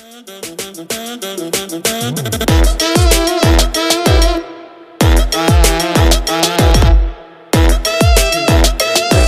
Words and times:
What's 0.00 0.24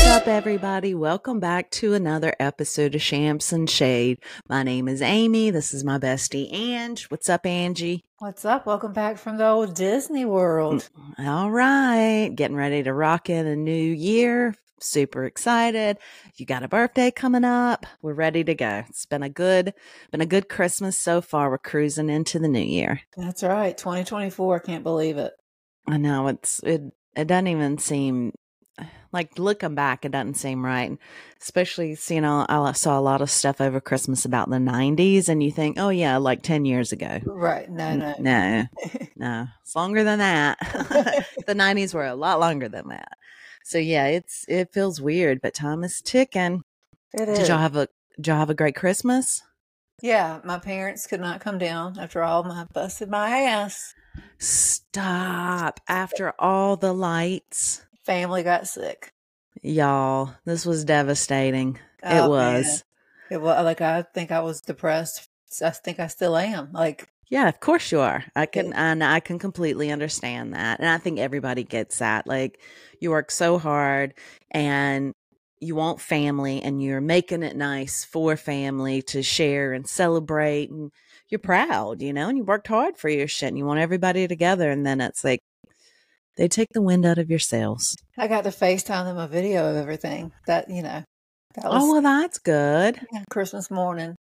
up, 0.06 0.26
everybody? 0.26 0.94
Welcome 0.94 1.40
back 1.40 1.70
to 1.72 1.92
another 1.92 2.34
episode 2.40 2.94
of 2.94 3.02
Champs 3.02 3.52
and 3.52 3.68
Shade. 3.68 4.20
My 4.48 4.62
name 4.62 4.88
is 4.88 5.02
Amy. 5.02 5.50
This 5.50 5.74
is 5.74 5.84
my 5.84 5.98
bestie, 5.98 6.50
Ange. 6.50 7.04
What's 7.10 7.28
up, 7.28 7.44
Angie? 7.44 8.06
What's 8.20 8.46
up? 8.46 8.64
Welcome 8.64 8.94
back 8.94 9.18
from 9.18 9.36
the 9.36 9.46
old 9.46 9.74
Disney 9.74 10.24
World. 10.24 10.88
Mm, 11.18 11.28
all 11.28 11.50
right. 11.50 12.30
Getting 12.34 12.56
ready 12.56 12.82
to 12.82 12.94
rock 12.94 13.28
in 13.28 13.46
a 13.46 13.56
new 13.56 13.72
year. 13.72 14.54
Super 14.82 15.24
excited. 15.24 15.98
You 16.36 16.46
got 16.46 16.62
a 16.62 16.68
birthday 16.68 17.10
coming 17.10 17.44
up. 17.44 17.86
We're 18.02 18.14
ready 18.14 18.44
to 18.44 18.54
go. 18.54 18.84
It's 18.88 19.06
been 19.06 19.22
a 19.22 19.28
good, 19.28 19.74
been 20.10 20.20
a 20.20 20.26
good 20.26 20.48
Christmas 20.48 20.98
so 20.98 21.20
far. 21.20 21.50
We're 21.50 21.58
cruising 21.58 22.10
into 22.10 22.38
the 22.38 22.48
new 22.48 22.60
year. 22.60 23.00
That's 23.16 23.42
right. 23.42 23.76
2024. 23.76 24.60
Can't 24.60 24.84
believe 24.84 25.18
it. 25.18 25.32
I 25.86 25.96
know 25.96 26.28
it's, 26.28 26.60
it, 26.62 26.82
it 27.16 27.26
doesn't 27.26 27.48
even 27.48 27.78
seem 27.78 28.32
like 29.12 29.38
looking 29.38 29.74
back, 29.74 30.04
it 30.04 30.12
doesn't 30.12 30.34
seem 30.34 30.64
right. 30.64 30.96
Especially 31.40 31.94
seeing 31.94 32.24
all, 32.24 32.46
I 32.48 32.72
saw 32.72 32.98
a 32.98 33.00
lot 33.00 33.20
of 33.20 33.30
stuff 33.30 33.60
over 33.60 33.80
Christmas 33.80 34.24
about 34.24 34.48
the 34.48 34.56
90s, 34.56 35.28
and 35.28 35.42
you 35.42 35.50
think, 35.50 35.78
oh, 35.78 35.90
yeah, 35.90 36.16
like 36.16 36.42
10 36.42 36.64
years 36.64 36.92
ago. 36.92 37.20
Right. 37.24 37.68
No, 37.68 37.94
no. 37.94 38.14
No, 38.18 38.64
no, 39.16 39.46
it's 39.62 39.76
longer 39.76 40.02
than 40.02 40.18
that. 40.20 40.58
the 41.46 41.54
90s 41.54 41.94
were 41.94 42.06
a 42.06 42.14
lot 42.14 42.40
longer 42.40 42.68
than 42.68 42.88
that. 42.88 43.18
So, 43.64 43.78
yeah, 43.78 44.06
it's 44.06 44.44
it 44.48 44.72
feels 44.72 45.00
weird, 45.00 45.40
but 45.40 45.54
time 45.54 45.84
is 45.84 46.00
ticking. 46.02 46.62
It 47.12 47.26
Did 47.26 47.48
y'all 47.48 47.58
have 47.58 47.76
a 47.76 47.88
did 48.16 48.26
y'all 48.26 48.36
have 48.38 48.50
a 48.50 48.54
great 48.54 48.74
Christmas? 48.76 49.42
Yeah, 50.00 50.40
my 50.44 50.58
parents 50.58 51.06
could 51.06 51.20
not 51.20 51.40
come 51.40 51.58
down 51.58 51.98
after 51.98 52.22
all 52.22 52.42
my 52.42 52.64
busted 52.72 53.08
my 53.08 53.28
ass. 53.30 53.94
Stop. 54.38 55.80
After 55.88 56.34
all 56.38 56.76
the 56.76 56.92
lights, 56.92 57.84
Family 58.04 58.42
got 58.42 58.66
sick. 58.66 59.12
y'all, 59.62 60.34
this 60.44 60.66
was 60.66 60.84
devastating. 60.84 61.78
it 62.02 62.20
Oh, 62.20 62.28
was. 62.28 62.64
man. 62.64 62.78
It 63.30 63.40
was 63.40 63.64
like 63.64 63.80
I 63.80 64.02
think 64.02 64.30
I 64.32 64.40
was 64.40 64.60
depressed. 64.60 65.28
I 65.64 65.70
think 65.70 66.00
I 66.00 66.08
still 66.08 66.36
am. 66.36 66.70
Like 66.72 67.08
Yeah, 67.32 67.48
of 67.48 67.60
course 67.60 67.90
you 67.90 67.98
are. 68.00 68.26
I 68.36 68.44
can 68.44 68.74
and 68.74 69.02
I 69.02 69.18
can 69.18 69.38
completely 69.38 69.90
understand 69.90 70.52
that. 70.52 70.80
And 70.80 70.88
I 70.90 70.98
think 70.98 71.18
everybody 71.18 71.64
gets 71.64 72.00
that. 72.00 72.26
Like 72.26 72.60
you 73.00 73.08
work 73.08 73.30
so 73.30 73.58
hard 73.58 74.12
and 74.50 75.14
you 75.58 75.74
want 75.74 76.02
family 76.02 76.60
and 76.60 76.82
you're 76.82 77.00
making 77.00 77.42
it 77.42 77.56
nice 77.56 78.04
for 78.04 78.36
family 78.36 79.00
to 79.04 79.22
share 79.22 79.72
and 79.72 79.88
celebrate 79.88 80.68
and 80.68 80.90
you're 81.30 81.38
proud, 81.38 82.02
you 82.02 82.12
know, 82.12 82.28
and 82.28 82.36
you 82.36 82.44
worked 82.44 82.68
hard 82.68 82.98
for 82.98 83.08
your 83.08 83.26
shit 83.26 83.48
and 83.48 83.56
you 83.56 83.64
want 83.64 83.80
everybody 83.80 84.28
together 84.28 84.70
and 84.70 84.84
then 84.84 85.00
it's 85.00 85.24
like 85.24 85.40
they 86.36 86.48
take 86.48 86.68
the 86.74 86.82
wind 86.82 87.06
out 87.06 87.16
of 87.16 87.30
your 87.30 87.38
sails. 87.38 87.96
I 88.18 88.28
got 88.28 88.44
to 88.44 88.50
FaceTime 88.50 89.04
them 89.04 89.16
a 89.16 89.26
video 89.26 89.70
of 89.70 89.76
everything. 89.76 90.32
That 90.46 90.68
you 90.68 90.82
know, 90.82 91.02
that 91.54 91.64
oh, 91.64 91.70
was 91.70 91.82
Oh, 91.82 91.92
well 91.92 92.02
that's 92.02 92.38
good. 92.38 93.00
yeah, 93.10 93.24
Christmas 93.30 93.70
morning. 93.70 94.16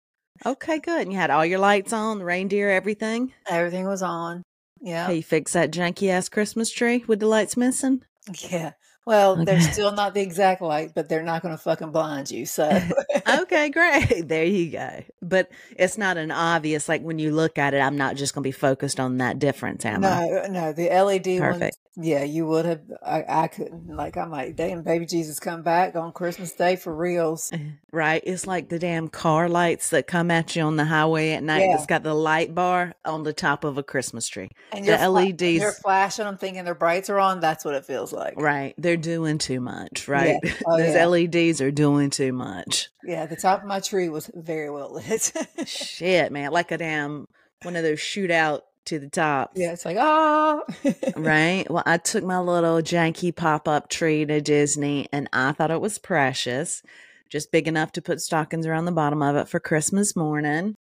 Okay, 0.47 0.79
good. 0.79 1.03
And 1.03 1.13
you 1.13 1.19
had 1.19 1.31
all 1.31 1.45
your 1.45 1.59
lights 1.59 1.93
on, 1.93 2.19
the 2.19 2.25
reindeer, 2.25 2.71
everything. 2.71 3.33
Everything 3.49 3.87
was 3.87 4.03
on. 4.03 4.43
Yeah, 4.81 5.07
Hey, 5.09 5.17
you 5.17 5.23
fix 5.23 5.55
that 5.55 5.73
janky 5.73 6.09
ass 6.09 6.29
Christmas 6.29 6.71
tree 6.71 7.05
with 7.09 7.19
the 7.21 7.27
lights 7.27 7.57
missing? 7.57 8.03
yeah. 8.49 8.73
Well, 9.07 9.43
they're 9.43 9.59
still 9.63 9.91
not 9.93 10.13
the 10.13 10.21
exact 10.21 10.61
light, 10.61 10.93
but 10.95 11.09
they're 11.09 11.23
not 11.23 11.41
going 11.41 11.55
to 11.57 11.63
fucking 11.63 11.93
blind 11.93 12.31
you. 12.31 12.45
So 12.45 12.69
okay, 13.41 13.71
great. 13.71 14.25
There 14.29 14.45
you 14.45 14.71
go. 14.71 15.03
But 15.23 15.51
it's 15.79 15.97
not 15.97 16.19
an 16.19 16.31
obvious 16.31 16.91
like 16.91 17.01
when 17.01 17.19
you 17.19 17.35
look 17.35 17.57
at 17.57 17.73
it, 17.73 17.79
I'm 17.79 17.97
not 17.97 18.17
just 18.17 18.35
going 18.35 18.43
to 18.43 18.47
be 18.47 18.53
focused 18.53 19.01
on 19.01 19.17
that 19.17 19.39
difference, 19.39 19.87
am 19.87 20.05
I? 20.05 20.27
No, 20.27 20.47
no, 20.51 20.73
the 20.75 20.91
LED 20.91 21.41
ones. 21.41 21.73
Yeah, 22.01 22.23
you 22.23 22.47
would 22.47 22.65
have. 22.65 22.81
I, 23.05 23.25
I 23.29 23.49
couldn't. 23.49 23.89
Like, 23.89 24.17
I'm 24.17 24.31
like, 24.31 24.55
damn, 24.55 24.83
baby 24.83 25.05
Jesus 25.05 25.41
come 25.41 25.63
back 25.63 25.97
on 25.97 26.13
Christmas 26.13 26.53
Day 26.53 26.77
for 26.77 26.95
reals. 26.95 27.51
Right? 27.91 28.23
It's 28.27 28.47
like 28.47 28.69
the 28.69 28.79
damn 28.79 29.09
car 29.09 29.49
lights 29.49 29.89
that 29.91 30.07
come 30.07 30.31
at 30.31 30.55
you 30.55 30.61
on 30.63 30.77
the 30.77 30.85
highway 30.85 31.31
at 31.31 31.43
night. 31.43 31.63
Yeah. 31.65 31.75
It's 31.77 31.87
got 31.87 32.03
the 32.03 32.13
light 32.13 32.55
bar 32.55 32.93
on 33.03 33.23
the 33.23 33.33
top 33.33 33.65
of 33.65 33.79
a 33.79 33.83
Christmas 33.83 34.29
tree. 34.29 34.51
And 34.73 34.85
The 34.85 34.99
you're, 34.99 35.09
LEDs. 35.09 35.43
you're 35.63 35.73
flashing 35.73 36.27
them, 36.27 36.37
thinking 36.37 36.65
their 36.67 36.75
brights 36.75 37.09
are 37.09 37.19
on. 37.19 37.41
That's 37.41 37.65
what 37.65 37.73
it 37.73 37.87
feels 37.87 38.13
like. 38.13 38.35
Right. 38.37 38.75
They're 38.77 38.99
doing 38.99 39.39
too 39.39 39.61
much, 39.61 40.07
right? 40.07 40.37
Oh, 40.67 40.77
Those 40.77 40.95
yeah. 40.95 41.07
LEDs 41.07 41.63
are 41.63 41.71
doing 41.71 42.11
too 42.11 42.35
much. 42.35 42.91
Yeah, 43.03 43.25
the 43.25 43.37
top 43.37 43.63
of 43.63 43.67
my 43.67 43.81
tree 43.81 44.11
was 44.11 44.31
very 44.35 44.69
well 44.69 44.93
lit. 44.93 45.33
Shit, 45.67 46.31
man. 46.31 46.51
Like 46.53 46.71
a 46.71 46.77
damn 46.77 47.27
one 47.63 47.75
of 47.75 47.83
those 47.85 48.01
shootout 48.01 48.61
to 48.87 48.99
the 48.99 49.09
top. 49.09 49.53
yeah, 49.55 49.73
it's 49.73 49.85
like 49.85 49.97
ah. 49.99 50.61
Right. 51.17 51.67
Well, 51.71 51.83
I 51.87 51.99
took 51.99 52.25
my 52.25 52.39
little 52.39 52.79
janky 52.79 53.35
pop 53.35 53.69
up 53.69 53.89
tree 53.89 54.25
to 54.25 54.41
Disney 54.41 55.09
and 55.13 55.29
I 55.33 55.53
thought 55.53 55.71
it 55.71 55.81
was 55.81 55.99
precious, 55.99 56.83
just 57.29 57.53
big 57.53 57.69
enough 57.69 57.93
to 57.93 58.03
put 58.03 58.21
stockings 58.21 58.67
around 58.67 58.87
the 58.87 58.93
bottom 58.93 59.23
of 59.23 59.37
it 59.37 59.49
for 59.49 59.61
Christmas 59.61 60.17
morning. 60.17 60.75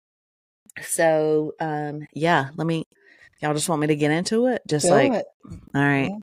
So, 0.82 1.54
um, 1.60 2.08
yeah, 2.14 2.50
let 2.56 2.68
me, 2.68 2.86
y'all 3.42 3.54
just 3.54 3.70
want 3.70 3.82
me 3.82 3.88
to 3.88 3.96
get 3.96 4.12
into 4.12 4.48
it? 4.48 4.62
Just 4.68 4.86
Do 4.86 4.92
like, 4.92 5.12
it. 5.12 5.26
all 5.74 5.82
right. 5.82 6.10
Yeah. 6.10 6.18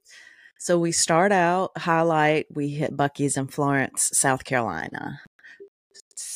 So 0.59 0.79
we 0.79 0.93
start 0.93 1.31
out 1.33 1.77
highlight. 1.77 2.47
We 2.51 2.71
hit 2.71 2.97
Buc-ee's 2.97 3.37
in 3.37 3.49
Florence, 3.49 4.11
South 4.15 4.45
Carolina. 4.45 5.21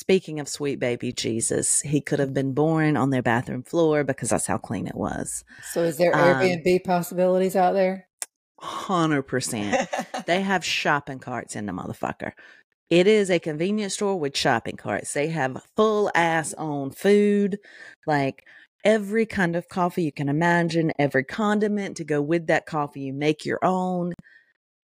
Speaking 0.09 0.41
of 0.41 0.49
sweet 0.49 0.81
baby 0.81 1.13
Jesus, 1.13 1.83
he 1.83 2.01
could 2.01 2.19
have 2.19 2.33
been 2.33 2.55
born 2.55 2.97
on 2.97 3.11
their 3.11 3.21
bathroom 3.21 3.63
floor 3.63 4.05
because 4.05 4.31
that's 4.31 4.47
how 4.47 4.57
clean 4.57 4.87
it 4.87 4.95
was. 4.95 5.45
So, 5.75 5.83
is 5.83 5.99
there 5.99 6.17
Um, 6.17 6.41
Airbnb 6.41 6.85
possibilities 6.85 7.55
out 7.55 7.75
there? 7.75 8.07
Hundred 8.59 9.25
percent. 9.25 9.87
They 10.27 10.41
have 10.41 10.65
shopping 10.65 11.19
carts 11.19 11.57
in 11.57 11.67
the 11.67 11.73
motherfucker. 11.73 12.33
It 12.89 13.07
is 13.07 13.31
a 13.31 13.39
convenience 13.39 13.95
store 13.95 14.19
with 14.19 14.35
shopping 14.35 14.77
carts. 14.77 15.13
They 15.13 15.29
have 15.29 15.63
full 15.77 16.11
ass 16.15 16.55
on 16.55 16.91
food, 16.91 17.59
like 18.07 18.45
every 18.85 19.27
kind 19.27 19.57
of 19.57 19.69
coffee 19.69 20.05
you 20.05 20.13
can 20.13 20.31
imagine, 20.31 20.91
every 20.99 21.25
condiment 21.25 21.99
to 21.99 22.05
go 22.05 22.23
with 22.23 22.47
that 22.47 22.65
coffee. 22.65 23.03
You 23.03 23.13
make 23.13 23.45
your 23.45 23.59
own 23.63 24.15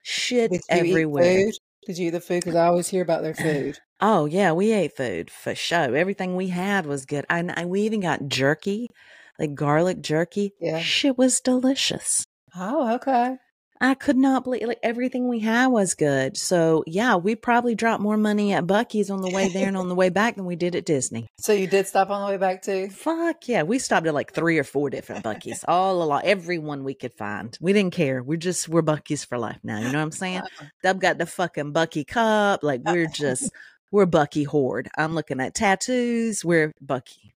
shit 0.02 0.50
Did 0.50 0.60
you 0.60 0.64
everywhere. 0.68 1.50
Did 1.86 1.98
you 1.98 2.08
eat 2.08 2.10
the 2.10 2.20
food? 2.20 2.40
Because 2.40 2.56
I 2.56 2.66
always 2.66 2.88
hear 2.88 3.02
about 3.02 3.22
their 3.22 3.34
food. 3.34 3.78
Oh 4.06 4.26
yeah, 4.26 4.52
we 4.52 4.70
ate 4.70 4.94
food 4.94 5.30
for 5.30 5.54
sure. 5.54 5.96
Everything 5.96 6.36
we 6.36 6.48
had 6.48 6.84
was 6.84 7.06
good. 7.06 7.24
And 7.30 7.50
I, 7.50 7.64
we 7.64 7.80
even 7.80 8.00
got 8.00 8.28
jerky, 8.28 8.90
like 9.38 9.54
garlic 9.54 10.02
jerky. 10.02 10.52
Yeah. 10.60 10.78
Shit 10.80 11.16
was 11.16 11.40
delicious. 11.40 12.26
Oh, 12.54 12.96
okay. 12.96 13.38
I 13.80 13.94
could 13.94 14.18
not 14.18 14.44
believe 14.44 14.68
like 14.68 14.78
everything 14.82 15.26
we 15.26 15.40
had 15.40 15.68
was 15.68 15.94
good. 15.94 16.36
So 16.36 16.84
yeah, 16.86 17.16
we 17.16 17.34
probably 17.34 17.74
dropped 17.74 18.02
more 18.02 18.18
money 18.18 18.52
at 18.52 18.66
Buc-ee's 18.66 19.10
on 19.10 19.22
the 19.22 19.30
way 19.30 19.48
there 19.48 19.68
and 19.68 19.76
on 19.76 19.88
the 19.90 19.94
way 19.94 20.10
back 20.10 20.36
than 20.36 20.44
we 20.44 20.56
did 20.56 20.76
at 20.76 20.84
Disney. 20.84 21.28
So 21.38 21.54
you 21.54 21.66
did 21.66 21.86
stop 21.86 22.10
on 22.10 22.20
the 22.20 22.30
way 22.30 22.36
back 22.36 22.60
too? 22.60 22.90
Fuck 22.90 23.48
yeah, 23.48 23.62
we 23.62 23.78
stopped 23.78 24.06
at 24.06 24.12
like 24.12 24.34
three 24.34 24.58
or 24.58 24.64
four 24.64 24.90
different 24.90 25.24
Buc-ee's, 25.24 25.64
all 25.68 26.02
along, 26.02 26.22
every 26.24 26.58
one 26.58 26.84
we 26.84 26.94
could 26.94 27.14
find. 27.14 27.56
We 27.58 27.72
didn't 27.72 27.94
care. 27.94 28.22
We're 28.22 28.36
just 28.36 28.68
we're 28.68 28.82
Buc-ee's 28.82 29.24
for 29.24 29.38
life 29.38 29.60
now. 29.62 29.78
You 29.78 29.84
know 29.84 29.98
what 29.98 30.04
I'm 30.04 30.12
saying? 30.12 30.38
Uh-uh. 30.38 30.66
They've 30.82 30.98
got 30.98 31.16
the 31.16 31.26
fucking 31.26 31.72
Bucky 31.72 32.04
cup. 32.04 32.62
Like 32.62 32.82
we're 32.84 33.06
just 33.06 33.50
we're 33.94 34.06
Bucky 34.06 34.42
horde. 34.42 34.88
I'm 34.98 35.14
looking 35.14 35.40
at 35.40 35.54
tattoos. 35.54 36.44
We're 36.44 36.72
Bucky. 36.80 37.32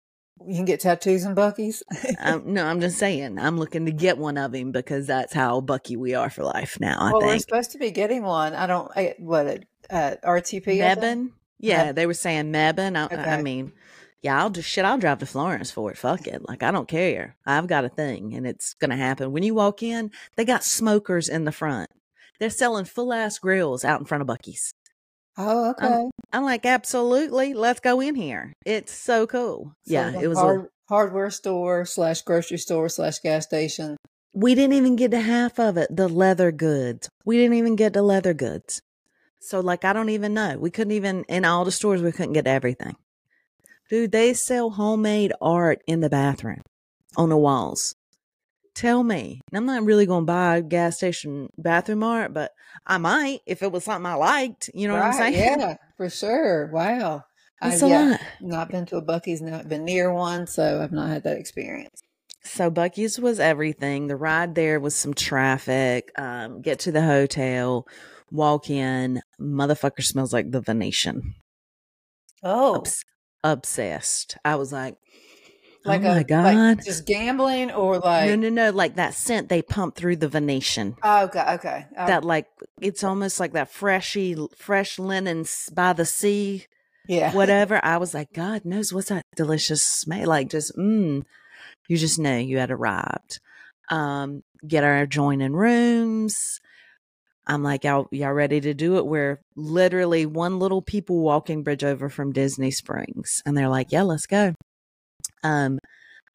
You 0.46 0.56
can 0.56 0.64
get 0.64 0.80
tattoos 0.80 1.24
and 1.24 1.36
Buc-ee's. 1.36 1.82
Um, 2.18 2.44
no, 2.54 2.64
I'm 2.64 2.80
just 2.80 2.96
saying. 2.96 3.38
I'm 3.38 3.58
looking 3.58 3.84
to 3.84 3.92
get 3.92 4.16
one 4.16 4.38
of 4.38 4.54
him 4.54 4.72
because 4.72 5.06
that's 5.06 5.34
how 5.34 5.60
Bucky 5.60 5.98
we 5.98 6.14
are 6.14 6.30
for 6.30 6.44
life 6.44 6.80
now. 6.80 6.96
I 6.98 7.12
well, 7.12 7.20
we're 7.20 7.38
supposed 7.40 7.72
to 7.72 7.78
be 7.78 7.90
getting 7.90 8.22
one. 8.22 8.54
I 8.54 8.66
don't. 8.66 8.90
I, 8.96 9.14
what 9.18 9.64
uh, 9.90 10.14
RTP? 10.24 10.64
Think? 10.64 10.98
Mebane? 10.98 11.30
Yeah, 11.58 11.92
they 11.92 12.06
were 12.06 12.14
saying 12.14 12.50
Mebane. 12.50 12.96
I, 12.96 13.36
I 13.36 13.42
mean, 13.42 13.72
yeah, 14.22 14.40
I'll 14.40 14.48
just 14.48 14.68
shit. 14.68 14.86
I'll 14.86 14.96
drive 14.96 15.18
to 15.18 15.26
Florence 15.26 15.70
for 15.70 15.90
it. 15.90 15.98
Fuck 15.98 16.26
it. 16.26 16.48
Like 16.48 16.62
I 16.62 16.70
don't 16.70 16.88
care. 16.88 17.36
I've 17.44 17.66
got 17.66 17.84
a 17.84 17.90
thing, 17.90 18.32
and 18.32 18.46
it's 18.46 18.72
gonna 18.72 18.96
happen. 18.96 19.30
When 19.30 19.42
you 19.42 19.54
walk 19.54 19.82
in, 19.82 20.10
they 20.36 20.46
got 20.46 20.64
smokers 20.64 21.28
in 21.28 21.44
the 21.44 21.52
front. 21.52 21.90
They're 22.40 22.48
selling 22.48 22.86
full 22.86 23.12
ass 23.12 23.38
grills 23.38 23.84
out 23.84 24.00
in 24.00 24.06
front 24.06 24.22
of 24.22 24.28
Buc-ee's. 24.28 24.72
Oh, 25.38 25.70
okay. 25.70 26.08
I'm 26.32 26.44
like, 26.44 26.64
absolutely. 26.64 27.54
Let's 27.54 27.80
go 27.80 28.00
in 28.00 28.14
here. 28.14 28.52
It's 28.64 28.92
so 28.92 29.26
cool. 29.26 29.74
So 29.86 29.92
yeah, 29.92 30.18
it 30.18 30.28
was. 30.28 30.38
A, 30.38 30.66
hardware 30.88 31.30
store 31.30 31.84
slash 31.84 32.22
grocery 32.22 32.58
store 32.58 32.88
slash 32.88 33.18
gas 33.18 33.44
station. 33.44 33.96
we 34.32 34.54
didn't 34.54 34.74
even 34.74 34.96
get 34.96 35.10
to 35.10 35.20
half 35.20 35.58
of 35.58 35.76
it. 35.76 35.94
The 35.94 36.08
leather 36.08 36.52
goods. 36.52 37.08
We 37.24 37.36
didn't 37.36 37.56
even 37.56 37.74
get 37.76 37.92
to 37.94 38.02
leather 38.02 38.34
goods. 38.34 38.80
So 39.40 39.60
like, 39.60 39.84
I 39.84 39.92
don't 39.92 40.10
even 40.10 40.32
know. 40.34 40.56
We 40.58 40.70
couldn't 40.70 40.92
even 40.92 41.24
in 41.28 41.44
all 41.44 41.64
the 41.64 41.72
stores. 41.72 42.02
We 42.02 42.12
couldn't 42.12 42.34
get 42.34 42.46
everything. 42.46 42.96
Dude, 43.90 44.12
they 44.12 44.32
sell 44.34 44.70
homemade 44.70 45.32
art 45.40 45.82
in 45.86 46.00
the 46.00 46.10
bathroom 46.10 46.62
on 47.16 47.28
the 47.28 47.36
walls. 47.36 47.94
Tell 48.76 49.02
me, 49.02 49.40
and 49.50 49.56
I'm 49.56 49.64
not 49.64 49.84
really 49.84 50.04
going 50.04 50.22
to 50.24 50.32
buy 50.32 50.60
gas 50.60 50.98
station 50.98 51.48
bathroom 51.56 52.02
art, 52.02 52.34
but 52.34 52.52
I 52.86 52.98
might 52.98 53.40
if 53.46 53.62
it 53.62 53.72
was 53.72 53.84
something 53.84 54.04
I 54.04 54.14
liked. 54.14 54.68
You 54.74 54.86
know 54.86 54.94
what 54.94 55.02
I'm 55.02 55.12
saying? 55.14 55.32
Yeah, 55.34 55.76
for 55.96 56.08
sure. 56.10 56.66
Wow. 56.72 57.24
It's 57.62 57.82
I've 57.82 57.90
a 57.90 58.10
lot. 58.10 58.20
not 58.42 58.68
been 58.70 58.84
to 58.84 58.98
a 58.98 59.02
Buc-ee's, 59.02 59.40
not 59.40 59.66
been 59.66 59.86
near 59.86 60.12
one, 60.12 60.46
so 60.46 60.82
I've 60.82 60.92
not 60.92 61.08
had 61.08 61.22
that 61.24 61.38
experience. 61.38 62.02
So 62.44 62.70
Buc-ee's 62.70 63.18
was 63.18 63.40
everything. 63.40 64.08
The 64.08 64.16
ride 64.16 64.54
there 64.54 64.78
was 64.78 64.94
some 64.94 65.14
traffic. 65.14 66.12
Um, 66.18 66.60
get 66.60 66.80
to 66.80 66.92
the 66.92 67.00
hotel, 67.00 67.86
walk 68.30 68.68
in, 68.68 69.22
motherfucker 69.40 70.04
smells 70.04 70.34
like 70.34 70.50
the 70.50 70.60
Venetian. 70.60 71.34
Oh, 72.42 72.74
Obs- 72.76 73.04
obsessed. 73.42 74.36
I 74.44 74.56
was 74.56 74.70
like, 74.70 74.96
like 75.86 76.02
oh 76.02 76.04
my 76.04 76.20
a 76.20 76.24
god. 76.24 76.54
like 76.54 76.84
just 76.84 77.06
gambling 77.06 77.70
or 77.70 77.98
like 77.98 78.28
no, 78.28 78.36
no, 78.36 78.48
no! 78.48 78.70
Like 78.70 78.96
that 78.96 79.14
scent 79.14 79.48
they 79.48 79.62
pump 79.62 79.94
through 79.94 80.16
the 80.16 80.28
Venetian. 80.28 80.96
Oh, 81.02 81.24
okay, 81.24 81.44
okay. 81.54 81.86
Oh, 81.96 82.06
That 82.06 82.24
like 82.24 82.46
it's 82.80 83.04
almost 83.04 83.40
like 83.40 83.52
that 83.52 83.70
freshy, 83.70 84.36
fresh 84.56 84.98
linen 84.98 85.44
by 85.72 85.92
the 85.92 86.04
sea, 86.04 86.66
yeah. 87.08 87.32
whatever. 87.34 87.80
I 87.84 87.96
was 87.98 88.14
like, 88.14 88.32
God 88.32 88.64
knows 88.64 88.92
what's 88.92 89.08
that 89.08 89.24
delicious 89.36 89.82
smell? 89.82 90.28
Like 90.28 90.50
just 90.50 90.76
mm, 90.76 91.22
you 91.88 91.96
just 91.96 92.18
know 92.18 92.36
you 92.36 92.58
had 92.58 92.70
arrived. 92.70 93.40
Um, 93.90 94.42
get 94.66 94.84
our 94.84 94.98
adjoining 95.02 95.52
rooms. 95.52 96.60
I'm 97.46 97.62
like, 97.62 97.84
y'all, 97.84 98.08
y'all 98.10 98.32
ready 98.32 98.60
to 98.60 98.74
do 98.74 98.96
it? 98.96 99.06
We're 99.06 99.40
literally 99.54 100.26
one 100.26 100.58
little 100.58 100.82
people 100.82 101.20
walking 101.20 101.62
bridge 101.62 101.84
over 101.84 102.08
from 102.08 102.32
Disney 102.32 102.72
Springs, 102.72 103.40
and 103.46 103.56
they're 103.56 103.68
like, 103.68 103.92
yeah, 103.92 104.02
let's 104.02 104.26
go. 104.26 104.54
Um, 105.42 105.78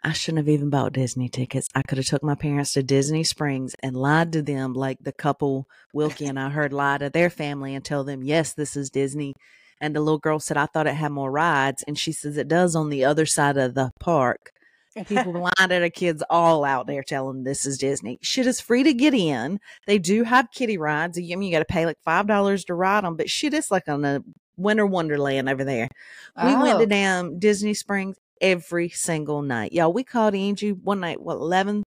I 0.03 0.13
shouldn't 0.13 0.47
have 0.47 0.53
even 0.53 0.71
bought 0.71 0.93
Disney 0.93 1.29
tickets. 1.29 1.67
I 1.75 1.83
could 1.83 1.99
have 1.99 2.07
took 2.07 2.23
my 2.23 2.33
parents 2.33 2.73
to 2.73 2.81
Disney 2.81 3.23
Springs 3.23 3.75
and 3.83 3.95
lied 3.95 4.33
to 4.33 4.41
them 4.41 4.73
like 4.73 4.97
the 5.01 5.11
couple 5.11 5.67
Wilkie 5.93 6.25
and 6.25 6.39
I 6.39 6.49
heard 6.49 6.73
lie 6.73 6.97
to 6.97 7.09
their 7.09 7.29
family 7.29 7.75
and 7.75 7.85
tell 7.85 8.03
them, 8.03 8.23
yes, 8.23 8.53
this 8.53 8.75
is 8.75 8.89
Disney. 8.89 9.35
And 9.79 9.95
the 9.95 9.99
little 9.99 10.17
girl 10.17 10.39
said, 10.39 10.57
I 10.57 10.65
thought 10.65 10.87
it 10.87 10.95
had 10.95 11.11
more 11.11 11.31
rides. 11.31 11.83
And 11.87 11.97
she 11.99 12.11
says 12.11 12.37
it 12.37 12.47
does 12.47 12.75
on 12.75 12.89
the 12.89 13.05
other 13.05 13.27
side 13.27 13.57
of 13.57 13.75
the 13.75 13.91
park. 13.99 14.51
People 15.07 15.33
lying 15.33 15.51
to 15.59 15.67
their 15.67 15.89
kids 15.91 16.23
all 16.31 16.63
out 16.65 16.87
there 16.87 17.03
telling 17.03 17.37
them 17.37 17.43
this 17.43 17.65
is 17.67 17.77
Disney. 17.77 18.17
Shit 18.23 18.47
is 18.47 18.59
free 18.59 18.83
to 18.83 18.93
get 18.93 19.13
in. 19.13 19.59
They 19.85 19.99
do 19.99 20.23
have 20.23 20.51
kiddie 20.51 20.77
rides. 20.79 21.17
I 21.17 21.21
mean, 21.21 21.43
you 21.43 21.51
got 21.51 21.59
to 21.59 21.65
pay 21.65 21.85
like 21.85 21.97
$5 22.05 22.65
to 22.65 22.73
ride 22.73 23.03
them, 23.03 23.17
but 23.17 23.29
shit 23.29 23.53
is 23.53 23.69
like 23.69 23.87
on 23.87 24.03
a 24.03 24.21
winter 24.57 24.85
wonderland 24.85 25.47
over 25.47 25.63
there. 25.63 25.89
We 26.43 26.55
went 26.55 26.79
to 26.79 26.85
Oh, 26.85 26.87
damn 26.87 27.39
Disney 27.39 27.75
Springs 27.75 28.17
every 28.41 28.89
single 28.89 29.41
night. 29.41 29.71
Y'all, 29.71 29.93
we 29.93 30.03
called 30.03 30.35
Angie 30.35 30.71
one 30.71 30.99
night, 30.99 31.21
what, 31.21 31.35
11 31.35 31.83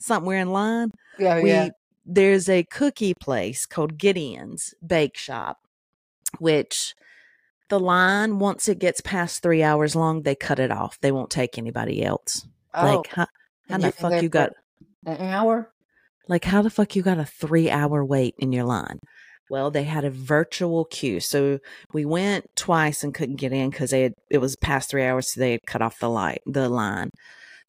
something 0.00 0.26
we're 0.26 0.38
in 0.38 0.50
line. 0.50 0.90
yeah, 1.18 1.40
we 1.40 1.50
yeah. 1.50 1.68
there's 2.04 2.48
a 2.48 2.64
cookie 2.64 3.14
place 3.14 3.64
called 3.66 3.96
Gideon's 3.96 4.74
Bake 4.86 5.16
Shop, 5.16 5.58
which 6.38 6.94
the 7.68 7.80
line 7.80 8.38
once 8.38 8.68
it 8.68 8.78
gets 8.78 9.00
past 9.00 9.42
three 9.42 9.62
hours 9.62 9.96
long, 9.96 10.22
they 10.22 10.34
cut 10.34 10.58
it 10.58 10.70
off. 10.70 10.98
They 11.00 11.12
won't 11.12 11.30
take 11.30 11.56
anybody 11.56 12.04
else. 12.04 12.46
Oh, 12.74 12.96
like 12.96 13.06
how, 13.06 13.26
how 13.70 13.78
the 13.78 13.92
fuck 13.92 14.22
you 14.22 14.28
got 14.28 14.52
an 15.06 15.20
hour? 15.20 15.70
like 16.28 16.44
how 16.44 16.62
the 16.62 16.70
fuck 16.70 16.96
you 16.96 17.02
got 17.02 17.18
a 17.18 17.24
three 17.24 17.70
hour 17.70 18.04
wait 18.04 18.34
in 18.38 18.52
your 18.52 18.64
line? 18.64 19.00
Well, 19.50 19.70
they 19.70 19.84
had 19.84 20.04
a 20.04 20.10
virtual 20.10 20.86
queue, 20.86 21.20
so 21.20 21.58
we 21.92 22.04
went 22.04 22.46
twice 22.56 23.04
and 23.04 23.14
couldn't 23.14 23.36
get 23.36 23.52
in 23.52 23.70
because 23.70 23.90
they 23.90 24.02
had, 24.02 24.14
it 24.30 24.38
was 24.38 24.56
past 24.56 24.90
three 24.90 25.04
hours, 25.04 25.32
so 25.32 25.40
they 25.40 25.52
had 25.52 25.66
cut 25.66 25.82
off 25.82 25.98
the 25.98 26.08
light 26.08 26.40
the 26.46 26.68
line. 26.68 27.10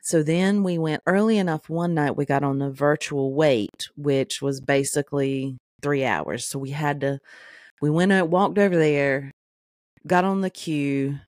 So 0.02 0.22
then 0.22 0.62
we 0.64 0.78
went 0.78 1.02
early 1.08 1.38
enough 1.40 1.68
one 1.68 1.96
night. 1.96 2.16
We 2.16 2.26
got 2.26 2.44
on 2.44 2.60
the 2.60 2.70
virtual 2.70 3.34
wait, 3.34 3.90
which 3.98 4.40
was 4.42 4.62
basically 4.62 5.58
three 5.82 6.06
hours. 6.06 6.46
So 6.46 6.60
we 6.60 6.70
had 6.70 7.02
to, 7.02 7.20
we 7.82 7.90
went 7.90 8.12
out, 8.12 8.30
walked 8.30 8.60
over 8.60 8.78
there, 8.78 9.32
got 10.06 10.24
on 10.24 10.42
the 10.42 10.52
queue, 10.52 11.20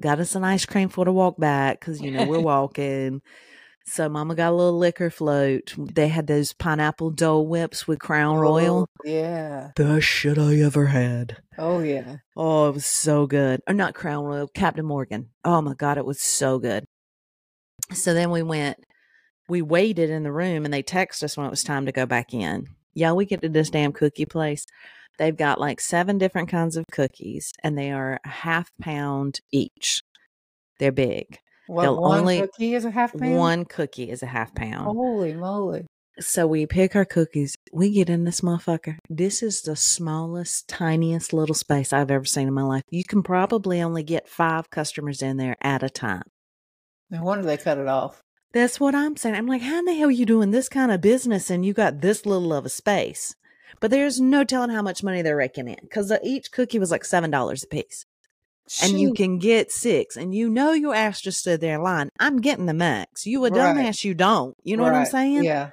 got 0.00 0.18
us 0.18 0.34
an 0.34 0.44
ice 0.44 0.66
cream 0.66 0.88
for 0.88 1.04
the 1.04 1.12
walk 1.12 1.38
back 1.38 1.78
because 1.78 2.00
you 2.00 2.10
know 2.10 2.26
we're 2.26 2.40
walking. 2.54 3.22
So 3.90 4.08
Mama 4.08 4.34
got 4.34 4.52
a 4.52 4.54
little 4.54 4.78
liquor 4.78 5.08
float. 5.08 5.74
They 5.76 6.08
had 6.08 6.26
those 6.26 6.52
pineapple 6.52 7.10
Dole 7.10 7.46
whips 7.46 7.88
with 7.88 7.98
Crown 7.98 8.36
Royal. 8.36 8.86
Oh, 8.88 9.08
yeah. 9.08 9.70
Best 9.74 10.06
shit 10.06 10.36
I 10.38 10.60
ever 10.60 10.86
had. 10.86 11.38
Oh, 11.56 11.80
yeah. 11.80 12.18
Oh, 12.36 12.68
it 12.68 12.74
was 12.74 12.86
so 12.86 13.26
good. 13.26 13.60
Or 13.66 13.72
not 13.72 13.94
Crown 13.94 14.24
Royal, 14.24 14.46
Captain 14.48 14.84
Morgan. 14.84 15.30
Oh 15.42 15.62
my 15.62 15.74
God, 15.74 15.96
it 15.96 16.04
was 16.04 16.20
so 16.20 16.58
good. 16.58 16.84
So 17.92 18.12
then 18.12 18.30
we 18.30 18.42
went, 18.42 18.76
we 19.48 19.62
waited 19.62 20.10
in 20.10 20.22
the 20.22 20.32
room 20.32 20.66
and 20.66 20.74
they 20.74 20.82
texted 20.82 21.22
us 21.22 21.36
when 21.36 21.46
it 21.46 21.50
was 21.50 21.64
time 21.64 21.86
to 21.86 21.92
go 21.92 22.04
back 22.04 22.34
in. 22.34 22.66
Yeah, 22.94 23.12
we 23.12 23.24
get 23.24 23.40
to 23.40 23.48
this 23.48 23.70
damn 23.70 23.92
cookie 23.92 24.26
place. 24.26 24.66
They've 25.18 25.36
got 25.36 25.58
like 25.58 25.80
seven 25.80 26.18
different 26.18 26.50
kinds 26.50 26.76
of 26.76 26.84
cookies 26.92 27.52
and 27.64 27.76
they 27.76 27.90
are 27.90 28.20
a 28.24 28.28
half 28.28 28.70
pound 28.80 29.40
each. 29.50 30.02
They're 30.78 30.92
big. 30.92 31.38
What, 31.68 31.82
They'll 31.82 32.00
one 32.00 32.20
only- 32.20 32.40
cookie 32.40 32.74
is 32.74 32.84
a 32.84 32.90
half 32.90 33.16
pound? 33.16 33.36
One 33.36 33.64
cookie 33.64 34.10
is 34.10 34.22
a 34.22 34.26
half 34.26 34.54
pound. 34.54 34.84
Holy 34.84 35.34
moly. 35.34 35.86
So 36.18 36.48
we 36.48 36.66
pick 36.66 36.96
our 36.96 37.04
cookies. 37.04 37.54
We 37.72 37.92
get 37.92 38.10
in 38.10 38.24
this 38.24 38.40
motherfucker. 38.40 38.96
This 39.08 39.40
is 39.40 39.62
the 39.62 39.76
smallest, 39.76 40.66
tiniest 40.66 41.32
little 41.32 41.54
space 41.54 41.92
I've 41.92 42.10
ever 42.10 42.24
seen 42.24 42.48
in 42.48 42.54
my 42.54 42.62
life. 42.62 42.82
You 42.90 43.04
can 43.04 43.22
probably 43.22 43.80
only 43.80 44.02
get 44.02 44.28
five 44.28 44.68
customers 44.70 45.22
in 45.22 45.36
there 45.36 45.56
at 45.62 45.84
a 45.84 45.90
time. 45.90 46.24
No 47.10 47.22
wonder 47.22 47.44
they 47.44 47.56
cut 47.56 47.78
it 47.78 47.86
off. 47.86 48.20
That's 48.52 48.80
what 48.80 48.94
I'm 48.94 49.16
saying. 49.16 49.36
I'm 49.36 49.46
like, 49.46 49.62
how 49.62 49.78
in 49.78 49.84
the 49.84 49.94
hell 49.94 50.08
are 50.08 50.10
you 50.10 50.26
doing 50.26 50.50
this 50.50 50.68
kind 50.68 50.90
of 50.90 51.00
business 51.00 51.50
and 51.50 51.64
you 51.64 51.72
got 51.72 52.00
this 52.00 52.26
little 52.26 52.52
of 52.52 52.66
a 52.66 52.70
space? 52.70 53.36
But 53.80 53.90
there's 53.90 54.20
no 54.20 54.42
telling 54.42 54.70
how 54.70 54.82
much 54.82 55.04
money 55.04 55.22
they're 55.22 55.36
raking 55.36 55.68
in 55.68 55.76
because 55.82 56.10
uh, 56.10 56.18
each 56.24 56.50
cookie 56.50 56.78
was 56.78 56.90
like 56.90 57.02
$7 57.02 57.62
a 57.62 57.66
piece. 57.68 58.06
And 58.82 59.00
you 59.00 59.12
can 59.14 59.38
get 59.38 59.70
six. 59.72 60.16
And 60.16 60.34
you 60.34 60.48
know 60.50 60.72
your 60.72 60.94
ass 60.94 61.20
just 61.20 61.38
stood 61.38 61.60
there 61.60 61.76
in 61.76 61.82
line. 61.82 62.08
I'm 62.18 62.40
getting 62.40 62.66
the 62.66 62.74
max. 62.74 63.26
You 63.26 63.44
a 63.44 63.50
Right. 63.50 63.76
dumbass, 63.76 64.04
you 64.04 64.14
don't. 64.14 64.54
You 64.62 64.76
know 64.76 64.82
what 64.84 64.94
I'm 64.94 65.06
saying? 65.06 65.44
Yeah. 65.44 65.70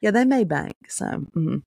Yeah, 0.00 0.10
they 0.10 0.24
made 0.24 0.48
bank. 0.48 0.74
So 0.88 1.26
mhm. 1.36 1.62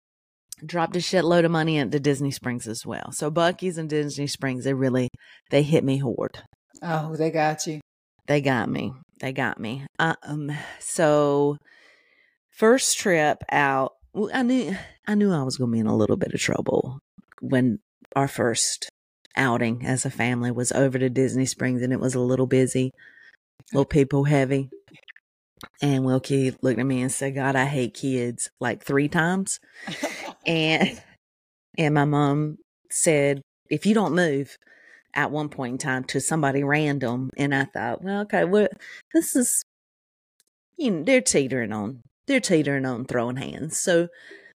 dropped 0.65 0.95
a 0.95 0.99
shitload 0.99 1.45
of 1.45 1.51
money 1.51 1.77
into 1.77 1.99
Disney 1.99 2.31
Springs 2.31 2.67
as 2.67 2.85
well. 2.85 3.11
So 3.11 3.31
Buc-ee's 3.31 3.77
and 3.77 3.89
Disney 3.89 4.27
Springs, 4.27 4.63
they 4.65 4.73
really 4.73 5.09
they 5.49 5.63
hit 5.63 5.83
me 5.83 5.97
hard. 5.97 6.43
Oh, 6.81 7.15
they 7.15 7.31
got 7.31 7.65
you. 7.67 7.81
They 8.27 8.41
got 8.41 8.69
me. 8.69 8.93
They 9.19 9.33
got 9.33 9.59
me. 9.59 9.85
Um. 9.97 10.51
So 10.79 11.57
first 12.51 12.97
trip 12.97 13.37
out, 13.51 13.93
I 14.33 14.43
knew 14.43 14.75
I 15.07 15.15
knew 15.15 15.33
I 15.33 15.43
was 15.43 15.57
going 15.57 15.71
to 15.71 15.73
be 15.73 15.79
in 15.79 15.87
a 15.87 15.95
little 15.95 16.17
bit 16.17 16.33
of 16.33 16.39
trouble 16.39 16.99
when 17.41 17.79
our 18.15 18.27
first 18.27 18.89
outing 19.35 19.85
as 19.85 20.05
a 20.05 20.09
family 20.09 20.51
was 20.51 20.71
over 20.71 20.99
to 20.99 21.09
Disney 21.09 21.45
Springs, 21.45 21.81
and 21.81 21.93
it 21.93 21.99
was 21.99 22.15
a 22.15 22.19
little 22.19 22.47
busy, 22.47 22.91
little 23.73 23.85
people 23.85 24.25
heavy. 24.25 24.69
And 25.81 26.05
Wilkie 26.05 26.55
looked 26.61 26.79
at 26.79 26.85
me 26.85 27.01
and 27.01 27.11
said, 27.11 27.35
"God, 27.35 27.55
I 27.55 27.65
hate 27.65 27.93
kids," 27.93 28.49
like 28.59 28.83
three 28.83 29.09
times. 29.09 29.59
and 30.45 31.01
and 31.77 31.93
my 31.93 32.05
mom 32.05 32.57
said 32.91 33.41
if 33.69 33.85
you 33.85 33.93
don't 33.93 34.15
move 34.15 34.57
at 35.15 35.31
one 35.31 35.49
point 35.49 35.73
in 35.73 35.77
time 35.77 36.03
to 36.03 36.19
somebody 36.19 36.63
random 36.63 37.29
and 37.37 37.53
i 37.53 37.65
thought 37.65 38.03
well 38.03 38.21
okay 38.21 38.45
what 38.45 38.71
this 39.13 39.35
is 39.35 39.63
you 40.77 40.91
know 40.91 41.03
they're 41.03 41.21
teetering 41.21 41.71
on 41.71 42.01
they're 42.27 42.39
teetering 42.39 42.85
on 42.85 43.05
throwing 43.05 43.35
hands 43.35 43.79
so 43.79 44.07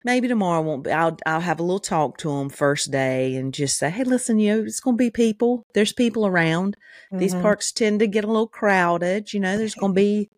maybe 0.03 0.27
tomorrow 0.27 0.61
won't 0.61 0.83
be 0.83 0.91
i'll 0.91 1.17
i'll 1.25 1.41
have 1.41 1.59
a 1.59 1.63
little 1.63 1.79
talk 1.79 2.17
to 2.17 2.29
them 2.29 2.49
first 2.49 2.91
day 2.91 3.35
and 3.35 3.53
just 3.53 3.77
say 3.77 3.89
hey 3.89 4.03
listen 4.03 4.39
you 4.39 4.55
know 4.55 4.63
it's 4.63 4.79
gonna 4.79 4.97
be 4.97 5.11
people. 5.11 5.63
There's 5.73 5.93
people 5.93 6.25
around. 6.25 6.75
These 7.11 7.35
Mhm. 7.35 7.41
parks 7.41 7.71
tend 7.71 7.99
to 7.99 8.07
get 8.07 8.23
a 8.23 8.27
little 8.27 8.47
crowded. 8.47 9.33
You 9.33 9.39
know 9.39 9.57
there's 9.57 9.75
gonna 9.75 9.93
be 9.93 10.29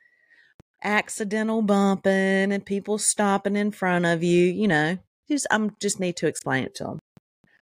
accidental 0.84 1.62
bumping 1.62 2.52
and 2.52 2.66
people 2.66 2.98
stopping 2.98 3.56
in 3.56 3.72
front 3.72 4.06
of 4.06 4.22
you 4.22 4.46
you 4.46 4.68
know 4.68 4.98
just 5.30 5.48
i'm 5.50 5.74
just 5.82 5.98
need 5.98 6.16
to 6.18 6.28
explain 6.28 6.66
it 6.66 6.76
to 6.76 6.84
them 6.84 7.00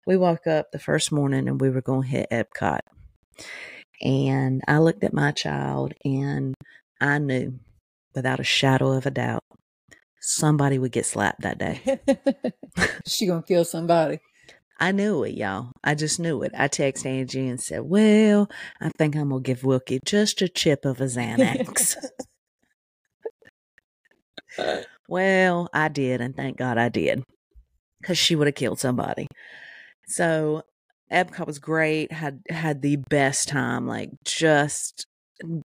we 0.05 0.15
woke 0.15 0.45
up 0.45 0.71
the 0.71 0.77
first 0.79 1.11
morning 1.11 1.47
and 1.47 1.59
we 1.59 1.69
were 1.69 1.81
going 1.81 2.01
to 2.03 2.07
hit 2.07 2.29
epcot. 2.31 2.79
And 4.01 4.61
i 4.67 4.77
looked 4.77 5.03
at 5.03 5.13
my 5.13 5.31
child 5.31 5.93
and 6.05 6.53
i 7.01 7.17
knew 7.17 7.59
without 8.13 8.39
a 8.39 8.43
shadow 8.43 8.91
of 8.91 9.05
a 9.07 9.11
doubt 9.11 9.43
somebody 10.21 10.77
would 10.77 10.91
get 10.91 11.05
slapped 11.05 11.41
that 11.41 11.57
day 11.57 11.99
she 13.05 13.25
gonna 13.27 13.43
kill 13.43 13.65
somebody. 13.65 14.19
I 14.81 14.93
knew 14.93 15.23
it, 15.23 15.35
y'all. 15.35 15.71
I 15.83 15.93
just 15.93 16.19
knew 16.19 16.41
it. 16.43 16.53
I 16.57 16.69
texted 16.69 17.05
Angie 17.07 17.49
and 17.49 17.59
said, 17.59 17.81
Well, 17.81 18.49
I 18.79 18.89
think 18.97 19.15
I'm 19.15 19.29
going 19.29 19.43
to 19.43 19.45
give 19.47 19.65
Wilkie 19.65 19.99
just 20.05 20.41
a 20.41 20.47
chip 20.47 20.85
of 20.85 21.01
a 21.01 21.03
Xanax. 21.05 21.97
well, 25.09 25.69
I 25.73 25.89
did, 25.89 26.21
and 26.21 26.33
thank 26.33 26.57
God 26.57 26.77
I 26.77 26.87
did, 26.87 27.23
because 27.99 28.17
she 28.17 28.37
would 28.37 28.47
have 28.47 28.55
killed 28.55 28.79
somebody. 28.79 29.27
So 30.07 30.63
Epcot 31.11 31.45
was 31.45 31.59
great. 31.59 32.13
had 32.13 32.41
had 32.49 32.81
the 32.81 32.95
best 32.95 33.49
time. 33.49 33.85
Like 33.85 34.11
just 34.23 35.05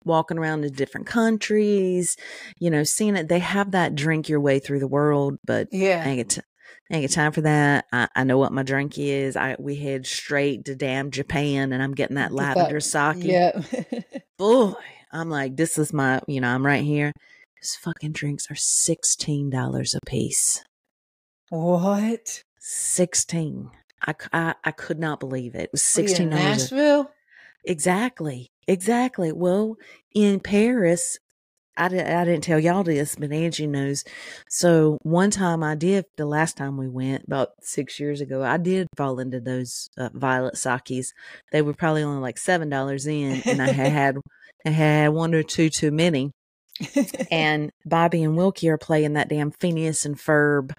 walking 0.07 0.39
around 0.39 0.63
to 0.63 0.71
different 0.71 1.07
countries, 1.07 2.17
you 2.59 2.71
know, 2.71 2.85
seeing 2.85 3.17
it. 3.17 3.29
They 3.29 3.41
have 3.41 3.73
that 3.73 3.95
drink 3.95 4.29
your 4.29 4.41
way 4.41 4.59
through 4.59 4.81
the 4.81 4.89
world, 4.89 5.39
but 5.45 5.69
yeah. 5.73 6.03
I 6.07 6.17
get 6.17 6.31
to 6.31 6.43
ain't 6.91 7.09
got 7.09 7.15
time 7.15 7.33
for 7.33 7.41
that. 7.43 7.87
I, 7.93 8.09
I 8.15 8.25
know 8.25 8.39
what 8.39 8.53
my 8.53 8.63
drink 8.63 8.99
is. 8.99 9.37
I 9.37 9.57
we 9.59 9.77
head 9.77 10.07
straight 10.07 10.65
to 10.67 10.75
damn 10.75 11.11
Japan, 11.11 11.73
and 11.73 11.83
I'm 11.83 11.95
getting 11.95 12.17
that 12.17 12.33
lavender 12.33 12.81
sake. 12.81 13.17
Yeah. 13.21 13.61
Boy, 14.39 14.75
I'm 15.13 15.31
like, 15.31 15.57
this 15.57 15.79
is 15.79 15.93
my, 15.93 16.21
you 16.27 16.41
know, 16.41 16.49
I'm 16.49 16.65
right 16.65 16.85
here. 16.85 17.13
These 17.61 17.77
fucking 17.77 18.13
drinks 18.13 18.51
are 18.51 18.57
sixteen 18.57 19.51
dollars 19.51 19.95
a 19.95 20.01
piece. 20.07 20.63
what? 21.51 22.43
Sixteen. 22.59 23.71
I, 24.07 24.15
I, 24.33 24.55
I 24.63 24.71
could 24.73 24.99
not 24.99 25.21
believe 25.21 25.55
it. 25.55 25.63
It 25.63 25.73
was 25.73 25.97
What 25.97 25.99
are 25.99 26.03
you 26.03 26.05
in 26.05 26.09
sixteen 26.09 26.31
dollars. 26.31 26.71
Nashville? 26.73 27.11
Exactly. 27.67 28.49
Exactly. 28.69 29.33
Well, 29.33 29.77
in 30.15 30.41
Paris, 30.41 31.19
I, 31.77 31.89
di- 31.89 32.01
I 32.01 32.25
didn't 32.25 32.45
tell 32.45 32.59
y'all 32.59 32.85
this, 32.85 33.17
but 33.17 33.33
Angie 33.33 33.67
knows. 33.67 34.05
So 34.49 34.99
one 35.03 35.31
time 35.31 35.63
I 35.63 35.75
did, 35.75 36.07
the 36.17 36.27
last 36.27 36.57
time 36.57 36.77
we 36.77 36.89
went, 36.89 37.25
about 37.27 37.51
six 37.61 38.01
years 38.01 38.21
ago, 38.21 38.43
I 38.43 38.57
did 38.57 38.89
fall 38.97 39.19
into 39.19 39.41
those 39.41 39.89
uh, 39.99 40.09
violet 40.15 40.57
sakis. 40.57 41.13
They 41.53 41.61
were 41.61 41.75
probably 41.75 42.03
only 42.03 42.21
like 42.23 42.37
$7 42.37 43.07
in, 43.07 43.43
and 43.45 43.61
I 43.61 43.73
had 43.73 43.93
had, 43.93 44.17
I 44.65 44.71
had 44.71 45.09
one 45.09 45.35
or 45.35 45.43
two 45.43 45.69
too 45.69 45.91
many. 45.91 46.31
And 47.31 47.71
Bobby 47.85 48.23
and 48.23 48.37
Wilkie 48.37 48.69
are 48.69 48.79
playing 48.79 49.15
that 49.15 49.29
damn 49.29 49.51
Phineas 49.51 50.05
and 50.05 50.17
Ferb 50.17 50.73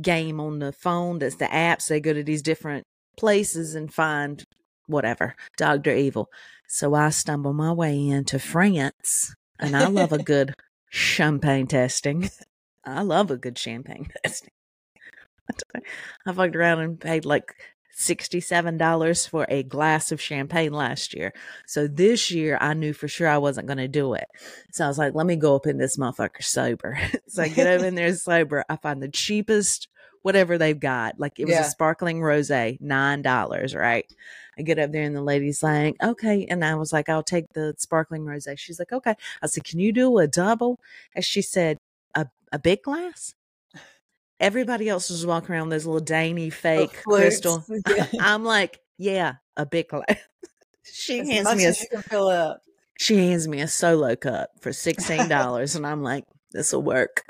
game 0.00 0.40
on 0.40 0.58
the 0.58 0.72
phone. 0.72 1.18
That's 1.18 1.36
the 1.36 1.46
apps. 1.46 1.86
They 1.88 2.00
go 2.00 2.12
to 2.12 2.22
these 2.22 2.42
different 2.42 2.84
places 3.16 3.74
and 3.74 3.92
find 3.92 4.44
whatever, 4.92 5.34
Dr. 5.56 5.94
Evil. 5.94 6.28
So 6.68 6.94
I 6.94 7.10
stumble 7.10 7.52
my 7.52 7.72
way 7.72 8.08
into 8.08 8.38
France, 8.38 9.34
and 9.58 9.76
I 9.76 9.88
love 9.88 10.12
a 10.12 10.18
good 10.22 10.54
champagne 10.90 11.66
testing. 11.66 12.30
I 12.84 13.02
love 13.02 13.30
a 13.30 13.36
good 13.36 13.58
champagne 13.58 14.08
testing. 14.24 14.50
I 16.26 16.32
fucked 16.32 16.56
around 16.56 16.80
and 16.80 17.00
paid 17.00 17.24
like 17.24 17.54
$67 17.98 19.28
for 19.28 19.46
a 19.48 19.62
glass 19.62 20.12
of 20.12 20.20
champagne 20.20 20.72
last 20.72 21.14
year. 21.14 21.32
So 21.66 21.86
this 21.86 22.30
year 22.30 22.58
I 22.60 22.74
knew 22.74 22.92
for 22.92 23.08
sure 23.08 23.28
I 23.28 23.38
wasn't 23.38 23.66
going 23.66 23.78
to 23.78 23.88
do 23.88 24.14
it. 24.14 24.26
So 24.72 24.84
I 24.84 24.88
was 24.88 24.98
like, 24.98 25.14
let 25.14 25.26
me 25.26 25.36
go 25.36 25.56
up 25.56 25.66
in 25.66 25.78
this 25.78 25.96
motherfucker 25.96 26.42
sober. 26.42 26.98
so 27.28 27.42
I 27.42 27.48
get 27.48 27.66
up 27.66 27.86
in 27.86 27.94
there 27.94 28.14
sober. 28.14 28.64
I 28.68 28.76
find 28.76 29.02
the 29.02 29.08
cheapest 29.10 29.88
whatever 30.22 30.56
they've 30.58 30.78
got. 30.80 31.18
Like 31.20 31.38
it 31.38 31.44
was 31.46 31.54
Yeah. 31.54 31.66
a 31.66 31.70
sparkling 31.70 32.20
rosé, 32.20 32.80
$9, 32.80 33.78
right? 33.78 34.06
I 34.58 34.62
get 34.62 34.78
up 34.78 34.92
there 34.92 35.02
and 35.02 35.16
the 35.16 35.22
lady's 35.22 35.62
like, 35.62 35.96
okay. 36.02 36.46
And 36.48 36.64
I 36.64 36.74
was 36.74 36.92
like, 36.92 37.08
I'll 37.08 37.22
take 37.22 37.52
the 37.54 37.74
sparkling 37.78 38.24
rosé. 38.24 38.58
She's 38.58 38.78
like, 38.78 38.92
okay. 38.92 39.14
I 39.42 39.46
said, 39.46 39.64
can 39.64 39.78
you 39.80 39.92
do 39.92 40.18
a 40.18 40.26
double? 40.26 40.78
And 41.14 41.24
she 41.24 41.40
said, 41.42 41.78
a, 42.14 42.26
a 42.52 42.58
big 42.58 42.82
glass? 42.82 43.34
Everybody 44.40 44.88
else 44.88 45.08
was 45.08 45.24
walking 45.24 45.54
around 45.54 45.68
with 45.68 45.76
those 45.76 45.86
little 45.86 46.00
dainty 46.00 46.50
fake 46.50 47.02
crystal. 47.04 47.64
Yeah. 47.88 48.06
I'm 48.20 48.44
like, 48.44 48.80
yeah, 48.98 49.34
a 49.56 49.64
big 49.64 49.88
glass. 49.88 50.04
she 50.84 51.20
As 51.20 51.28
hands 51.28 51.54
me 51.56 51.64
a 51.64 51.68
as 51.68 51.86
fill 52.08 52.28
up. 52.28 52.60
she 52.98 53.16
hands 53.28 53.46
me 53.46 53.60
a 53.60 53.68
solo 53.68 54.16
cup 54.16 54.50
for 54.60 54.72
sixteen 54.72 55.28
dollars, 55.28 55.76
and 55.76 55.86
I'm 55.86 56.02
like, 56.02 56.24
this 56.50 56.72
will 56.72 56.82
work. 56.82 57.24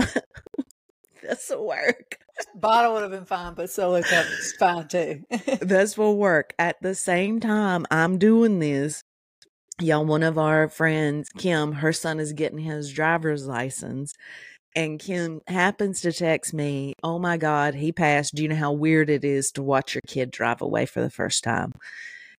this 1.29 1.50
will 1.50 1.67
work. 1.67 2.19
Bottle 2.55 2.95
would 2.95 3.02
have 3.02 3.11
been 3.11 3.25
fine, 3.25 3.55
but 3.55 3.71
solo 3.71 4.02
cup 4.02 4.26
is 4.26 4.55
fine 4.59 4.88
too. 4.88 5.23
This 5.61 5.97
will 5.97 6.17
work. 6.17 6.55
At 6.59 6.76
the 6.83 6.95
same 6.95 7.41
time, 7.41 7.87
I'm 7.91 8.19
doing 8.19 8.59
this. 8.59 9.02
Y'all, 9.81 10.05
one 10.05 10.23
of 10.23 10.38
our 10.38 10.69
friends, 10.69 11.29
Kim, 11.38 11.73
her 11.73 11.93
son 11.93 12.21
is 12.21 12.33
getting 12.33 12.59
his 12.59 12.93
driver's 12.93 13.47
license. 13.47 14.14
And 14.75 14.99
Kim 14.99 15.41
happens 15.47 16.00
to 16.00 16.12
text 16.12 16.55
me, 16.55 16.95
Oh 17.02 17.19
my 17.19 17.37
God, 17.37 17.75
he 17.75 17.93
passed. 17.93 18.35
Do 18.35 18.43
you 18.43 18.49
know 18.49 18.57
how 18.57 18.73
weird 18.73 19.11
it 19.11 19.25
is 19.25 19.52
to 19.52 19.62
watch 19.62 19.95
your 19.95 20.02
kid 20.07 20.31
drive 20.31 20.62
away 20.62 20.87
for 20.87 21.00
the 21.00 21.11
first 21.11 21.45
time? 21.45 21.73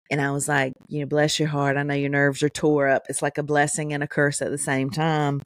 And 0.09 0.19
I 0.19 0.31
was 0.31 0.47
like, 0.47 0.73
You 0.87 1.01
know, 1.01 1.05
bless 1.05 1.39
your 1.39 1.49
heart. 1.49 1.77
I 1.77 1.83
know 1.83 1.93
your 1.93 2.09
nerves 2.09 2.43
are 2.43 2.49
tore 2.49 2.87
up. 2.89 3.03
It's 3.07 3.21
like 3.21 3.37
a 3.37 3.43
blessing 3.43 3.93
and 3.93 4.03
a 4.03 4.07
curse 4.07 4.41
at 4.41 4.51
the 4.51 4.57
same 4.57 4.89
time. 4.89 5.41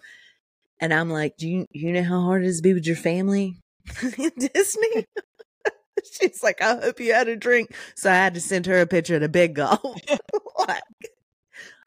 And 0.79 0.93
I'm 0.93 1.10
like, 1.10 1.38
Do 1.38 1.48
you, 1.48 1.65
you 1.72 1.91
know 1.91 2.03
how 2.03 2.22
hard 2.22 2.43
it 2.43 2.48
is 2.48 2.57
to 2.57 2.63
be 2.63 2.74
with 2.74 2.86
your 2.86 2.96
family 2.96 3.57
in 4.17 4.31
Disney? 4.53 5.05
She's 6.19 6.43
like, 6.43 6.62
I 6.62 6.79
hope 6.79 7.00
you 7.00 7.13
had 7.13 7.27
a 7.27 7.36
drink. 7.36 7.74
So 7.96 8.12
I 8.12 8.15
had 8.15 8.36
to 8.36 8.41
send 8.41 8.65
her 8.67 8.79
a 8.79 8.88
picture 8.88 9.15
of 9.15 9.22
the 9.22 9.29
big 9.29 9.55
gulp. 9.55 9.81
like, 10.67 10.84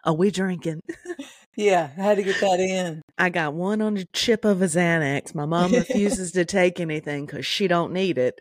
are 0.04 0.14
we 0.14 0.30
drinking? 0.30 0.80
yeah, 1.56 1.90
I 1.96 2.00
had 2.00 2.16
to 2.16 2.22
get 2.24 2.40
that 2.40 2.58
in. 2.60 3.02
I 3.18 3.30
got 3.30 3.54
one 3.54 3.80
on 3.80 3.94
the 3.94 4.06
chip 4.12 4.44
of 4.44 4.62
a 4.62 4.66
Xanax. 4.66 5.34
My 5.34 5.46
mom 5.46 5.72
refuses 5.72 6.32
to 6.32 6.44
take 6.44 6.80
anything 6.80 7.26
because 7.26 7.46
she 7.46 7.68
don't 7.68 7.92
need 7.92 8.18
it. 8.18 8.40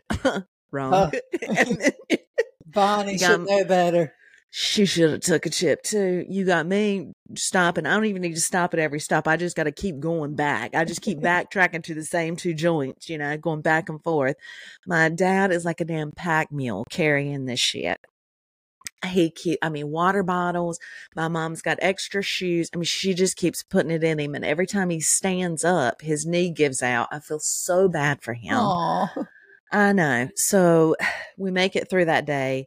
Wrong. 0.72 0.92
Oh. 0.92 1.10
then 1.54 1.78
Bonnie 2.66 3.18
should 3.18 3.46
know 3.46 3.64
better. 3.64 4.12
She 4.52 4.84
should 4.84 5.10
have 5.12 5.20
took 5.20 5.46
a 5.46 5.50
chip 5.50 5.82
too. 5.82 6.24
You 6.28 6.44
got 6.44 6.66
me 6.66 7.12
stopping. 7.36 7.86
I 7.86 7.94
don't 7.94 8.06
even 8.06 8.22
need 8.22 8.34
to 8.34 8.40
stop 8.40 8.74
at 8.74 8.80
every 8.80 8.98
stop. 8.98 9.28
I 9.28 9.36
just 9.36 9.56
got 9.56 9.64
to 9.64 9.72
keep 9.72 10.00
going 10.00 10.34
back. 10.34 10.74
I 10.74 10.84
just 10.84 11.02
keep 11.02 11.18
backtracking 11.20 11.84
to 11.84 11.94
the 11.94 12.04
same 12.04 12.34
two 12.34 12.52
joints, 12.52 13.08
you 13.08 13.16
know, 13.16 13.36
going 13.36 13.60
back 13.60 13.88
and 13.88 14.02
forth. 14.02 14.36
My 14.86 15.08
dad 15.08 15.52
is 15.52 15.64
like 15.64 15.80
a 15.80 15.84
damn 15.84 16.10
pack 16.10 16.50
mule 16.50 16.84
carrying 16.90 17.44
this 17.44 17.60
shit. 17.60 18.00
He 19.06 19.30
keep, 19.30 19.58
I 19.62 19.70
mean, 19.70 19.88
water 19.88 20.22
bottles. 20.22 20.78
My 21.14 21.28
mom's 21.28 21.62
got 21.62 21.78
extra 21.80 22.20
shoes. 22.20 22.68
I 22.74 22.76
mean, 22.76 22.84
she 22.84 23.14
just 23.14 23.36
keeps 23.36 23.62
putting 23.62 23.92
it 23.92 24.04
in 24.04 24.18
him. 24.18 24.34
And 24.34 24.44
every 24.44 24.66
time 24.66 24.90
he 24.90 25.00
stands 25.00 25.64
up, 25.64 26.02
his 26.02 26.26
knee 26.26 26.50
gives 26.50 26.82
out. 26.82 27.08
I 27.12 27.20
feel 27.20 27.38
so 27.38 27.88
bad 27.88 28.20
for 28.20 28.34
him. 28.34 28.56
Aw. 28.56 29.14
I 29.72 29.92
know. 29.92 30.28
So 30.34 30.96
we 31.38 31.52
make 31.52 31.76
it 31.76 31.88
through 31.88 32.06
that 32.06 32.26
day 32.26 32.66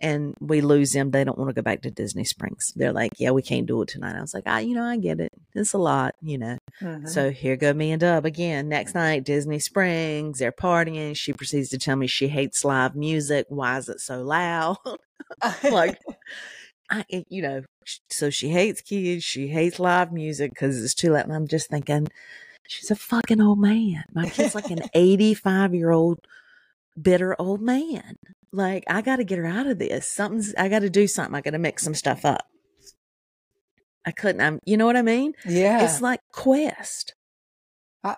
and 0.00 0.34
we 0.40 0.60
lose 0.60 0.92
them. 0.92 1.10
They 1.10 1.24
don't 1.24 1.38
want 1.38 1.48
to 1.48 1.54
go 1.54 1.62
back 1.62 1.82
to 1.82 1.90
Disney 1.90 2.24
Springs. 2.24 2.72
They're 2.76 2.92
like, 2.92 3.12
yeah, 3.18 3.30
we 3.30 3.42
can't 3.42 3.66
do 3.66 3.80
it 3.82 3.88
tonight. 3.88 4.16
I 4.16 4.20
was 4.20 4.34
like, 4.34 4.46
I, 4.46 4.60
you 4.60 4.74
know, 4.74 4.84
I 4.84 4.96
get 4.96 5.20
it. 5.20 5.32
It's 5.54 5.72
a 5.72 5.78
lot, 5.78 6.14
you 6.20 6.38
know. 6.38 6.58
Mhm. 6.82 7.08
So 7.08 7.30
here 7.30 7.56
go 7.56 7.72
me 7.72 7.92
and 7.92 8.00
Dub 8.00 8.24
again. 8.26 8.68
Next 8.68 8.94
night, 8.94 9.24
Disney 9.24 9.58
Springs. 9.58 10.38
They're 10.38 10.52
partying. 10.52 11.16
She 11.16 11.32
proceeds 11.32 11.70
to 11.70 11.78
tell 11.78 11.96
me 11.96 12.06
she 12.06 12.28
hates 12.28 12.64
live 12.64 12.94
music. 12.94 13.46
Why 13.48 13.78
is 13.78 13.88
it 13.88 14.00
so 14.00 14.22
loud? 14.22 14.76
like, 15.70 15.98
I, 16.90 17.04
you 17.28 17.42
know, 17.42 17.62
so 18.10 18.30
she 18.30 18.50
hates 18.50 18.80
kids. 18.80 19.24
She 19.24 19.48
hates 19.48 19.80
live 19.80 20.12
music 20.12 20.50
because 20.50 20.82
it's 20.82 20.94
too 20.94 21.12
loud. 21.12 21.24
And 21.24 21.32
I'm 21.34 21.48
just 21.48 21.68
thinking, 21.68 22.08
she's 22.68 22.90
a 22.90 22.96
fucking 22.96 23.40
old 23.40 23.58
man. 23.58 24.04
My 24.12 24.28
kid's 24.28 24.54
like 24.54 24.70
an 24.70 24.82
85 24.94 25.74
year 25.74 25.90
old 25.90 26.20
bitter 27.00 27.34
old 27.40 27.60
man. 27.60 28.16
Like, 28.56 28.84
I 28.88 29.02
got 29.02 29.16
to 29.16 29.24
get 29.24 29.38
her 29.38 29.46
out 29.46 29.66
of 29.66 29.78
this. 29.78 30.08
Something's, 30.08 30.54
I 30.56 30.68
got 30.68 30.78
to 30.80 30.90
do 30.90 31.06
something. 31.06 31.34
I 31.34 31.42
got 31.42 31.50
to 31.50 31.58
mix 31.58 31.82
some 31.82 31.94
stuff 31.94 32.24
up. 32.24 32.46
I 34.06 34.12
couldn't, 34.12 34.40
I'm, 34.40 34.60
you 34.64 34.76
know 34.76 34.86
what 34.86 34.96
I 34.96 35.02
mean? 35.02 35.34
yeah, 35.44 35.84
It's 35.84 36.00
like 36.00 36.20
Quest. 36.32 37.14
I, 38.02 38.16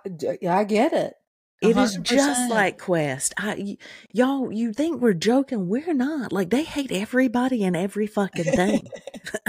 I 0.48 0.64
get 0.64 0.92
it. 0.92 1.14
It 1.60 1.76
is 1.76 1.96
just 2.02 2.50
like 2.50 2.78
Quest. 2.78 3.34
I, 3.36 3.56
y- 3.58 3.76
y'all, 4.12 4.52
you 4.52 4.72
think 4.72 5.00
we're 5.02 5.12
joking? 5.14 5.66
We're 5.68 5.92
not. 5.92 6.32
Like 6.32 6.50
they 6.50 6.62
hate 6.62 6.92
everybody 6.92 7.64
and 7.64 7.74
every 7.76 8.06
fucking 8.06 8.44
thing. 8.44 8.86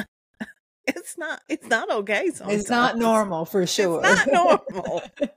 it's 0.87 1.17
not. 1.19 1.41
It's 1.47 1.67
not 1.67 1.91
okay. 1.91 2.31
Sometimes. 2.33 2.61
it's 2.61 2.69
not 2.69 2.97
normal 2.97 3.45
for 3.45 3.67
sure. 3.67 4.01
It's 4.03 4.25
not 4.25 4.63
normal. 4.71 5.03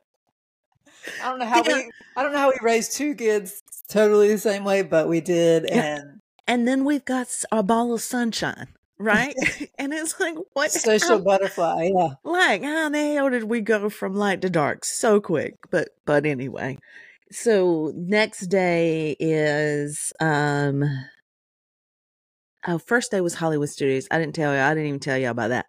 I 1.23 1.29
don't 1.29 1.41
know 1.41 1.47
how 1.47 1.63
Yeah. 1.67 1.75
we. 1.75 1.91
I 2.17 2.23
don't 2.23 2.33
know 2.33 2.39
how 2.39 2.49
we 2.49 2.57
raised 2.63 2.93
two 2.97 3.15
kids 3.17 3.62
totally 3.89 4.29
the 4.29 4.39
same 4.39 4.65
way, 4.65 4.83
but 4.83 5.09
we 5.09 5.21
did, 5.21 5.67
Yeah. 5.69 5.97
and 5.99 6.21
and 6.47 6.67
then 6.69 6.85
we've 6.85 7.05
got 7.05 7.29
a 7.53 7.62
ball 7.62 7.93
of 7.95 8.01
sunshine, 8.03 8.69
right? 8.99 9.35
and 9.79 9.93
it's 9.93 10.19
like 10.21 10.37
what? 10.55 10.71
social 10.73 11.19
how- 11.19 11.25
butterfly. 11.25 11.91
Yeah, 11.95 12.09
like 12.25 12.62
how 12.62 12.89
the 12.89 13.15
hell 13.15 13.31
did 13.31 13.45
we 13.45 13.61
go 13.61 13.89
from 13.91 14.15
light 14.15 14.41
to 14.43 14.51
dark 14.51 14.85
so 14.85 15.21
quick? 15.21 15.55
But 15.71 15.91
but 16.05 16.27
anyway, 16.27 16.79
so 17.31 17.93
next 17.95 18.47
day 18.49 19.17
is 19.21 20.12
um 20.21 20.85
oh 22.67 22.79
first 22.79 23.11
day 23.11 23.21
was 23.21 23.35
Hollywood 23.35 23.69
Studios. 23.69 24.07
I 24.11 24.19
didn't 24.19 24.35
tell 24.35 24.53
you. 24.53 24.61
I 24.61 24.75
didn't 24.75 24.89
even 24.89 25.01
tell 25.01 25.19
you 25.19 25.31
about 25.31 25.49
that. 25.49 25.67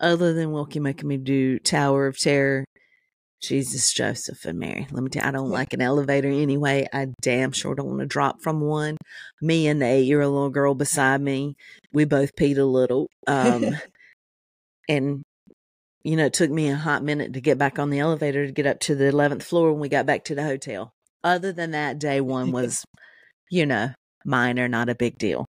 Other 0.00 0.32
than 0.32 0.52
Wilkie 0.52 0.78
making 0.80 1.08
me 1.08 1.16
do 1.16 1.58
Tower 1.58 2.06
of 2.06 2.18
Terror. 2.18 2.64
Jesus, 3.40 3.92
Joseph, 3.92 4.44
and 4.44 4.58
Mary. 4.58 4.86
Let 4.90 5.02
me 5.02 5.10
tell 5.10 5.22
you, 5.22 5.28
I 5.28 5.32
don't 5.32 5.50
like 5.50 5.72
an 5.72 5.80
elevator 5.80 6.28
anyway. 6.28 6.88
I 6.92 7.08
damn 7.20 7.52
sure 7.52 7.74
don't 7.74 7.86
want 7.86 8.00
to 8.00 8.06
drop 8.06 8.42
from 8.42 8.60
one. 8.60 8.96
Me 9.40 9.68
and 9.68 9.80
the 9.80 9.86
eight 9.86 10.06
year 10.06 10.22
old 10.22 10.34
little 10.34 10.50
girl 10.50 10.74
beside 10.74 11.20
me, 11.20 11.54
we 11.92 12.04
both 12.04 12.34
peed 12.34 12.58
a 12.58 12.64
little. 12.64 13.08
Um, 13.26 13.76
and 14.88 15.22
you 16.02 16.16
know, 16.16 16.26
it 16.26 16.32
took 16.32 16.50
me 16.50 16.68
a 16.68 16.76
hot 16.76 17.02
minute 17.02 17.34
to 17.34 17.40
get 17.40 17.58
back 17.58 17.78
on 17.78 17.90
the 17.90 17.98
elevator 17.98 18.46
to 18.46 18.52
get 18.52 18.66
up 18.66 18.80
to 18.80 18.94
the 18.94 19.04
11th 19.04 19.42
floor 19.42 19.72
when 19.72 19.80
we 19.80 19.88
got 19.88 20.06
back 20.06 20.24
to 20.24 20.34
the 20.34 20.44
hotel. 20.44 20.92
Other 21.22 21.52
than 21.52 21.72
that, 21.72 21.98
day 21.98 22.20
one 22.22 22.50
was, 22.50 22.84
you 23.50 23.66
know, 23.66 23.90
minor, 24.24 24.68
not 24.68 24.88
a 24.88 24.94
big 24.94 25.18
deal. 25.18 25.46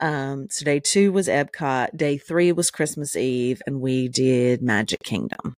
Um, 0.00 0.48
so 0.50 0.64
day 0.64 0.80
two 0.80 1.12
was 1.12 1.28
Epcot. 1.28 1.96
Day 1.96 2.18
three 2.18 2.50
was 2.50 2.70
Christmas 2.70 3.14
Eve, 3.14 3.62
and 3.66 3.80
we 3.80 4.08
did 4.08 4.60
Magic 4.60 5.00
Kingdom. 5.04 5.54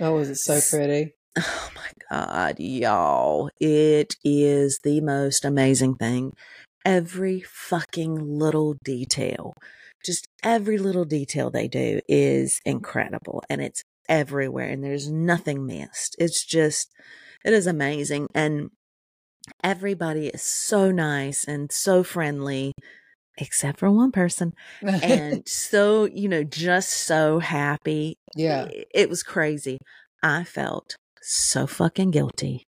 Oh, 0.00 0.18
is 0.18 0.30
it 0.30 0.36
so 0.36 0.60
pretty? 0.76 1.12
oh 1.38 1.70
my 1.74 1.90
God, 2.10 2.58
y'all, 2.58 3.50
it 3.60 4.14
is 4.24 4.80
the 4.82 5.00
most 5.00 5.44
amazing 5.44 5.96
thing. 5.96 6.32
Every 6.84 7.40
fucking 7.40 8.38
little 8.38 8.76
detail, 8.84 9.54
just 10.04 10.26
every 10.42 10.78
little 10.78 11.04
detail 11.04 11.50
they 11.50 11.68
do 11.68 12.00
is 12.08 12.60
incredible 12.64 13.42
and 13.50 13.60
it's 13.60 13.82
everywhere 14.08 14.68
and 14.68 14.84
there's 14.84 15.10
nothing 15.10 15.66
missed. 15.66 16.14
It's 16.18 16.44
just, 16.44 16.90
it 17.44 17.52
is 17.52 17.66
amazing. 17.66 18.28
And 18.34 18.70
everybody 19.62 20.28
is 20.28 20.42
so 20.42 20.90
nice 20.90 21.44
and 21.44 21.70
so 21.72 22.02
friendly 22.02 22.72
except 23.38 23.78
for 23.78 23.90
one 23.90 24.12
person. 24.12 24.54
And 24.82 25.46
so 25.48 26.04
you 26.04 26.28
know 26.28 26.42
just 26.42 26.90
so 26.90 27.38
happy. 27.38 28.18
Yeah. 28.34 28.68
It, 28.94 29.08
was 29.08 29.22
crazy. 29.22 29.78
I 30.22 30.44
felt 30.44 30.96
so 31.22 31.66
fucking 31.66 32.10
guilty 32.10 32.64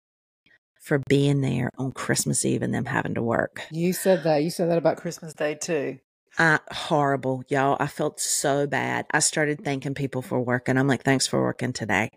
for 0.81 1.01
being 1.07 1.41
there 1.41 1.69
on 1.77 1.91
christmas 1.91 2.43
eve 2.45 2.61
and 2.61 2.73
them 2.73 2.85
having 2.85 3.13
to 3.15 3.21
work. 3.21 3.63
You 3.71 3.93
said 3.93 4.23
that. 4.23 4.43
You 4.43 4.49
said 4.49 4.69
that 4.69 4.77
about 4.77 4.97
christmas 4.97 5.33
day 5.33 5.55
too. 5.55 5.99
I, 6.37 6.59
horrible 6.71 7.43
y'all. 7.49 7.75
I 7.79 7.87
felt 7.87 8.19
so 8.19 8.67
bad. 8.67 9.05
I 9.11 9.19
started 9.19 9.63
thanking 9.63 9.95
people 9.95 10.21
for 10.21 10.39
working. 10.39 10.77
I'm 10.77 10.87
like 10.87 11.03
thanks 11.03 11.27
for 11.27 11.41
working 11.41 11.73
today. 11.73 12.09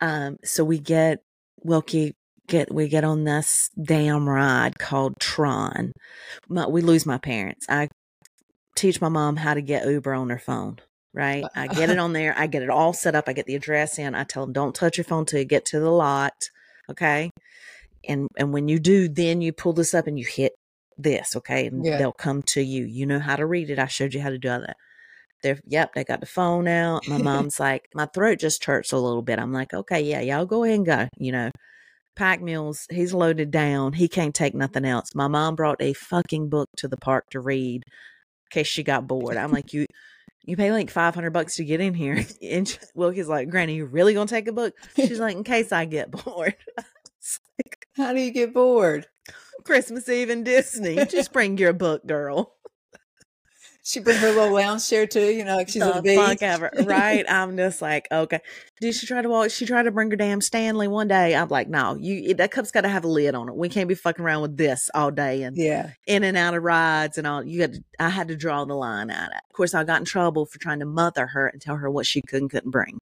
Um 0.00 0.38
so 0.44 0.64
we 0.64 0.78
get 0.78 1.22
wilkie 1.62 2.14
get 2.48 2.72
we 2.72 2.88
get 2.88 3.04
on 3.04 3.24
this 3.24 3.70
damn 3.80 4.28
ride 4.28 4.78
called 4.78 5.18
Tron. 5.20 5.92
My, 6.48 6.66
we 6.66 6.80
lose 6.80 7.06
my 7.06 7.18
parents. 7.18 7.66
I 7.68 7.88
teach 8.76 9.00
my 9.00 9.08
mom 9.08 9.36
how 9.36 9.54
to 9.54 9.62
get 9.62 9.86
Uber 9.86 10.14
on 10.14 10.30
her 10.30 10.38
phone. 10.38 10.78
Right, 11.12 11.44
uh, 11.44 11.48
I 11.54 11.66
get 11.68 11.90
it 11.90 11.98
on 12.04 12.12
there. 12.12 12.34
I 12.36 12.46
get 12.46 12.62
it 12.62 12.70
all 12.70 12.92
set 12.92 13.14
up. 13.14 13.28
I 13.28 13.32
get 13.32 13.46
the 13.46 13.54
address 13.54 13.98
in. 13.98 14.14
I 14.14 14.24
tell 14.24 14.44
them 14.44 14.52
don't 14.52 14.74
touch 14.74 14.98
your 14.98 15.04
phone 15.04 15.24
till 15.26 15.38
you 15.38 15.44
get 15.44 15.64
to 15.66 15.80
the 15.80 15.90
lot. 15.90 16.34
Okay, 16.90 17.30
and 18.08 18.28
and 18.36 18.52
when 18.52 18.68
you 18.68 18.78
do, 18.78 19.08
then 19.08 19.40
you 19.40 19.52
pull 19.52 19.72
this 19.72 19.94
up 19.94 20.06
and 20.06 20.18
you 20.18 20.26
hit 20.26 20.52
this. 20.98 21.36
Okay, 21.36 21.66
and 21.66 21.84
Yeah. 21.84 21.98
they'll 21.98 22.12
come 22.12 22.42
to 22.48 22.60
you. 22.60 22.84
You 22.84 23.06
know 23.06 23.20
how 23.20 23.36
to 23.36 23.46
read 23.46 23.70
it. 23.70 23.78
I 23.78 23.86
showed 23.86 24.12
you 24.14 24.20
how 24.20 24.30
to 24.30 24.38
do 24.38 24.48
that. 24.48 24.76
They're 25.42 25.60
yep. 25.66 25.94
They 25.94 26.04
got 26.04 26.20
the 26.20 26.26
phone 26.26 26.66
out. 26.66 27.06
My 27.06 27.18
mom's 27.22 27.60
like, 27.60 27.88
my 27.94 28.06
throat 28.06 28.38
just 28.38 28.64
hurts 28.64 28.92
a 28.92 28.98
little 28.98 29.22
bit. 29.22 29.38
I'm 29.38 29.52
like, 29.52 29.72
okay, 29.72 30.00
yeah, 30.02 30.20
y'all 30.20 30.46
go 30.46 30.64
ahead 30.64 30.76
and 30.76 30.86
go. 30.86 31.08
You 31.18 31.32
know, 31.32 31.50
pack 32.16 32.40
mules. 32.40 32.86
He's 32.90 33.14
loaded 33.14 33.50
down. 33.50 33.92
He 33.92 34.08
can't 34.08 34.34
take 34.34 34.54
nothing 34.54 34.84
else. 34.84 35.14
My 35.14 35.28
mom 35.28 35.54
brought 35.54 35.80
a 35.80 35.92
fucking 35.92 36.48
book 36.48 36.68
to 36.78 36.88
the 36.88 36.96
park 36.96 37.30
to 37.30 37.40
read 37.40 37.84
in 37.86 38.50
case 38.50 38.66
she 38.66 38.82
got 38.82 39.06
bored. 39.06 39.36
I'm 39.36 39.52
like, 39.52 39.72
you 39.72 39.86
you 40.46 40.56
pay 40.56 40.72
like 40.72 40.90
500 40.90 41.30
bucks 41.30 41.56
to 41.56 41.64
get 41.64 41.80
in 41.80 41.94
here. 41.94 42.24
And 42.42 42.66
Wilkie's 42.94 43.28
like, 43.28 43.48
Granny, 43.48 43.76
you 43.76 43.86
really 43.86 44.14
gonna 44.14 44.26
take 44.26 44.48
a 44.48 44.52
book? 44.52 44.74
She's 44.96 45.18
like, 45.18 45.36
in 45.36 45.44
case 45.44 45.72
I 45.72 45.84
get 45.86 46.10
bored. 46.24 46.56
How 47.96 48.12
do 48.12 48.20
you 48.20 48.32
get 48.32 48.52
bored 48.52 49.06
Christmas 49.64 50.08
Eve 50.08 50.30
in 50.30 50.44
Disney. 50.44 50.96
Just 51.06 51.32
bring 51.32 51.56
your 51.56 51.72
book, 51.72 52.06
girl. 52.06 52.53
She 53.84 54.00
bring 54.00 54.16
her 54.16 54.32
little 54.32 54.54
lounge 54.54 54.88
chair 54.88 55.06
too 55.06 55.30
you 55.30 55.44
know 55.44 55.56
like 55.56 55.68
she's 55.68 55.82
the 55.82 55.94
the 56.04 56.16
fuck 56.16 56.42
ever, 56.42 56.70
right? 56.84 57.24
I'm 57.28 57.56
just 57.56 57.82
like, 57.82 58.08
okay. 58.10 58.40
Did 58.80 58.94
she 58.94 59.06
try 59.06 59.22
to 59.22 59.28
walk? 59.28 59.50
She 59.50 59.66
tried 59.66 59.84
to 59.84 59.90
bring 59.90 60.10
her 60.10 60.16
damn 60.16 60.40
Stanley 60.40 60.88
one 60.88 61.08
day. 61.08 61.34
I'm 61.34 61.48
like, 61.48 61.68
no, 61.68 61.96
you 61.96 62.34
that 62.34 62.50
cup's 62.50 62.70
got 62.70 62.82
to 62.82 62.88
have 62.88 63.04
a 63.04 63.08
lid 63.08 63.34
on 63.34 63.48
it. 63.48 63.56
We 63.56 63.68
can't 63.68 63.88
be 63.88 63.94
fucking 63.94 64.24
around 64.24 64.42
with 64.42 64.56
this 64.56 64.90
all 64.94 65.10
day 65.10 65.42
and 65.42 65.56
yeah 65.56 65.90
in 66.06 66.24
and 66.24 66.36
out 66.36 66.54
of 66.54 66.62
rides 66.62 67.18
and 67.18 67.26
all. 67.26 67.42
You 67.44 67.60
got. 67.60 67.72
To, 67.74 67.84
I 67.98 68.08
had 68.08 68.28
to 68.28 68.36
draw 68.36 68.64
the 68.64 68.74
line 68.74 69.10
at 69.10 69.30
it. 69.30 69.40
Of 69.48 69.56
course, 69.56 69.74
I 69.74 69.84
got 69.84 70.00
in 70.00 70.04
trouble 70.04 70.46
for 70.46 70.58
trying 70.58 70.80
to 70.80 70.86
mother 70.86 71.26
her 71.28 71.46
and 71.46 71.60
tell 71.60 71.76
her 71.76 71.90
what 71.90 72.06
she 72.06 72.22
could 72.22 72.42
and 72.42 72.50
couldn't 72.50 72.70
bring. 72.70 72.98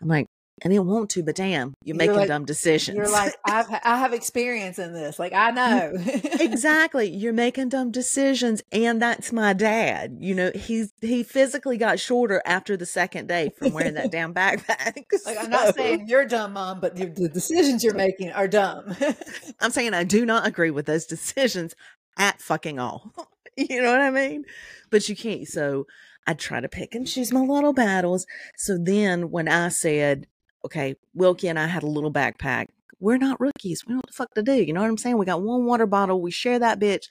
I'm 0.00 0.08
like, 0.08 0.26
I 0.64 0.68
didn't 0.68 0.86
want 0.86 1.10
to, 1.10 1.22
but 1.24 1.34
damn, 1.34 1.74
you're 1.82 1.94
You're 1.94 1.96
making 1.96 2.14
like- 2.16 2.28
dumb 2.28 2.44
decisions. 2.44 2.96
you're 2.96 3.10
like 3.10 3.34
I've 3.44 3.66
I 3.84 3.96
have 3.98 4.12
experience 4.12 4.78
in 4.78 4.92
this 4.92 5.18
like 5.18 5.32
I 5.32 5.50
know. 5.50 5.92
exactly 6.40 7.08
you're 7.10 7.32
making 7.32 7.68
dumb 7.70 7.90
decisions 7.90 8.62
and 8.70 9.00
that's 9.02 9.32
my 9.32 9.52
dad 9.54 10.18
you 10.20 10.34
know 10.34 10.50
he's 10.54 10.92
he 11.00 11.22
physically 11.22 11.76
got 11.78 11.98
shorter 11.98 12.42
after 12.44 12.76
the 12.76 12.86
second 12.86 13.26
day 13.28 13.50
from 13.58 13.72
wearing 13.72 13.94
that 13.94 14.10
damn 14.12 14.34
backpack 14.34 15.04
like 15.26 15.38
I'm 15.38 15.50
not 15.50 15.66
So, 15.68 15.72
saying 15.72 16.06
you're 16.08 16.26
dumb 16.26 16.52
mom 16.52 16.80
but 16.80 16.94
the, 16.96 17.06
the 17.06 17.28
decisions 17.28 17.82
you're 17.82 17.94
making 17.94 18.30
are 18.30 18.46
dumb. 18.48 18.94
I'm 19.60 19.70
saying 19.70 19.94
i 19.94 20.04
do 20.04 20.24
not 20.26 20.46
agree 20.46 20.70
with 20.70 20.86
those 20.86 21.06
decisions 21.06 21.74
at 22.18 22.40
fucking 22.40 22.78
all 22.78 23.12
you 23.56 23.82
know 23.82 23.90
what 23.90 24.00
i 24.00 24.10
mean? 24.10 24.44
But 24.90 25.08
you 25.08 25.16
can't 25.16 25.46
so 25.48 25.86
i 26.26 26.34
try 26.34 26.60
to 26.60 26.68
pick 26.68 26.94
and 26.94 27.06
choose 27.06 27.32
my 27.32 27.40
little 27.40 27.72
battles 27.72 28.26
so 28.56 28.78
then 28.80 29.30
when 29.30 29.48
i 29.48 29.68
said 29.68 30.26
okay 30.64 30.94
wilkie 31.14 31.48
and 31.48 31.58
i 31.58 31.66
had 31.66 31.82
a 31.82 31.86
little 31.86 32.12
backpack. 32.12 32.66
We're 33.00 33.18
not 33.18 33.40
rookies. 33.40 33.82
We 33.84 33.94
know 33.94 33.98
what 33.98 34.06
the 34.06 34.12
fuck 34.12 34.32
to 34.34 34.42
do. 34.42 34.54
You 34.54 34.72
know 34.72 34.80
what 34.80 34.90
i'm 34.90 34.98
saying? 34.98 35.18
We 35.18 35.26
got 35.26 35.42
one 35.42 35.64
water 35.64 35.86
bottle. 35.86 36.20
We 36.20 36.30
share 36.30 36.58
that 36.58 36.80
bitch. 36.80 37.06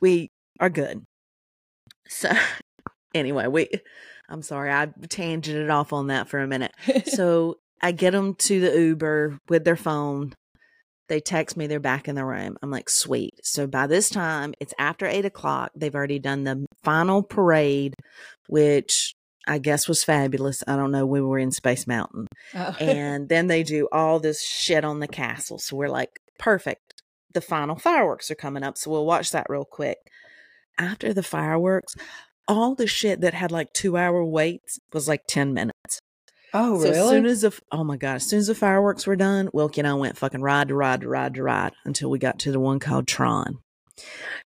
We 0.00 0.30
are 0.60 0.70
good. 0.70 1.04
So 2.08 2.30
anyway 3.14 3.46
we 3.46 3.68
i'm 4.28 4.42
sorry 4.42 4.70
i 4.70 4.84
tangented 4.86 5.72
off 5.72 5.92
on 5.94 6.08
that 6.08 6.28
for 6.28 6.40
a 6.40 6.46
minute. 6.46 6.72
So 7.06 7.58
i 7.80 7.92
get 7.92 8.10
them 8.10 8.34
to 8.34 8.60
the 8.60 8.78
uber 8.78 9.38
with 9.48 9.64
their 9.64 9.76
phone. 9.76 10.34
They 11.08 11.20
text 11.20 11.56
me 11.56 11.66
they're 11.66 11.80
back 11.80 12.06
in 12.06 12.16
the 12.16 12.24
room. 12.24 12.58
I'm 12.62 12.70
like 12.70 12.90
sweet. 12.90 13.34
So 13.42 13.66
by 13.66 13.86
this 13.86 14.10
time 14.10 14.54
it's 14.60 14.74
after 14.78 15.06
eight 15.06 15.24
o'clock. 15.24 15.70
They've 15.74 15.94
already 15.94 16.18
done 16.18 16.44
the 16.44 16.66
final 16.82 17.22
parade 17.22 17.94
which 18.48 19.14
i 19.48 19.58
guess 19.58 19.88
was 19.88 20.04
fabulous 20.04 20.62
i 20.68 20.76
don't 20.76 20.92
know 20.92 21.04
we 21.06 21.20
were 21.20 21.38
in 21.38 21.50
space 21.50 21.86
mountain 21.86 22.26
Oh. 22.54 22.76
and 22.80 23.28
then 23.28 23.46
they 23.48 23.62
do 23.62 23.88
all 23.90 24.20
this 24.20 24.42
shit 24.42 24.84
on 24.84 25.00
the 25.00 25.08
castle. 25.08 25.58
So 25.58 25.76
we're 25.76 25.88
like, 25.88 26.20
perfect. 26.38 27.02
The 27.34 27.40
final 27.40 27.76
fireworks 27.76 28.30
are 28.30 28.34
coming 28.36 28.62
up, 28.62 28.78
so 28.78 28.90
we'll 28.90 29.04
watch 29.04 29.32
that 29.32 29.46
real 29.50 29.64
quick. 29.66 29.98
After 30.78 31.12
the 31.12 31.22
fireworks, 31.22 31.94
all 32.46 32.74
the 32.74 32.86
shit 32.86 33.20
that 33.20 33.34
had 33.34 33.50
like 33.52 33.72
two 33.72 33.96
hour 33.98 34.24
waits 34.24 34.78
was 34.92 35.08
like 35.08 35.22
10 35.28 35.52
minutes. 35.52 36.00
oh 36.54 36.78
so 36.80 36.88
really 36.90 36.98
as 37.00 37.08
soon 37.10 37.26
as 37.26 37.40
the, 37.42 37.60
oh 37.72 37.84
my 37.84 37.96
God, 37.96 38.16
as 38.16 38.28
soon 38.28 38.38
as 38.38 38.46
the 38.46 38.54
fireworks 38.54 39.06
were 39.06 39.16
done, 39.16 39.50
Wilkie 39.52 39.80
and 39.82 39.88
I 39.88 39.94
went 39.94 40.16
fucking 40.16 40.40
ride 40.40 40.68
to 40.68 40.74
ride 40.74 41.02
to 41.02 41.08
ride 41.08 41.34
to 41.34 41.42
ride 41.42 41.72
until 41.84 42.08
we 42.10 42.18
got 42.18 42.38
to 42.40 42.52
the 42.52 42.60
one 42.60 42.78
called 42.78 43.06
Tron. 43.06 43.58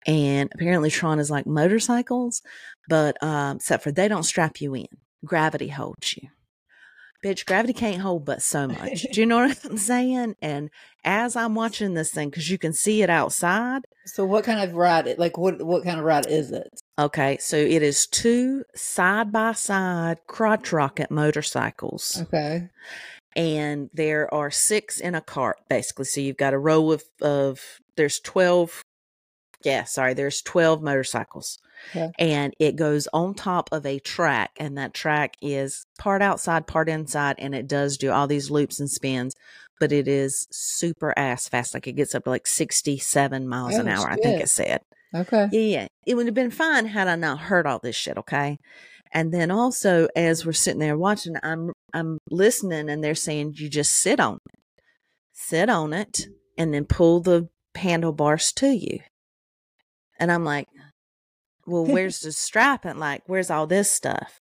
And 0.06 0.50
apparently 0.54 0.90
Tron 0.90 1.20
is 1.20 1.32
like 1.32 1.46
motorcycles, 1.46 2.42
but 2.88 3.22
um, 3.24 3.58
except 3.58 3.84
for 3.84 3.92
they 3.92 4.08
don't 4.08 4.24
strap 4.24 4.62
you 4.62 4.76
in. 4.76 4.88
Gravity 5.26 5.70
holds 5.70 6.16
you. 6.16 6.30
Bitch, 7.26 7.46
gravity 7.46 7.74
can't 7.74 8.02
hold 8.02 8.26
but 8.26 8.44
so 8.44 8.68
much. 8.68 9.02
Do 9.12 9.20
you 9.20 9.26
know 9.26 9.48
what 9.48 9.60
I'm 9.66 9.78
saying? 9.78 10.36
And 10.42 10.70
as 11.04 11.36
I'm 11.36 11.56
watching 11.56 11.96
this 11.96 12.12
thing, 12.12 12.30
because 12.30 12.50
you 12.50 12.60
can 12.60 12.74
see 12.74 13.02
it 13.02 13.10
outside, 13.10 13.82
so 14.08 14.26
what 14.26 14.44
kind 14.44 14.60
of 14.62 14.76
ride 14.76 15.08
it 15.08 15.20
like 15.20 15.38
what 15.38 15.62
what 15.62 15.84
kind 15.84 16.00
of 16.00 16.06
ride 16.06 16.28
is 16.28 16.52
it 16.52 16.68
okay, 16.98 17.38
so 17.40 17.58
it 17.58 17.84
is 17.84 18.08
two 18.08 18.64
side 18.76 19.32
by 19.32 19.52
side 19.52 20.20
crotch 20.28 20.72
rocket 20.72 21.12
motorcycles. 21.12 22.22
okay 22.24 22.70
and 23.36 23.90
there 23.94 24.34
are 24.34 24.50
six 24.50 25.00
in 25.00 25.14
a 25.14 25.22
cart 25.22 25.58
basically 25.70 26.06
so 26.06 26.20
you've 26.20 26.38
got 26.38 26.54
a 26.54 26.58
row 26.58 26.92
of 26.92 27.04
of 27.22 27.80
there's 27.96 28.20
12 28.20 28.82
yeah 29.64 29.84
sorry 29.84 30.14
there's 30.14 30.42
12 30.42 30.82
motorcycles 30.82 31.60
Okay. 31.92 32.12
and 32.18 32.56
it 32.60 32.76
goes 32.76 33.08
on 33.14 33.36
top 33.36 33.70
of 33.72 33.86
a 33.86 34.00
track 34.00 34.50
and 34.60 34.78
that 34.80 34.96
track 34.96 35.36
is 35.44 35.86
part 36.00 36.24
outside 36.24 36.66
part 36.66 36.90
inside 36.90 37.36
and 37.38 37.54
it 37.54 37.68
does 37.68 37.98
do 37.98 38.12
all 38.12 38.26
these 38.28 38.50
loops 38.50 38.80
and 38.80 38.90
spins 38.90 39.36
but 39.80 39.92
it 39.92 40.08
is 40.08 40.48
super 40.50 41.14
ass 41.18 41.48
fast 41.48 41.76
like 41.76 41.86
it 41.86 41.92
gets 41.94 42.16
up 42.16 42.24
to 42.24 42.32
like 42.32 42.48
67 42.48 43.48
miles 43.48 43.76
an 43.76 43.88
hour 43.88 44.10
i 44.10 44.16
think 44.16 44.40
it 44.42 44.50
said 44.50 44.82
okay 45.14 45.48
yeah, 45.52 45.60
yeah. 45.82 45.88
It 46.06 46.16
would 46.16 46.26
have 46.26 46.36
been 46.36 46.52
fine 46.52 46.88
had 46.88 47.08
I 47.08 47.16
not 47.16 47.40
heard 47.40 47.66
all 47.68 47.80
this 47.80 47.96
shit, 47.96 48.18
okay? 48.18 48.58
And 49.14 49.34
then 49.34 49.52
also 49.52 50.08
as 50.16 50.46
we're 50.46 50.52
sitting 50.54 50.80
there 50.80 50.98
watching, 50.98 51.36
I'm 51.44 51.72
I'm 51.94 52.18
listening 52.30 52.90
and 52.90 53.02
they're 53.04 53.16
saying 53.16 53.54
you 53.56 53.70
just 53.70 53.92
sit 53.94 54.20
on 54.20 54.36
it. 54.46 54.60
Sit 55.34 55.70
on 55.70 55.94
it 55.94 56.28
and 56.58 56.74
then 56.74 56.86
pull 56.86 57.22
the 57.22 57.48
handlebars 57.76 58.52
to 58.54 58.68
you. 58.68 59.00
And 60.20 60.32
I'm 60.32 60.44
like, 60.44 60.68
well, 61.66 61.86
where's 61.86 62.20
the 62.20 62.32
strap? 62.32 62.86
And 62.86 63.00
Like, 63.00 63.24
where's 63.28 63.50
all 63.50 63.68
this 63.68 63.90
stuff? 63.92 64.42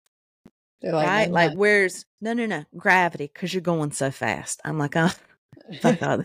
They're 0.80 0.92
like, 0.92 1.06
right? 1.06 1.30
Like, 1.30 1.54
where's 1.54 2.06
no, 2.20 2.32
no, 2.32 2.46
no, 2.46 2.64
gravity 2.76 3.30
because 3.32 3.52
you're 3.52 3.60
going 3.60 3.92
so 3.92 4.10
fast. 4.10 4.60
I'm 4.64 4.78
like, 4.78 4.96
oh, 4.96 5.10
fuck 5.80 6.02
all, 6.02 6.24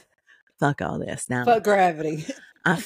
fuck 0.60 0.82
all 0.82 1.00
this 1.00 1.30
now. 1.30 1.46
fuck 1.46 1.64
gravity 1.64 2.26
I, 2.66 2.82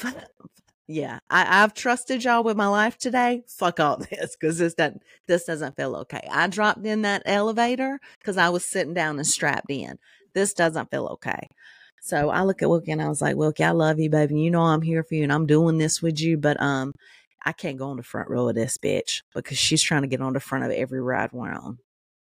yeah, 0.88 1.20
I, 1.30 1.64
I've 1.64 1.74
trusted 1.74 2.24
y'all 2.24 2.44
with 2.44 2.58
my 2.58 2.68
life 2.68 2.98
today. 2.98 3.44
Fuck 3.48 3.80
all 3.80 3.98
this 3.98 4.36
because 4.36 4.58
this 4.58 4.74
doesn't 4.74 5.04
this 5.28 5.46
doesn't 5.46 5.76
feel 5.76 5.96
okay. 5.98 6.28
I 6.32 6.48
dropped 6.48 6.86
in 6.86 7.04
that 7.04 7.22
elevator 7.26 8.00
because 8.20 8.38
I 8.38 8.50
was 8.50 8.66
sitting 8.66 8.94
down 8.94 9.18
and 9.18 9.28
strapped 9.28 9.70
in. 9.70 10.00
This 10.34 10.54
doesn't 10.54 10.92
feel 10.92 11.06
okay. 11.08 11.48
So 12.02 12.30
I 12.30 12.44
look 12.44 12.62
at 12.62 12.70
Wilkie 12.70 12.92
and 12.92 13.02
I 13.02 13.10
was 13.10 13.22
like, 13.22 13.36
Wilkie, 13.36 13.64
I 13.64 13.72
love 13.72 14.00
you, 14.00 14.10
baby. 14.10 14.40
You 14.40 14.52
know 14.52 14.62
I'm 14.62 14.82
here 14.82 15.04
for 15.04 15.16
you 15.16 15.24
and 15.24 15.34
I'm 15.34 15.46
doing 15.46 15.78
this 15.78 16.02
with 16.02 16.20
you, 16.20 16.38
but 16.38 16.60
um, 16.62 16.94
I 17.46 17.52
can't 17.52 17.78
go 17.78 17.90
on 17.90 17.98
the 17.98 18.04
front 18.04 18.30
row 18.30 18.50
of 18.50 18.56
this 18.56 18.78
bitch 18.78 19.22
because 19.36 19.58
she's 19.58 19.82
trying 19.82 20.02
to 20.04 20.08
get 20.08 20.22
on 20.22 20.34
the 20.34 20.40
front 20.40 20.64
of 20.66 20.72
every 20.72 21.02
ride 21.02 21.32
we're 21.32 21.50
on. 21.52 21.78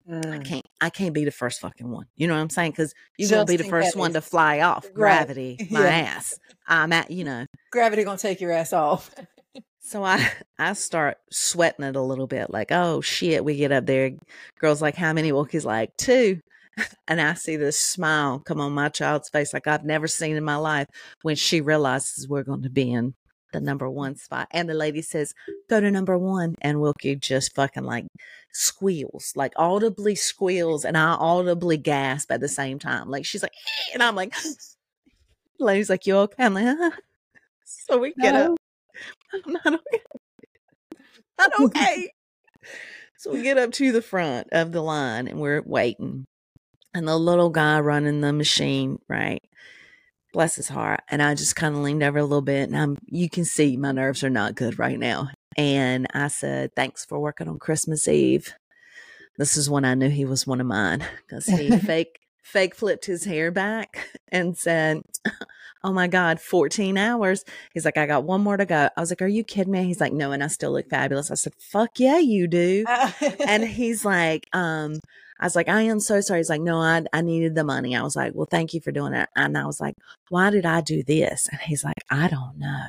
I 0.09 0.11
Mm. 0.13 0.45
can't 0.45 0.65
I 0.79 0.89
can't 0.89 1.13
be 1.13 1.25
the 1.25 1.31
first 1.31 1.59
fucking 1.59 1.91
one. 1.91 2.05
You 2.15 2.27
know 2.27 2.35
what 2.35 2.39
I'm 2.39 2.49
saying? 2.49 2.71
Because 2.71 2.93
you're 3.17 3.29
gonna 3.29 3.43
be 3.45 3.57
the 3.57 3.65
first 3.65 3.93
one 3.97 4.13
to 4.13 4.21
fly 4.21 4.61
off. 4.61 4.85
Right. 4.85 4.93
Gravity, 4.93 5.57
my 5.69 5.81
Yeah. 5.83 5.89
ass. 6.15 6.39
I'm 6.65 6.93
at 6.93 7.11
you 7.11 7.25
know. 7.25 7.45
Gravity 7.73 8.05
gonna 8.05 8.17
take 8.17 8.39
your 8.39 8.53
ass 8.53 8.71
off. 8.71 9.13
So 9.81 10.05
I 10.05 10.29
I 10.57 10.71
start 10.73 11.17
sweating 11.29 11.83
it 11.83 11.97
a 11.97 12.01
little 12.01 12.25
bit, 12.27 12.49
like, 12.49 12.71
oh 12.71 13.01
shit, 13.01 13.43
we 13.43 13.57
get 13.57 13.73
up 13.73 13.85
there. 13.85 14.11
Girl's 14.61 14.81
like, 14.81 14.95
how 14.95 15.11
many? 15.11 15.33
Wilkie's 15.33 15.65
like 15.65 15.95
two. 15.97 16.39
And 17.07 17.21
I 17.21 17.33
see 17.35 17.55
this 17.55 17.79
smile 17.79 18.39
come 18.39 18.59
on 18.59 18.73
my 18.73 18.89
child's 18.89 19.29
face 19.29 19.53
like 19.53 19.65
I've 19.65 19.85
never 19.85 20.07
seen 20.07 20.35
in 20.35 20.43
my 20.43 20.57
life 20.57 20.87
when 21.21 21.35
she 21.35 21.61
realizes 21.61 22.27
we're 22.27 22.43
going 22.43 22.63
to 22.63 22.69
be 22.69 22.91
in 22.91 23.13
the 23.53 23.61
number 23.61 23.89
one 23.89 24.15
spot. 24.15 24.47
And 24.51 24.69
the 24.69 24.73
lady 24.73 25.01
says, 25.01 25.33
go 25.69 25.79
to 25.79 25.89
number 25.91 26.17
one. 26.17 26.55
And 26.61 26.81
Wilkie 26.81 27.15
just 27.15 27.55
fucking 27.55 27.83
like 27.83 28.05
squeals, 28.53 29.33
like 29.35 29.53
audibly 29.55 30.15
squeals. 30.15 30.85
And 30.85 30.97
I 30.97 31.13
audibly 31.13 31.77
gasp 31.77 32.31
at 32.31 32.41
the 32.41 32.47
same 32.47 32.79
time. 32.79 33.09
Like 33.09 33.25
she's 33.25 33.43
like, 33.43 33.53
"Eh," 33.53 33.93
and 33.93 34.03
I'm 34.03 34.15
like, 34.15 34.33
lady's 35.59 35.89
like, 35.89 36.05
you 36.05 36.17
okay? 36.17 36.45
I'm 36.45 36.53
like, 36.53 36.65
huh? 36.65 36.91
So 37.65 37.97
we 37.97 38.13
get 38.13 38.35
up. 38.35 38.57
I'm 39.33 39.53
not 39.53 39.65
okay. 39.65 40.01
Not 41.39 41.51
okay. 41.59 42.11
so 43.17 43.31
we 43.31 43.43
get 43.43 43.57
up 43.57 43.71
to 43.73 43.91
the 43.91 44.01
front 44.01 44.47
of 44.51 44.71
the 44.71 44.81
line 44.81 45.27
and 45.27 45.39
we're 45.39 45.61
waiting. 45.61 46.25
And 46.97 47.07
the 47.07 47.15
little 47.15 47.51
guy 47.51 47.79
running 47.79 48.21
the 48.21 48.33
machine, 48.33 48.97
right? 49.07 49.43
Bless 50.33 50.55
his 50.55 50.67
heart. 50.67 51.01
And 51.09 51.21
I 51.21 51.35
just 51.35 51.55
kind 51.55 51.75
of 51.75 51.81
leaned 51.81 52.01
over 52.01 52.17
a 52.17 52.23
little 52.23 52.41
bit 52.41 52.67
and 52.67 52.75
I'm 52.75 52.97
you 53.05 53.29
can 53.29 53.45
see 53.45 53.77
my 53.77 53.91
nerves 53.91 54.23
are 54.23 54.31
not 54.31 54.55
good 54.55 54.79
right 54.79 54.97
now. 54.97 55.29
And 55.55 56.07
I 56.15 56.27
said, 56.27 56.75
Thanks 56.75 57.05
for 57.05 57.19
working 57.19 57.47
on 57.47 57.59
Christmas 57.59 58.07
Eve. 58.07 58.51
This 59.37 59.57
is 59.57 59.69
when 59.69 59.85
I 59.85 59.93
knew 59.93 60.09
he 60.09 60.25
was 60.25 60.47
one 60.47 60.59
of 60.59 60.65
mine. 60.65 61.05
Because 61.21 61.45
he 61.45 61.77
fake 61.77 62.19
fake 62.41 62.73
flipped 62.73 63.05
his 63.05 63.25
hair 63.25 63.51
back 63.51 64.09
and 64.29 64.57
said, 64.57 65.03
Oh 65.83 65.93
my 65.93 66.07
God, 66.07 66.41
14 66.41 66.97
hours. 66.97 67.45
He's 67.75 67.85
like, 67.85 67.97
I 67.97 68.07
got 68.07 68.23
one 68.23 68.41
more 68.41 68.57
to 68.57 68.65
go. 68.65 68.89
I 68.97 68.99
was 68.99 69.11
like, 69.11 69.21
Are 69.21 69.27
you 69.27 69.43
kidding 69.43 69.71
me? 69.71 69.83
He's 69.83 70.01
like, 70.01 70.13
No, 70.13 70.31
and 70.31 70.43
I 70.43 70.47
still 70.47 70.71
look 70.71 70.89
fabulous. 70.89 71.29
I 71.29 71.35
said, 71.35 71.53
Fuck 71.59 71.99
yeah, 71.99 72.17
you 72.17 72.47
do. 72.47 72.85
And 73.47 73.63
he's 73.63 74.03
like, 74.03 74.47
um, 74.51 74.99
I 75.39 75.45
was 75.45 75.55
like, 75.55 75.69
I 75.69 75.83
am 75.83 75.99
so 75.99 76.21
sorry. 76.21 76.39
He's 76.39 76.49
like, 76.49 76.61
no, 76.61 76.77
I, 76.79 77.03
I 77.13 77.21
needed 77.21 77.55
the 77.55 77.63
money. 77.63 77.95
I 77.95 78.01
was 78.01 78.15
like, 78.15 78.33
well, 78.33 78.47
thank 78.49 78.73
you 78.73 78.81
for 78.81 78.91
doing 78.91 79.13
it. 79.13 79.29
And 79.35 79.57
I 79.57 79.65
was 79.65 79.79
like, 79.79 79.95
why 80.29 80.49
did 80.49 80.65
I 80.65 80.81
do 80.81 81.03
this? 81.03 81.47
And 81.51 81.61
he's 81.61 81.83
like, 81.83 82.03
I 82.09 82.27
don't 82.27 82.57
know. 82.57 82.85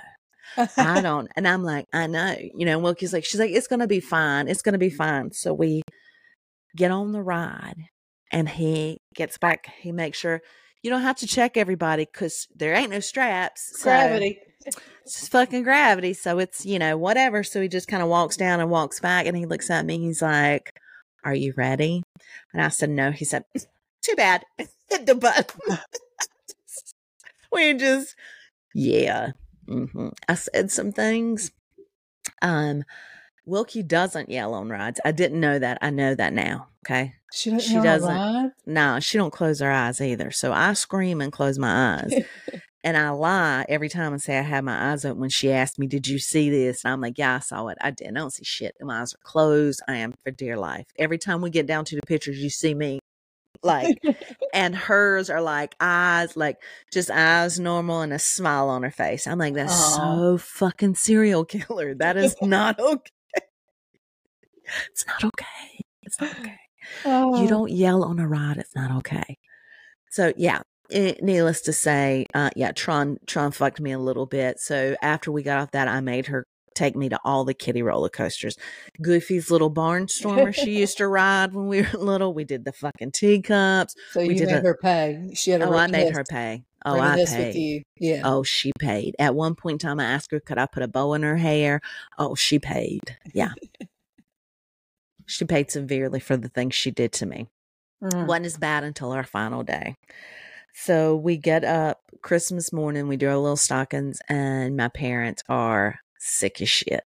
I 0.76 1.00
don't. 1.02 1.28
And 1.36 1.46
I'm 1.46 1.62
like, 1.62 1.86
I 1.92 2.06
know. 2.06 2.34
You 2.54 2.66
know, 2.66 2.78
Wilkie's 2.78 3.12
like, 3.12 3.24
she's 3.24 3.40
like, 3.40 3.50
it's 3.50 3.66
going 3.66 3.80
to 3.80 3.86
be 3.86 4.00
fine. 4.00 4.48
It's 4.48 4.62
going 4.62 4.72
to 4.72 4.78
be 4.78 4.90
fine. 4.90 5.32
So 5.32 5.52
we 5.52 5.82
get 6.76 6.90
on 6.90 7.12
the 7.12 7.22
ride 7.22 7.88
and 8.32 8.48
he 8.48 8.98
gets 9.14 9.38
back. 9.38 9.70
He 9.80 9.92
makes 9.92 10.18
sure 10.18 10.40
you 10.82 10.90
don't 10.90 11.02
have 11.02 11.16
to 11.18 11.26
check 11.26 11.56
everybody 11.56 12.06
because 12.10 12.46
there 12.54 12.74
ain't 12.74 12.90
no 12.90 13.00
straps. 13.00 13.72
So 13.80 13.84
Gravity. 13.84 14.38
it's 14.64 14.76
just 15.04 15.30
fucking 15.30 15.64
gravity. 15.64 16.14
So 16.14 16.38
it's, 16.38 16.64
you 16.64 16.78
know, 16.78 16.96
whatever. 16.96 17.42
So 17.42 17.60
he 17.60 17.68
just 17.68 17.88
kind 17.88 18.02
of 18.02 18.08
walks 18.08 18.36
down 18.36 18.60
and 18.60 18.70
walks 18.70 19.00
back 19.00 19.26
and 19.26 19.36
he 19.36 19.44
looks 19.46 19.70
at 19.70 19.84
me. 19.84 19.98
He's 19.98 20.22
like, 20.22 20.72
Are 21.24 21.34
you 21.34 21.54
ready? 21.56 22.02
And 22.52 22.62
I 22.62 22.68
said, 22.68 22.90
No. 22.90 23.10
He 23.10 23.24
said, 23.24 23.44
Too 24.02 24.14
bad. 24.16 24.44
Hit 24.88 25.06
the 25.06 25.14
button. 25.14 25.78
we 27.52 27.74
just, 27.74 28.14
yeah. 28.74 29.32
hmm 29.66 30.08
I 30.28 30.34
said 30.34 30.70
some 30.70 30.92
things. 30.92 31.50
Um, 32.42 32.84
Wilkie 33.44 33.82
doesn't 33.82 34.30
yell 34.30 34.54
on 34.54 34.68
rides. 34.68 35.00
I 35.04 35.12
didn't 35.12 35.40
know 35.40 35.58
that. 35.58 35.78
I 35.80 35.90
know 35.90 36.14
that 36.14 36.32
now. 36.32 36.68
Okay. 36.84 37.14
She, 37.32 37.50
doesn't 37.50 37.68
She 37.68 37.74
doesn't. 37.80 38.52
No, 38.66 39.00
she 39.00 39.18
don't 39.18 39.32
close 39.32 39.60
her 39.60 39.70
eyes 39.70 40.00
either. 40.00 40.30
So 40.30 40.52
I 40.52 40.72
scream 40.72 41.20
and 41.20 41.32
close 41.32 41.58
my 41.58 42.00
eyes. 42.00 42.14
and 42.84 42.96
I 42.96 43.10
lie 43.10 43.64
every 43.68 43.88
time 43.88 44.12
and 44.12 44.22
say 44.22 44.38
I 44.38 44.42
had 44.42 44.64
my 44.64 44.92
eyes 44.92 45.04
open 45.04 45.20
when 45.20 45.30
she 45.30 45.50
asked 45.52 45.78
me, 45.78 45.86
Did 45.86 46.06
you 46.06 46.18
see 46.18 46.48
this? 46.50 46.84
And 46.84 46.92
I'm 46.92 47.00
like, 47.00 47.18
Yeah, 47.18 47.36
I 47.36 47.38
saw 47.40 47.68
it. 47.68 47.78
I 47.80 47.90
didn't. 47.90 48.16
I 48.16 48.20
don't 48.20 48.32
see 48.32 48.44
shit. 48.44 48.74
My 48.80 49.00
eyes 49.00 49.14
are 49.14 49.18
closed. 49.22 49.82
I 49.88 49.96
am 49.96 50.14
for 50.24 50.30
dear 50.30 50.56
life. 50.56 50.86
Every 50.98 51.18
time 51.18 51.40
we 51.40 51.50
get 51.50 51.66
down 51.66 51.84
to 51.86 51.96
the 51.96 52.02
pictures, 52.06 52.38
you 52.38 52.50
see 52.50 52.74
me 52.74 53.00
like, 53.62 53.98
and 54.54 54.76
hers 54.76 55.28
are 55.30 55.40
like 55.42 55.74
eyes, 55.80 56.36
like 56.36 56.56
just 56.92 57.10
eyes 57.10 57.58
normal 57.58 58.02
and 58.02 58.12
a 58.12 58.18
smile 58.18 58.68
on 58.68 58.82
her 58.84 58.90
face. 58.90 59.26
I'm 59.26 59.38
like, 59.38 59.54
That's 59.54 59.72
Aw. 59.72 59.96
so 59.96 60.38
fucking 60.38 60.94
serial 60.94 61.44
killer. 61.44 61.94
That 61.94 62.16
is 62.16 62.36
not 62.42 62.78
okay. 62.78 63.10
It's 64.90 65.06
not 65.06 65.24
okay. 65.24 65.84
It's 66.02 66.20
not 66.20 66.38
okay 66.38 66.56
Oh. 67.04 67.42
you 67.42 67.48
don't 67.48 67.70
yell 67.70 68.02
on 68.02 68.18
a 68.18 68.26
ride 68.26 68.56
it's 68.56 68.74
not 68.74 68.90
okay 68.98 69.36
so 70.10 70.32
yeah 70.38 70.62
eh, 70.90 71.14
needless 71.22 71.60
to 71.62 71.72
say 71.72 72.26
uh 72.34 72.50
yeah 72.56 72.72
tron 72.72 73.18
tron 73.26 73.50
fucked 73.52 73.80
me 73.80 73.92
a 73.92 73.98
little 73.98 74.26
bit 74.26 74.58
so 74.60 74.96
after 75.02 75.30
we 75.32 75.42
got 75.42 75.58
off 75.60 75.70
that 75.72 75.88
i 75.88 76.00
made 76.00 76.26
her 76.26 76.46
take 76.74 76.94
me 76.94 77.08
to 77.08 77.18
all 77.24 77.44
the 77.44 77.54
kiddie 77.54 77.82
roller 77.82 78.08
coasters 78.08 78.56
goofy's 79.02 79.50
little 79.50 79.70
barnstormer 79.70 80.54
she 80.54 80.78
used 80.78 80.96
to 80.98 81.08
ride 81.08 81.52
when 81.52 81.66
we 81.66 81.82
were 81.82 81.98
little 81.98 82.32
we 82.32 82.44
did 82.44 82.64
the 82.64 82.72
fucking 82.72 83.10
teacups 83.10 83.94
So 84.12 84.20
we 84.20 84.28
you 84.34 84.34
did 84.38 84.46
made 84.46 84.56
a- 84.56 84.60
her 84.60 84.78
pay. 84.80 85.30
She 85.34 85.50
had 85.50 85.60
a 85.62 85.68
oh 85.68 85.74
i 85.74 85.88
made 85.88 86.12
her 86.14 86.22
pay 86.24 86.62
oh 86.84 87.00
i 87.00 87.24
paid 87.24 87.54
you. 87.56 87.82
Yeah. 87.98 88.22
Oh, 88.24 88.44
she 88.44 88.70
paid. 88.78 89.16
At 89.18 89.34
one 89.34 89.56
point 89.56 89.82
in 89.82 89.88
time, 89.88 89.98
I 89.98 90.04
asked 90.04 90.30
her, 90.30 90.38
could 90.38 90.56
I 90.58 90.66
put 90.66 90.84
a 90.84 90.88
bow 90.88 91.14
in 91.14 91.24
her 91.24 91.36
hair? 91.36 91.80
Oh, 92.16 92.36
she 92.36 92.60
paid. 92.60 93.16
Yeah. 93.34 93.50
she 95.26 95.44
paid 95.44 95.72
severely 95.72 96.20
for 96.20 96.36
the 96.36 96.48
things 96.48 96.76
she 96.76 96.92
did 96.92 97.10
to 97.14 97.26
me. 97.26 97.48
Mm. 98.02 98.26
wasn't 98.28 98.46
as 98.46 98.56
bad 98.56 98.84
until 98.84 99.10
our 99.10 99.24
final 99.24 99.64
day. 99.64 99.96
So 100.80 101.16
we 101.16 101.36
get 101.36 101.64
up 101.64 101.98
Christmas 102.22 102.72
morning, 102.72 103.08
we 103.08 103.16
do 103.16 103.28
our 103.28 103.36
little 103.36 103.56
stockings, 103.56 104.20
and 104.28 104.76
my 104.76 104.86
parents 104.86 105.42
are 105.48 105.98
sick 106.20 106.62
as 106.62 106.68
shit. 106.68 107.02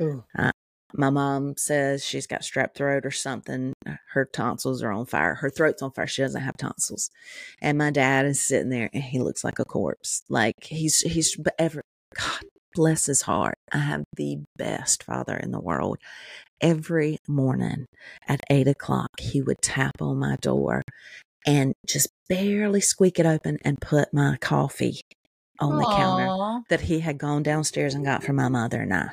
Ooh. 0.00 0.24
Uh, 0.36 0.50
my 0.92 1.08
mom 1.08 1.56
says 1.56 2.04
she's 2.04 2.26
got 2.26 2.40
strep 2.42 2.74
throat 2.74 3.06
or 3.06 3.12
something. 3.12 3.74
Her 4.12 4.24
tonsils 4.24 4.82
are 4.82 4.90
on 4.90 5.06
fire. 5.06 5.34
Her 5.36 5.50
throat's 5.50 5.82
on 5.82 5.92
fire. 5.92 6.08
She 6.08 6.22
doesn't 6.22 6.42
have 6.42 6.56
tonsils. 6.56 7.10
And 7.62 7.78
my 7.78 7.92
dad 7.92 8.26
is 8.26 8.44
sitting 8.44 8.70
there 8.70 8.90
and 8.92 9.04
he 9.04 9.20
looks 9.20 9.44
like 9.44 9.60
a 9.60 9.64
corpse. 9.64 10.24
Like 10.28 10.64
he's, 10.64 11.00
he's, 11.02 11.36
but 11.36 11.54
ever, 11.60 11.80
God 12.18 12.42
bless 12.74 13.06
his 13.06 13.22
heart. 13.22 13.58
I 13.72 13.78
have 13.78 14.02
the 14.16 14.38
best 14.56 15.04
father 15.04 15.36
in 15.36 15.52
the 15.52 15.60
world. 15.60 15.98
Every 16.60 17.18
morning 17.28 17.86
at 18.26 18.40
eight 18.50 18.66
o'clock, 18.66 19.20
he 19.20 19.40
would 19.40 19.62
tap 19.62 20.02
on 20.02 20.18
my 20.18 20.36
door 20.36 20.82
and 21.46 21.74
just 21.86 22.08
barely 22.28 22.80
squeak 22.80 23.18
it 23.18 23.26
open 23.26 23.58
and 23.64 23.80
put 23.80 24.12
my 24.12 24.36
coffee 24.40 25.00
on 25.60 25.78
the 25.78 25.86
counter 25.86 26.64
that 26.68 26.82
he 26.82 27.00
had 27.00 27.18
gone 27.18 27.42
downstairs 27.42 27.94
and 27.94 28.04
got 28.04 28.24
for 28.24 28.32
my 28.32 28.48
mother 28.48 28.80
and 28.80 28.94
I. 28.94 29.10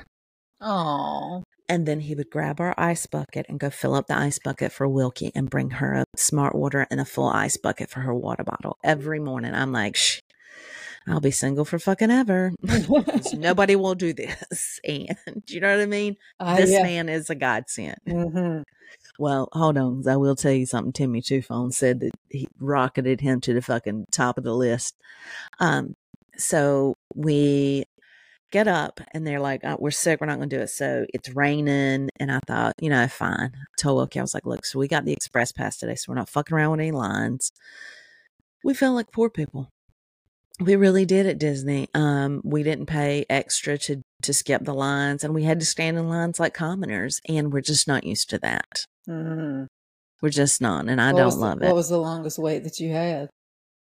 Aw. 0.61 1.41
And 1.69 1.85
then 1.85 2.01
he 2.01 2.15
would 2.15 2.29
grab 2.29 2.59
our 2.59 2.75
ice 2.77 3.05
bucket 3.05 3.45
and 3.47 3.59
go 3.59 3.69
fill 3.69 3.95
up 3.95 4.07
the 4.07 4.17
ice 4.17 4.39
bucket 4.39 4.71
for 4.71 4.87
Wilkie 4.87 5.31
and 5.33 5.49
bring 5.49 5.69
her 5.71 5.93
a 5.93 6.05
smart 6.17 6.53
water 6.53 6.85
and 6.91 6.99
a 6.99 7.05
full 7.05 7.29
ice 7.29 7.57
bucket 7.57 7.89
for 7.89 8.01
her 8.01 8.13
water 8.13 8.43
bottle 8.43 8.77
every 8.83 9.19
morning. 9.19 9.53
I'm 9.53 9.71
like, 9.71 9.95
Shh, 9.95 10.19
I'll 11.07 11.21
be 11.21 11.31
single 11.31 11.65
for 11.65 11.79
fucking 11.79 12.11
ever. 12.11 12.51
Nobody 13.33 13.75
will 13.75 13.95
do 13.95 14.13
this. 14.13 14.79
And 14.87 15.43
you 15.47 15.61
know 15.61 15.75
what 15.75 15.81
I 15.81 15.85
mean? 15.85 16.17
Ah, 16.39 16.55
this 16.55 16.71
yeah. 16.71 16.83
man 16.83 17.09
is 17.09 17.29
a 17.29 17.35
godsend. 17.35 17.97
Mhm. 18.07 18.63
Well, 19.19 19.49
hold 19.51 19.77
on. 19.77 20.07
I 20.07 20.17
will 20.17 20.35
tell 20.35 20.51
you 20.51 20.65
something. 20.65 20.93
Timmy 20.93 21.21
Two 21.21 21.41
Phone 21.41 21.71
said 21.71 21.99
that 22.01 22.11
he 22.29 22.47
rocketed 22.59 23.21
him 23.21 23.41
to 23.41 23.53
the 23.53 23.61
fucking 23.61 24.05
top 24.11 24.37
of 24.37 24.43
the 24.43 24.55
list. 24.55 24.95
Um, 25.59 25.95
so 26.37 26.95
we 27.13 27.85
get 28.51 28.67
up 28.67 28.99
and 29.13 29.25
they're 29.25 29.39
like, 29.39 29.61
oh, 29.63 29.77
"We're 29.79 29.91
sick. 29.91 30.21
We're 30.21 30.27
not 30.27 30.37
going 30.37 30.49
to 30.49 30.55
do 30.57 30.61
it." 30.61 30.69
So 30.69 31.05
it's 31.13 31.29
raining, 31.29 32.09
and 32.17 32.31
I 32.31 32.39
thought, 32.47 32.73
you 32.81 32.89
know, 32.89 33.07
fine. 33.07 33.51
I 33.55 33.81
told 33.81 34.01
okay, 34.03 34.19
I 34.19 34.23
was 34.23 34.33
like, 34.33 34.45
"Look, 34.45 34.65
so 34.65 34.79
we 34.79 34.87
got 34.87 35.05
the 35.05 35.13
express 35.13 35.51
pass 35.51 35.77
today, 35.77 35.95
so 35.95 36.11
we're 36.11 36.15
not 36.15 36.29
fucking 36.29 36.55
around 36.55 36.71
with 36.71 36.79
any 36.81 36.91
lines." 36.91 37.51
We 38.63 38.73
felt 38.73 38.95
like 38.95 39.11
poor 39.11 39.29
people. 39.29 39.69
We 40.59 40.75
really 40.75 41.05
did 41.05 41.25
at 41.25 41.39
Disney. 41.39 41.87
Um, 41.95 42.41
we 42.43 42.61
didn't 42.63 42.85
pay 42.85 43.25
extra 43.29 43.77
to 43.79 44.03
to 44.23 44.33
skip 44.33 44.63
the 44.63 44.73
lines, 44.73 45.23
and 45.23 45.33
we 45.33 45.43
had 45.43 45.59
to 45.59 45.65
stand 45.65 45.97
in 45.97 46.07
lines 46.09 46.39
like 46.39 46.53
commoners, 46.53 47.19
and 47.27 47.51
we're 47.51 47.61
just 47.61 47.87
not 47.87 48.03
used 48.03 48.29
to 48.31 48.39
that. 48.39 48.85
Mhm. 49.09 49.67
We're 50.21 50.29
just 50.29 50.61
not, 50.61 50.87
and 50.87 51.01
I 51.01 51.11
What 51.11 51.17
don't 51.17 51.25
was 51.25 51.35
the- 51.35 51.41
love 51.41 51.61
What 51.61 51.69
it. 51.69 51.73
was 51.73 51.89
the 51.89 51.97
longest 51.97 52.37
wait 52.37 52.63
that 52.63 52.79
you 52.79 52.91
had? 52.91 53.29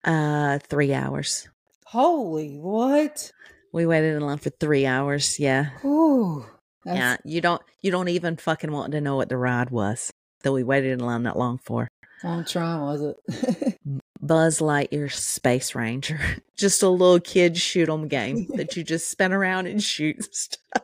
Uh, 0.04 0.58
three 0.68 0.94
hours. 0.94 1.48
Holy 1.86 2.56
what? 2.58 3.32
We 3.72 3.86
waited 3.86 4.14
in 4.16 4.22
line 4.22 4.38
for 4.38 4.50
three 4.50 4.86
hours. 4.86 5.38
Yeah, 5.40 5.70
Ooh. 5.84 6.46
Yeah. 6.86 7.16
You 7.24 7.40
don't, 7.40 7.60
you 7.82 7.90
don't 7.90 8.08
even 8.08 8.36
fucking 8.36 8.70
want 8.72 8.92
to 8.92 9.00
know 9.00 9.16
what 9.16 9.28
the 9.28 9.36
ride 9.36 9.70
was 9.70 10.10
that 10.42 10.52
we 10.52 10.62
waited 10.62 10.92
in 10.92 11.00
line 11.00 11.24
that 11.24 11.36
long 11.36 11.58
for. 11.58 11.88
On 12.24 12.44
Tron, 12.44 12.80
was 12.82 13.02
it? 13.02 13.78
Buzz 14.20 14.58
Lightyear 14.60 15.12
Space 15.12 15.74
Ranger, 15.74 16.18
just 16.56 16.82
a 16.82 16.88
little 16.88 17.20
kid 17.20 17.56
shoot 17.56 17.88
'em 17.88 18.08
game 18.08 18.46
that 18.56 18.76
you 18.76 18.82
just 18.84 19.10
spin 19.10 19.32
around 19.32 19.66
and 19.66 19.82
shoot 19.82 20.34
stuff 20.34 20.82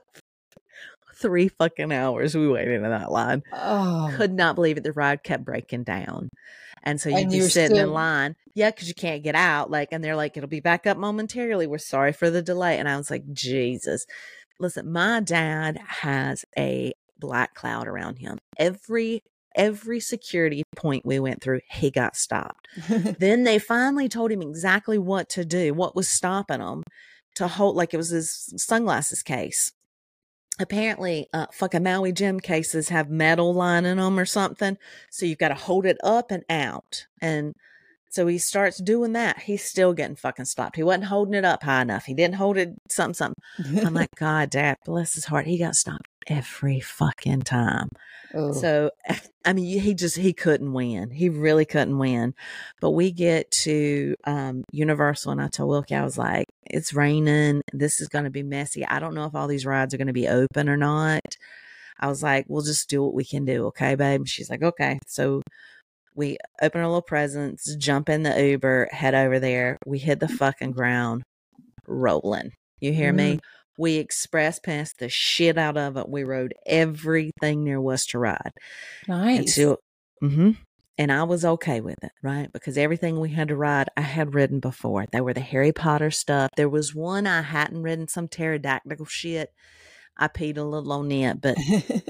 three 1.24 1.48
fucking 1.48 1.90
hours 1.90 2.37
we 2.37 2.46
waited 2.46 2.74
in 2.74 2.82
that 2.82 3.10
line. 3.10 3.42
Oh, 3.52 4.12
Could 4.16 4.34
not 4.34 4.56
believe 4.56 4.76
it. 4.76 4.84
The 4.84 4.92
ride 4.92 5.22
kept 5.22 5.44
breaking 5.44 5.84
down. 5.84 6.28
And 6.82 7.00
so 7.00 7.08
you'd 7.08 7.30
be 7.30 7.40
sitting 7.40 7.78
in 7.78 7.90
line. 7.90 8.37
Yeah, 8.54 8.70
because 8.70 8.88
you 8.88 8.94
can't 8.94 9.24
get 9.24 9.34
out. 9.34 9.70
Like, 9.70 9.88
and 9.90 10.04
they're 10.04 10.16
like, 10.16 10.37
it'll 10.37 10.50
be 10.50 10.60
back 10.60 10.87
up 10.87 10.98
momentarily. 10.98 11.66
We're 11.66 11.78
sorry 11.78 12.12
for 12.12 12.28
the 12.28 12.42
delay. 12.42 12.78
And 12.78 12.87
I 12.87 12.98
was 12.98 13.10
like, 13.10 13.32
Jesus. 13.32 14.04
Listen, 14.60 14.92
my 14.92 15.20
dad 15.20 15.80
has 15.87 16.44
a 16.58 16.92
black 17.18 17.54
cloud 17.54 17.88
around 17.88 18.18
him. 18.18 18.38
Every 18.58 19.22
every 19.56 20.00
security 20.00 20.64
point 20.76 21.06
we 21.06 21.18
went 21.20 21.40
through, 21.40 21.60
he 21.70 21.90
got 21.90 22.16
stopped. 22.16 22.68
then 22.88 23.44
they 23.44 23.58
finally 23.58 24.08
told 24.08 24.30
him 24.30 24.42
exactly 24.42 24.98
what 24.98 25.28
to 25.30 25.44
do, 25.44 25.72
what 25.72 25.96
was 25.96 26.08
stopping 26.08 26.60
him 26.60 26.82
to 27.37 27.48
hold, 27.48 27.76
like 27.76 27.94
it 27.94 27.96
was 27.96 28.10
his 28.10 28.52
sunglasses 28.56 29.22
case. 29.22 29.72
Apparently, 30.60 31.28
uh, 31.32 31.46
fucking 31.52 31.82
Maui 31.82 32.12
Jim 32.12 32.38
cases 32.38 32.88
have 32.88 33.10
metal 33.10 33.52
lining 33.52 33.96
them 33.96 34.18
or 34.18 34.24
something. 34.24 34.78
So 35.10 35.26
you've 35.26 35.38
got 35.38 35.48
to 35.48 35.54
hold 35.54 35.84
it 35.84 35.98
up 36.04 36.30
and 36.30 36.44
out. 36.48 37.06
And 37.20 37.54
so 38.08 38.28
he 38.28 38.38
starts 38.38 38.78
doing 38.78 39.12
that. 39.14 39.40
He's 39.40 39.64
still 39.64 39.92
getting 39.94 40.14
fucking 40.14 40.44
stopped. 40.44 40.76
He 40.76 40.84
wasn't 40.84 41.06
holding 41.06 41.34
it 41.34 41.44
up 41.44 41.64
high 41.64 41.82
enough. 41.82 42.04
He 42.04 42.14
didn't 42.14 42.36
hold 42.36 42.56
it 42.56 42.74
something, 42.88 43.14
something. 43.14 43.84
I'm 43.84 43.94
like, 43.94 44.14
God, 44.16 44.50
Dad, 44.50 44.76
bless 44.84 45.14
his 45.14 45.24
heart. 45.24 45.46
He 45.46 45.58
got 45.58 45.74
stopped 45.74 46.06
every 46.26 46.80
fucking 46.80 47.42
time. 47.42 47.88
oh, 48.34 48.52
So, 48.52 48.90
I 49.44 49.52
mean, 49.52 49.80
he 49.80 49.94
just 49.94 50.16
he 50.16 50.32
couldn't 50.32 50.72
win. 50.72 51.10
He 51.10 51.28
really 51.28 51.64
couldn't 51.64 51.98
win. 51.98 52.34
But 52.80 52.90
we 52.90 53.12
get 53.12 53.50
to 53.50 54.14
um, 54.24 54.64
Universal, 54.72 55.32
and 55.32 55.42
I 55.42 55.48
told 55.48 55.70
Wilkie, 55.70 55.94
I 55.94 56.04
was 56.04 56.18
like, 56.18 56.46
"It's 56.66 56.94
raining. 56.94 57.62
This 57.72 58.00
is 58.00 58.08
going 58.08 58.24
to 58.24 58.30
be 58.30 58.42
messy. 58.42 58.87
I 58.87 59.00
don't 59.00 59.14
know 59.14 59.26
if 59.26 59.34
all 59.34 59.48
these 59.48 59.66
rides 59.66 59.92
are 59.94 59.98
going 59.98 60.06
to 60.08 60.12
be 60.12 60.28
open 60.28 60.68
or 60.68 60.76
not." 60.76 61.37
I 62.00 62.08
was 62.08 62.22
like, 62.22 62.46
"We'll 62.48 62.62
just 62.62 62.88
do 62.88 63.02
what 63.02 63.14
we 63.14 63.24
can 63.24 63.44
do, 63.44 63.66
okay, 63.66 63.94
babe?" 63.94 64.20
And 64.20 64.28
she's 64.28 64.50
like, 64.50 64.62
"Okay." 64.62 64.98
So 65.06 65.42
we 66.14 66.38
open 66.62 66.80
our 66.80 66.87
little 66.87 67.02
presents, 67.02 67.74
jump 67.76 68.08
in 68.08 68.22
the 68.22 68.50
Uber, 68.50 68.88
head 68.92 69.14
over 69.14 69.40
there. 69.40 69.78
We 69.87 69.98
hit 69.98 70.20
the 70.20 70.28
fucking 70.28 70.72
ground, 70.72 71.22
rolling. 71.87 72.52
You 72.80 72.92
hear 72.92 73.12
me? 73.12 73.40
We 73.76 73.96
express 73.96 74.58
passed 74.58 74.98
the 74.98 75.08
shit 75.08 75.58
out 75.58 75.76
of 75.76 75.96
it. 75.96 76.08
We 76.08 76.24
rode 76.24 76.54
everything 76.66 77.64
there 77.64 77.80
was 77.80 78.06
to 78.06 78.18
ride 78.18 78.52
nice. 79.08 79.56
until, 79.56 79.78
hmm 80.20 80.52
and 80.96 81.10
I 81.10 81.24
was 81.24 81.44
okay 81.44 81.80
with 81.80 82.02
it, 82.02 82.12
right? 82.22 82.52
Because 82.52 82.78
everything 82.78 83.18
we 83.18 83.30
had 83.30 83.48
to 83.48 83.56
ride, 83.56 83.88
I 83.96 84.02
had 84.02 84.34
ridden 84.34 84.60
before. 84.60 85.06
They 85.10 85.20
were 85.20 85.34
the 85.34 85.40
Harry 85.40 85.72
Potter 85.72 86.10
stuff. 86.10 86.50
There 86.56 86.68
was 86.68 86.94
one 86.94 87.26
I 87.26 87.42
hadn't 87.42 87.82
ridden, 87.82 88.06
some 88.06 88.28
pterodactyl 88.28 89.04
shit. 89.06 89.52
I 90.16 90.28
peed 90.28 90.56
a 90.56 90.62
little 90.62 90.92
on 90.92 91.10
it, 91.10 91.40
but 91.40 91.56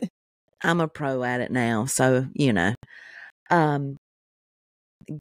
I'm 0.63 0.81
a 0.81 0.89
pro 0.89 1.23
at 1.25 1.41
it 1.41 1.51
now. 1.51 1.87
So, 1.87 2.27
you 2.35 2.53
know, 2.53 2.75
um, 3.51 3.97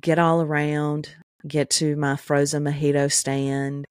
get 0.01 0.19
all 0.19 0.41
around, 0.41 1.15
get 1.47 1.69
to 1.71 1.95
my 1.95 2.17
frozen 2.17 2.65
mojito 2.65 3.09
stand. 3.09 3.85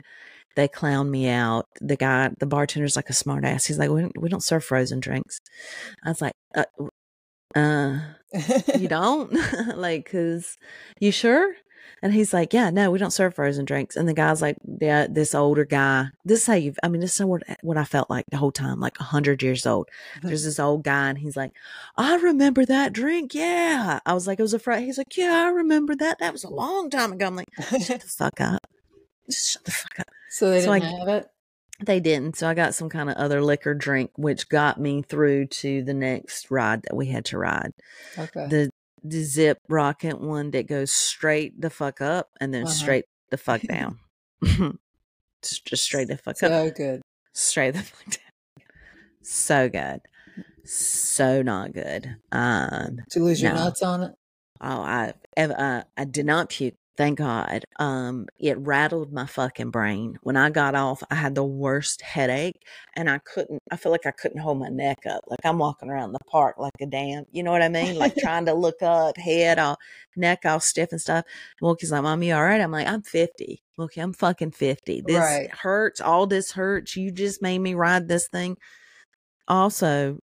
They 0.57 0.69
clown 0.69 1.11
me 1.11 1.29
out. 1.29 1.67
The 1.81 1.97
guy, 1.97 2.31
the 2.39 2.47
bartender's 2.47 2.97
like 2.97 3.09
a 3.09 3.15
smart 3.15 3.45
ass. 3.45 3.67
He's 3.67 3.79
like, 3.79 3.91
we 3.91 4.03
don't, 4.03 4.21
we 4.21 4.29
don't 4.29 4.43
serve 4.43 4.65
frozen 4.65 5.01
drinks. 5.01 5.41
I 6.05 6.11
was 6.11 6.21
like, 6.21 6.35
uh, 6.55 6.65
uh 7.55 7.99
you 8.79 8.89
don't? 8.89 9.33
like, 9.77 10.11
cause 10.11 10.59
you 11.01 11.13
sure? 11.13 11.55
And 12.05 12.13
he's 12.13 12.35
like, 12.35 12.53
yeah, 12.53 12.71
no, 12.71 12.91
we 12.91 12.99
don't 12.99 13.13
serve 13.13 13.37
frozen 13.37 13.65
drinks. 13.65 13.95
And 13.95 14.09
the 14.09 14.15
guy's 14.15 14.43
like, 14.43 14.57
yeah, 14.81 15.07
this 15.09 15.37
older 15.37 15.65
guy, 15.65 16.09
this 16.25 16.41
is 16.41 16.47
how 16.47 16.55
you, 16.55 16.75
I 16.83 16.89
mean, 16.89 17.01
this 17.01 17.19
is 17.19 17.25
what, 17.25 17.45
what 17.63 17.77
I 17.77 17.85
felt 17.85 18.11
like 18.11 18.25
the 18.29 18.39
whole 18.39 18.51
time, 18.51 18.81
like 18.81 18.99
a 18.99 19.05
hundred 19.05 19.41
years 19.41 19.67
old. 19.67 19.89
There's 20.21 20.45
this 20.45 20.59
old 20.59 20.83
guy 20.83 21.11
and 21.11 21.19
he's 21.19 21.37
like, 21.37 21.53
I 21.97 22.17
remember 22.17 22.65
that 22.67 22.93
drink. 22.93 23.35
Yeah. 23.35 24.01
I 24.05 24.15
was 24.15 24.27
like, 24.27 24.41
it 24.41 24.43
was 24.43 24.55
a 24.55 24.59
Friday. 24.59 24.87
He's 24.87 24.99
like, 24.99 25.17
yeah, 25.17 25.45
I 25.47 25.51
remember 25.51 25.95
that. 25.95 26.19
That 26.19 26.33
was 26.33 26.43
a 26.43 26.51
long 26.51 26.91
time 26.91 27.13
ago. 27.13 27.27
I'm 27.27 27.37
like, 27.37 27.49
shut 27.81 28.01
the 28.01 28.09
fuck 28.09 28.41
up. 28.41 28.67
Just 29.31 29.53
shut 29.53 29.65
the 29.65 29.71
fuck 29.71 30.01
up. 30.01 30.09
So 30.33 30.51
they 30.51 30.63
So 30.63 30.73
I- 30.73 30.79
didn't 30.81 30.99
have 30.99 31.09
it. 31.09 31.29
They 31.85 31.99
didn't. 32.01 32.37
So 32.37 32.49
I 32.49 32.55
got 32.55 32.75
some 32.75 32.89
kind 32.89 33.11
of 33.11 33.17
other 33.17 33.43
liquor 33.43 33.75
drink, 33.75 34.13
which 34.17 34.49
got 34.49 34.79
me 34.81 35.03
through 35.03 35.47
to 35.49 35.83
the 35.83 35.95
next 35.95 36.49
ride 36.51 36.83
that 36.83 36.95
we 36.95 37.07
had 37.07 37.25
to 37.27 37.39
ride. 37.39 37.73
Okay. 38.19 38.47
The 38.49 38.71
the 39.05 39.25
zip 39.25 39.59
rocket 39.69 40.21
one 40.21 40.53
that 40.53 40.69
goes 40.69 40.93
straight 40.93 41.61
the 41.61 41.71
fuck 41.71 42.01
up 42.01 42.29
and 42.41 42.55
then 42.55 42.65
Uh-huh. 42.65 42.73
straight 42.73 43.05
the 43.31 43.37
fuck 43.37 43.63
down. 43.63 43.99
just, 45.43 45.77
straight 45.77 46.07
the 46.09 46.17
fuck 46.19 46.41
up. 46.43 46.51
so 46.53 46.71
good. 46.71 47.03
Straight 47.33 47.73
the 47.73 47.83
fuck 47.83 48.05
down. 48.05 48.65
So 49.23 49.69
good. 49.69 50.01
So 50.65 51.43
not 51.43 51.73
good. 51.73 52.17
Um 52.31 52.97
Did 53.11 53.17
you 53.17 53.25
lose 53.25 53.43
your 53.43 53.55
nuts 53.55 53.83
on 53.83 54.03
it? 54.05 54.13
Oh, 54.61 54.83
I 54.83 55.15
ev- 55.37 55.51
uh, 55.51 55.83
I 55.97 56.05
did 56.05 56.27
not 56.27 56.51
puke. 56.51 56.75
Thank 56.99 57.19
God. 57.19 57.65
Um, 57.79 58.27
it 58.39 58.59
rattled 58.59 59.15
my 59.15 59.25
fucking 59.25 59.71
brain. 59.71 60.19
When 60.23 60.37
I 60.37 60.51
got 60.51 60.75
off, 60.75 61.03
I 61.11 61.15
had 61.15 61.35
the 61.35 61.43
worst 61.45 62.03
headache, 62.03 62.63
and 62.95 63.09
I 63.09 63.19
couldn't. 63.19 63.61
I 63.71 63.77
feel 63.77 63.91
like 63.93 64.05
I 64.05 64.11
couldn't 64.11 64.41
hold 64.41 64.59
my 64.59 64.69
neck 64.69 64.99
up. 65.09 65.23
Like 65.27 65.41
I'm 65.45 65.57
walking 65.59 65.89
around 65.89 66.13
the 66.13 66.19
park 66.31 66.57
like 66.59 66.73
a 66.83 66.87
damn. 66.87 67.25
You 67.33 67.45
know 67.45 67.51
what 67.51 67.63
I 67.63 67.71
mean? 67.71 67.95
Like 67.97 68.15
trying 68.19 68.45
to 68.45 68.53
look 68.55 68.83
up, 68.83 69.17
head 69.17 69.59
all, 69.59 69.79
neck 70.17 70.41
all 70.45 70.61
stiff 70.61 70.93
and 70.93 71.01
stuff. 71.01 71.25
Wilkie's 71.63 71.91
like, 71.91 72.03
"Mom, 72.03 72.23
you 72.23 72.35
all 72.35 72.45
right?" 72.45 72.61
I'm 72.61 72.71
like, 72.71 72.87
"I'm 72.87 73.03
50. 73.03 73.63
Wilkie, 73.79 74.01
I'm 74.01 74.13
fucking 74.13 74.51
50. 74.51 75.01
This 75.01 75.19
Right. 75.19 75.51
hurts. 75.51 76.01
All 76.03 76.27
this 76.27 76.53
hurts. 76.53 76.95
You 76.95 77.11
just 77.11 77.41
made 77.41 77.61
me 77.61 77.73
ride 77.73 78.07
this 78.09 78.29
thing." 78.29 78.59
Also, 79.49 80.19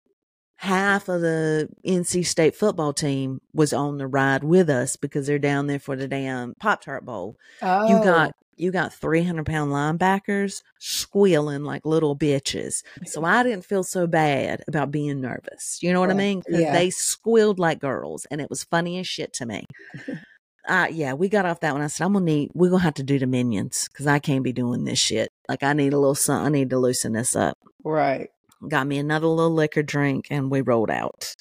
half 0.57 1.09
of 1.09 1.21
the 1.21 1.69
NC 1.87 2.27
State 2.27 2.57
football 2.57 2.93
team 2.93 3.41
was 3.53 3.73
on 3.73 3.99
the 3.99 4.07
ride 4.07 4.45
with 4.45 4.71
us 4.71 4.97
because 4.97 5.27
they're 5.27 5.39
down 5.39 5.67
there 5.67 5.79
for 5.79 5.97
the 5.97 6.09
damn 6.09 6.55
Pop 6.55 6.83
Tart 6.83 7.05
Bowl. 7.05 7.37
Oh, 7.63 7.89
You 7.89 8.03
got 8.03 8.35
you 8.59 8.73
got 8.73 8.95
three 8.95 9.23
hundred 9.23 9.45
pound 9.47 9.71
linebackers 9.71 10.63
squealing 10.79 11.63
like 11.63 11.85
little 11.85 12.17
bitches. 12.17 12.83
So 13.05 13.23
I 13.25 13.43
didn't 13.43 13.67
feel 13.67 13.83
so 13.83 14.07
bad 14.07 14.63
about 14.67 14.91
being 14.91 15.21
nervous. 15.21 15.79
You 15.83 15.93
know 15.93 16.01
what 16.01 16.11
I 16.11 16.15
mean? 16.15 16.43
Yeah. 16.49 16.73
they 16.73 16.91
squealed 16.91 17.59
like 17.59 17.81
girls, 17.81 18.27
and 18.31 18.41
it 18.41 18.49
was 18.49 18.65
funny 18.65 18.99
as 18.99 19.07
shit 19.07 19.33
to 19.35 19.47
me. 19.47 19.65
Uh, 20.69 20.89
yeah, 20.91 21.13
we 21.13 21.29
got 21.29 21.47
off 21.47 21.61
that 21.61 21.73
one. 21.73 21.81
I 21.81 21.87
said, 21.87 22.05
I'm 22.07 22.15
gonna 22.15 22.25
need, 22.25 22.51
we're 22.53 22.71
gonna 22.71 22.83
have 22.83 22.95
to 22.95 23.05
do 23.05 23.21
the 23.21 23.27
minions 23.29 23.87
because 23.89 24.09
I 24.09 24.19
can't 24.19 24.43
be 24.43 24.53
doing 24.53 24.83
this 24.83 24.99
shit. 24.99 25.31
Like, 25.49 25.63
I 25.63 25.75
need 25.75 25.93
a 25.93 25.97
little 25.97 26.17
something. 26.17 26.45
I 26.45 26.49
need 26.49 26.71
to 26.71 26.79
loosen 26.81 27.13
this 27.13 27.37
up 27.37 27.57
right. 27.85 28.31
Got 28.69 28.87
me 28.87 28.99
another 28.99 29.27
little 29.27 29.53
liquor 29.55 29.83
drink 29.83 30.27
and 30.31 30.51
we 30.51 30.61
rolled 30.61 30.91
out. 30.91 31.35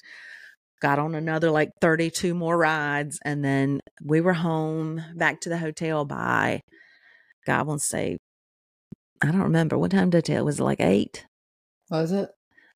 Got 0.80 0.98
on 0.98 1.14
another 1.14 1.50
like 1.50 1.70
32 1.80 2.34
more 2.34 2.56
rides 2.56 3.18
and 3.24 3.44
then 3.44 3.80
we 4.04 4.20
were 4.20 4.34
home 4.34 5.02
back 5.14 5.40
to 5.40 5.48
the 5.48 5.58
hotel 5.58 6.04
by 6.04 6.60
god 7.46 7.66
i 7.68 7.72
to 7.72 7.78
say 7.78 8.18
i 9.22 9.26
don't 9.28 9.40
remember 9.40 9.78
what 9.78 9.90
time 9.92 10.10
did 10.10 10.18
it 10.18 10.24
tell 10.26 10.44
was 10.44 10.60
it 10.60 10.64
like 10.64 10.80
eight? 10.80 11.24
Was 11.90 12.12
it? 12.12 12.28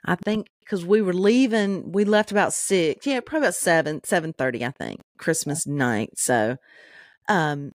i 0.06 0.14
think 0.14 0.46
because 0.60 0.84
we 0.84 1.02
were 1.02 1.12
leaving 1.12 1.92
we 1.92 2.04
left 2.04 2.30
about 2.30 2.54
six 2.54 3.06
yeah 3.06 3.20
probably 3.20 3.48
about 3.48 3.54
seven 3.54 4.00
seven 4.04 4.32
thirty 4.32 4.64
i 4.64 4.70
think 4.70 5.00
christmas 5.18 5.66
night 5.66 6.10
so 6.16 6.56
um 7.28 7.70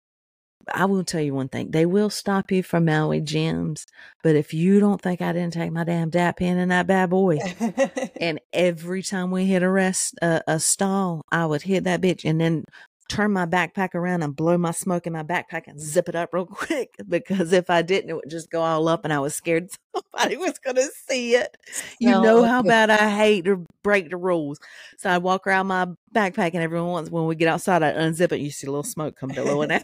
I 0.73 0.85
will 0.87 1.05
tell 1.05 1.21
you 1.21 1.35
one 1.35 1.49
thing. 1.49 1.71
They 1.71 1.87
will 1.87 2.11
stop 2.11 2.51
you 2.51 2.63
from 2.63 2.85
Maui 2.85 3.21
Jims, 3.21 3.87
but 4.23 4.37
if 4.37 4.55
you 4.55 4.81
don't 4.81 5.01
think 5.01 5.21
I 5.21 5.33
didn't 5.33 5.53
take 5.53 5.73
my 5.73 5.85
damn 5.85 6.11
dab 6.11 6.37
pen 6.37 6.59
and 6.59 6.71
that 6.71 6.87
bad 6.87 7.11
boy, 7.11 7.39
and 8.21 8.41
every 8.53 9.03
time 9.03 9.31
we 9.31 9.47
hit 9.47 9.63
a 9.63 9.69
rest 9.69 10.15
uh, 10.23 10.41
a 10.47 10.61
stall, 10.61 11.23
I 11.31 11.47
would 11.47 11.63
hit 11.63 11.85
that 11.85 12.01
bitch 12.01 12.25
and 12.25 12.41
then 12.41 12.65
turn 13.09 13.33
my 13.33 13.47
backpack 13.47 13.95
around 13.95 14.23
and 14.23 14.35
blow 14.35 14.57
my 14.57 14.71
smoke 14.71 15.07
in 15.07 15.13
my 15.13 15.23
backpack 15.23 15.65
and 15.67 15.79
zip 15.81 16.09
it 16.09 16.15
up 16.15 16.33
real 16.33 16.47
quick 16.51 16.95
because 17.09 17.53
if 17.53 17.69
I 17.69 17.83
didn't, 17.83 18.11
it 18.11 18.15
would 18.15 18.31
just 18.31 18.51
go 18.51 18.63
all 18.63 18.89
up, 18.89 19.05
and 19.05 19.13
I 19.13 19.19
was 19.19 19.35
scared 19.35 19.71
somebody 19.95 20.37
was 20.37 20.59
gonna 20.59 20.89
see 21.09 21.35
it. 21.35 21.57
You 22.01 22.09
Smell 22.09 22.23
know 22.23 22.45
how 22.45 22.63
bad 22.63 22.91
I 22.91 23.11
hate 23.11 23.45
to 23.47 23.65
break 23.83 24.11
the 24.11 24.17
rules, 24.17 24.59
so 24.99 25.11
I'd 25.11 25.23
walk 25.23 25.47
around 25.47 25.67
my 25.67 25.89
backpack, 26.15 26.55
and 26.55 26.63
everyone 26.63 26.91
once 26.91 27.11
when 27.11 27.27
we 27.27 27.35
get 27.35 27.49
outside, 27.49 27.83
I 27.83 27.93
unzip 27.93 28.33
it, 28.33 28.41
you 28.41 28.51
see 28.51 28.67
a 28.67 28.71
little 28.71 28.83
smoke 28.83 29.17
come 29.17 29.31
billowing 29.31 29.73
out. 29.73 29.83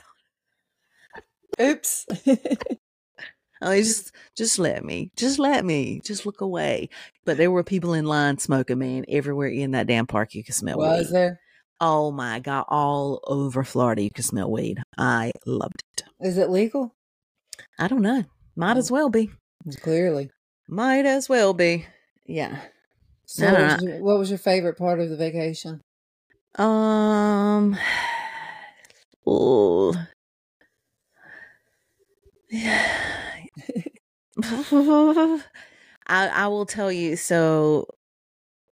Oops. 1.61 2.07
Oh, 3.63 3.77
just 3.77 4.13
just 4.37 4.59
let 4.59 4.83
me, 4.85 5.11
just 5.17 5.39
let 5.39 5.67
me, 5.67 6.01
just 6.03 6.25
look 6.25 6.41
away. 6.41 6.89
But 7.27 7.37
there 7.37 7.51
were 7.51 7.63
people 7.63 7.93
in 7.93 8.07
line 8.07 8.39
smoking, 8.39 8.79
man, 8.79 9.05
everywhere 9.07 9.49
in 9.49 9.73
that 9.73 9.87
damn 9.87 10.07
park. 10.07 10.35
You 10.35 10.43
could 10.43 10.55
smell 10.55 10.79
Was 10.79 11.09
weed. 11.09 11.15
there? 11.15 11.41
Oh 11.79 12.11
my 12.11 12.41
god, 12.41 12.65
all 12.69 13.21
over 13.27 13.63
Florida, 13.63 14.03
you 14.03 14.11
could 14.11 14.25
smell 14.25 14.51
weed. 14.51 14.79
I 14.97 15.33
loved 15.45 15.83
it. 15.99 16.05
Is 16.21 16.39
it 16.39 16.49
legal? 16.49 16.95
I 17.79 17.89
don't 17.89 18.01
know. 18.01 18.25
Might 18.57 18.79
as 18.79 18.91
well 18.91 19.11
be. 19.11 19.31
Clearly. 19.83 20.31
Might 20.67 21.05
as 21.05 21.29
well 21.29 21.53
be. 21.53 21.87
Yeah. 22.27 22.61
So, 23.27 23.45
what, 23.45 23.61
was 23.61 23.83
your, 23.83 24.03
what 24.03 24.19
was 24.19 24.31
your 24.31 24.39
favorite 24.39 24.79
part 24.79 25.01
of 25.01 25.11
the 25.11 25.17
vacation? 25.17 25.83
Um. 26.55 27.77
Oh. 29.27 29.95
Yeah. 32.51 33.45
I, 34.43 35.41
I 36.07 36.47
will 36.49 36.67
tell 36.67 36.91
you. 36.91 37.17
So, 37.17 37.87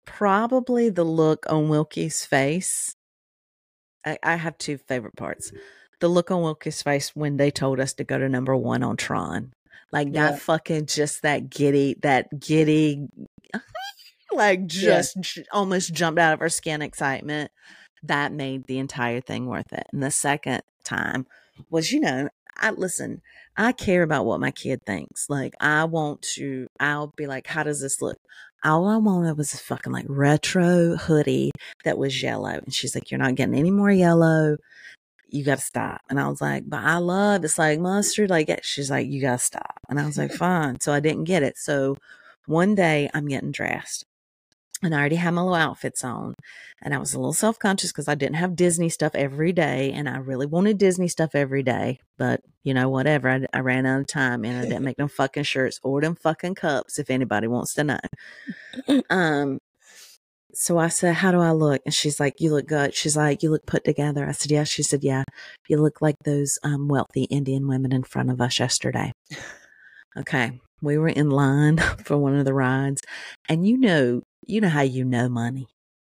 probably 0.05 0.89
the 0.89 1.05
look 1.05 1.45
on 1.49 1.69
Wilkie's 1.69 2.25
face. 2.25 2.95
I, 4.05 4.19
I 4.23 4.37
have 4.37 4.57
two 4.59 4.79
favorite 4.79 5.17
parts. 5.17 5.53
The 6.01 6.09
look 6.09 6.31
on 6.31 6.43
Wilkie's 6.43 6.83
face 6.83 7.15
when 7.17 7.37
they 7.37 7.51
told 7.51 7.81
us 7.81 7.93
to 7.95 8.05
go 8.05 8.19
to 8.19 8.29
number 8.29 8.57
one 8.57 8.83
on 8.83 8.97
Tron. 8.97 9.53
Like 9.93 10.09
Yeah. 10.13 10.33
that 10.33 10.41
fucking 10.41 10.87
just 10.87 11.23
that 11.23 11.49
giddy, 11.51 11.97
that 12.03 12.41
giddy, 12.41 13.07
like 14.33 14.67
just 14.67 15.21
j- 15.21 15.45
almost 15.53 15.93
jumped 15.93 16.19
out 16.21 16.35
of 16.35 16.41
her 16.41 16.49
skin 16.49 16.83
excitement. 16.83 17.51
That 18.03 18.33
made 18.33 18.67
the 18.67 18.79
entire 18.79 19.21
thing 19.21 19.47
worth 19.47 19.73
it. 19.73 19.87
And 19.93 20.03
the 20.03 20.11
second 20.11 20.63
time 20.85 21.27
was, 21.71 21.91
you 21.93 22.01
know, 22.01 22.29
I 22.59 22.71
listen, 22.71 23.23
I 23.57 23.73
care 23.73 24.03
about 24.03 24.27
what 24.27 24.41
my 24.41 24.51
kid 24.51 24.83
thinks. 24.85 25.29
Like 25.29 25.55
I 25.61 25.85
want 25.85 26.23
to, 26.35 26.69
I'll 26.81 27.13
be 27.17 27.27
like, 27.27 27.47
how 27.47 27.63
does 27.63 27.81
this 27.81 28.03
look? 28.03 28.19
All 28.65 28.89
I 28.89 28.97
wanted 28.97 29.37
was 29.37 29.55
a 29.55 29.59
fucking 29.59 29.93
like 29.93 30.07
retro 30.09 30.97
hoodie 30.97 31.53
that 31.85 31.99
was 31.99 32.23
yellow. 32.23 32.51
And 32.51 32.75
she's 32.75 32.95
like, 32.95 33.11
you're 33.11 33.19
not 33.19 33.35
getting 33.35 33.55
any 33.55 33.71
more 33.71 33.91
yellow. 33.91 34.57
You 35.29 35.45
got 35.45 35.59
to 35.59 35.65
stop. 35.65 36.01
And 36.09 36.19
I 36.21 36.29
was 36.29 36.41
like, 36.41 36.65
but 36.69 36.81
I 36.81 36.99
love 36.99 37.45
it's 37.45 37.59
like 37.59 37.81
mustard. 37.81 38.31
Like 38.31 38.49
it. 38.49 38.65
she's 38.65 38.91
like, 38.91 39.07
you 39.09 39.21
got 39.21 39.39
to 39.39 39.45
stop. 39.45 39.81
And 39.89 40.01
I 40.01 40.07
was 40.07 40.19
like, 40.19 40.33
fine. 40.33 40.81
So 40.81 40.93
I 40.93 41.01
didn't 41.01 41.25
get 41.25 41.43
it. 41.43 41.57
So 41.59 41.97
one 42.47 42.75
day 42.75 43.11
I'm 43.15 43.29
getting 43.29 43.53
dressed 43.53 44.05
and 44.87 44.95
I 44.95 44.99
already 44.99 45.17
had 45.17 45.35
my 45.35 45.43
little 45.43 45.55
outfits 45.55 46.03
on. 46.05 46.35
And 46.83 46.95
I 46.95 46.99
was 46.99 47.15
a 47.15 47.19
little 47.19 47.33
self 47.33 47.59
conscious 47.59 47.93
because 47.93 48.09
I 48.09 48.15
didn't 48.15 48.37
have 48.37 48.57
Disney 48.57 48.89
stuff 48.89 49.15
every 49.15 49.53
day. 49.53 49.93
And 49.93 50.09
I 50.09 50.19
really 50.19 50.47
wanted 50.47 50.79
Disney 50.79 51.09
stuff 51.09 51.35
every 51.35 51.63
day. 51.63 51.99
But, 52.19 52.41
you 52.65 52.73
know, 52.73 52.89
whatever. 52.89 53.29
I, 53.29 53.47
I 53.53 53.61
ran 53.61 53.87
out 53.87 54.01
of 54.01 54.07
time 54.07 54.45
and 54.45 54.59
I 54.59 54.63
didn't 54.63 54.85
make 54.85 54.97
them 54.97 55.09
fucking 55.09 55.43
shirts 55.43 55.81
or 55.83 56.01
them 56.01 56.15
fucking 56.15 56.55
cups 56.55 56.99
if 56.99 57.11
anybody 57.11 57.47
wants 57.47 57.75
to 57.75 57.85
know. 57.85 57.99
Um, 59.11 59.59
so 60.55 60.79
I 60.79 60.89
said, 60.89 61.17
How 61.17 61.33
do 61.33 61.41
I 61.41 61.53
look? 61.53 61.83
And 61.85 61.93
she's 61.95 62.19
like, 62.19 62.41
You 62.41 62.53
look 62.53 62.67
good. 62.67 62.95
She's 62.95 63.17
like, 63.17 63.43
You 63.43 63.51
look 63.51 63.67
put 63.67 63.85
together. 63.85 64.27
I 64.27 64.33
said, 64.33 64.51
Yeah. 64.51 64.65
She 64.65 64.83
said, 64.83 65.05
Yeah. 65.05 65.25
You 65.69 65.83
look 65.83 66.01
like 66.01 66.17
those 66.25 66.59
um, 66.63 66.89
wealthy 66.89 67.25
Indian 67.25 67.69
women 67.69 67.93
in 67.93 68.05
front 68.05 68.31
of 68.31 68.41
us 68.41 68.59
yesterday. 68.59 69.13
Okay. 70.19 70.61
We 70.81 70.99
were 70.99 71.09
in 71.09 71.31
line 71.31 71.79
for 72.05 72.17
one 72.17 72.37
of 72.37 72.45
the 72.45 72.55
rides. 72.55 73.03
And 73.49 73.67
you 73.67 73.77
know, 73.79 74.23
you 74.47 74.61
know 74.61 74.69
how 74.69 74.83
you 74.83 75.05
know 75.05 75.29
money. 75.29 75.69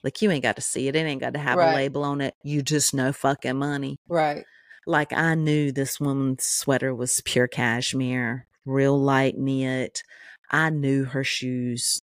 Like 0.04 0.22
you 0.22 0.32
ain't 0.32 0.44
got 0.44 0.56
to 0.56 0.62
see 0.62 0.88
it. 0.88 0.96
It 0.96 1.00
ain't 1.06 1.22
got 1.22 1.34
to 1.34 1.40
have 1.40 1.58
Right. 1.58 1.72
a 1.72 1.76
label 1.76 2.04
on 2.04 2.22
it. 2.22 2.34
You 2.44 2.62
just 2.62 2.94
know 2.94 3.12
fucking 3.12 3.58
money. 3.58 3.98
Right. 4.08 4.46
Like 4.88 5.12
I 5.14 5.36
knew 5.36 5.72
this 5.72 6.00
woman's 6.00 6.46
sweater 6.46 6.96
was 6.96 7.22
pure 7.26 7.48
cashmere, 7.48 8.48
real 8.66 8.98
light 9.00 9.38
knit. 9.38 10.02
I 10.50 10.70
knew 10.70 11.04
her 11.06 11.24
shoes. 11.24 12.02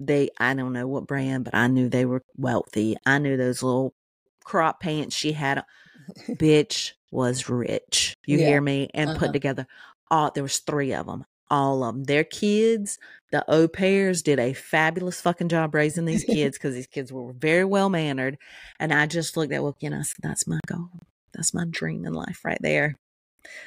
They, 0.00 0.30
I 0.38 0.54
don't 0.54 0.72
know 0.72 0.86
what 0.86 1.06
brand, 1.06 1.44
but 1.44 1.54
I 1.54 1.68
knew 1.68 1.88
they 1.88 2.04
were 2.04 2.22
wealthy. 2.36 2.96
I 3.06 3.18
knew 3.18 3.36
those 3.36 3.62
little 3.62 3.94
crop 4.44 4.80
pants 4.80 5.16
she 5.16 5.32
had. 5.32 5.64
Bitch 6.30 6.92
was 7.10 7.48
rich. 7.48 8.14
You 8.26 8.38
Yeah. 8.38 8.46
hear 8.46 8.60
me? 8.60 8.88
And 8.94 9.10
Uh-huh. 9.10 9.18
put 9.20 9.32
together. 9.32 9.66
All 10.10 10.30
there 10.30 10.42
was 10.42 10.58
three 10.58 10.92
of 10.94 11.06
them. 11.06 11.24
All 11.50 11.84
of 11.84 11.94
them. 11.94 12.04
Their 12.04 12.24
kids, 12.24 12.98
the 13.30 13.44
au 13.50 13.68
pairs, 13.68 14.22
did 14.22 14.38
a 14.38 14.52
fabulous 14.52 15.20
fucking 15.20 15.48
job 15.48 15.74
raising 15.74 16.04
these 16.04 16.24
kids 16.34 16.58
because 16.58 16.74
these 16.74 16.86
kids 16.86 17.12
were 17.12 17.32
very 17.32 17.64
well 17.64 17.88
mannered. 17.88 18.38
And 18.78 18.92
I 18.92 19.06
just 19.06 19.36
looked 19.36 19.52
at 19.52 19.62
Wilkie 19.62 19.86
and 19.86 19.94
I 19.94 20.02
said, 20.02 20.16
"That's 20.22 20.46
my 20.46 20.60
goal. 20.66 20.90
That's 21.32 21.54
my 21.54 21.64
dream 21.68 22.04
in 22.04 22.12
life 22.12 22.44
right 22.44 22.58
there." 22.60 22.96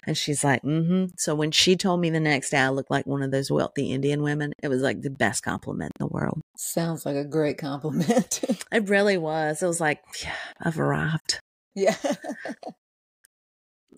And 0.06 0.18
she's 0.18 0.44
like, 0.44 0.62
mm-hmm. 0.64 1.06
So 1.18 1.36
when 1.36 1.52
she 1.52 1.76
told 1.76 2.02
me 2.02 2.10
the 2.10 2.20
next 2.20 2.50
day 2.52 2.60
I 2.60 2.70
looked 2.70 2.92
like 2.92 3.06
one 3.06 3.24
of 3.24 3.32
those 3.32 3.52
wealthy 3.52 3.92
Indian 3.92 4.22
women, 4.22 4.54
it 4.62 4.68
was 4.68 4.82
like 4.82 5.02
the 5.02 5.10
best 5.10 5.44
compliment 5.44 5.94
in 6.00 6.06
the 6.06 6.12
world. 6.12 6.42
Sounds 6.58 7.06
like 7.06 7.16
a 7.16 7.26
great 7.26 7.58
compliment. 7.58 8.42
It 8.72 8.90
really 8.90 9.18
was. 9.18 9.64
It 9.64 9.68
was 9.68 9.82
like, 9.82 10.02
yeah, 10.24 10.36
I've 10.62 10.80
arrived. 10.80 11.40
yeah. 11.76 11.96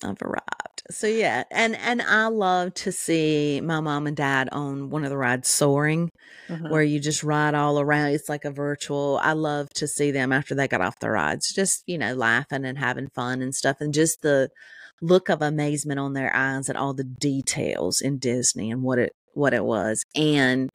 I've 0.04 0.22
arrived. 0.22 0.84
So 0.90 1.08
yeah, 1.08 1.44
and 1.52 1.76
and 1.76 2.02
I 2.02 2.28
love 2.28 2.74
to 2.76 2.92
see 2.92 3.62
my 3.62 3.80
mom 3.80 4.08
and 4.08 4.18
dad 4.18 4.50
on 4.52 4.90
one 4.90 5.04
of 5.04 5.10
the 5.10 5.18
rides 5.18 5.48
soaring, 5.48 6.10
Mhm. 6.50 6.70
where 6.70 6.84
you 6.84 7.00
just 7.00 7.24
ride 7.24 7.54
all 7.54 7.80
around. 7.80 8.10
It's 8.10 8.28
like 8.30 8.44
a 8.46 8.52
virtual. 8.52 9.20
I 9.22 9.34
love 9.34 9.70
to 9.76 9.88
see 9.88 10.12
them 10.12 10.32
after 10.34 10.56
they 10.56 10.68
got 10.68 10.82
off 10.82 11.00
the 11.00 11.10
rides, 11.12 11.54
just 11.54 11.84
you 11.88 11.98
know, 11.98 12.14
laughing 12.14 12.66
and 12.66 12.78
having 12.78 13.10
fun 13.16 13.42
and 13.42 13.54
stuff, 13.56 13.78
and 13.80 13.94
just 13.94 14.22
the 14.22 14.50
look 15.02 15.30
of 15.30 15.42
amazement 15.42 16.00
on 16.00 16.14
their 16.14 16.36
eyes 16.36 16.70
at 16.70 16.76
all 16.76 16.94
the 16.94 17.04
details 17.04 18.02
in 18.02 18.18
Disney 18.18 18.70
and 18.72 18.82
what 18.84 19.00
it 19.00 19.14
what 19.34 19.54
it 19.54 19.64
was. 19.64 20.04
And 20.16 20.70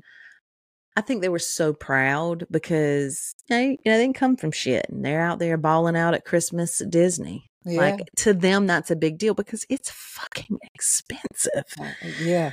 I 0.96 1.02
think 1.02 1.20
they 1.20 1.29
were 1.29 1.38
so 1.38 1.74
proud 1.74 2.44
because 2.50 3.35
know, 3.50 3.59
you 3.59 3.70
know 3.85 3.98
they 3.98 4.05
didn't 4.05 4.16
come 4.16 4.37
from 4.37 4.50
shit, 4.52 4.87
and 4.88 5.05
they're 5.05 5.20
out 5.20 5.40
there 5.40 5.57
balling 5.59 5.96
out 5.96 6.14
at 6.14 6.24
Christmas 6.24 6.81
at 6.81 6.90
Disney. 6.90 7.44
Yeah. 7.66 7.81
Like 7.81 8.00
to 8.18 8.33
them, 8.33 8.66
that's 8.66 8.90
a 8.90 8.96
big 8.96 9.18
deal 9.18 9.35
because 9.35 9.66
it's 9.68 9.90
fucking 9.90 10.59
expensive. 10.74 11.64
Uh, 11.81 11.90
yeah. 12.22 12.52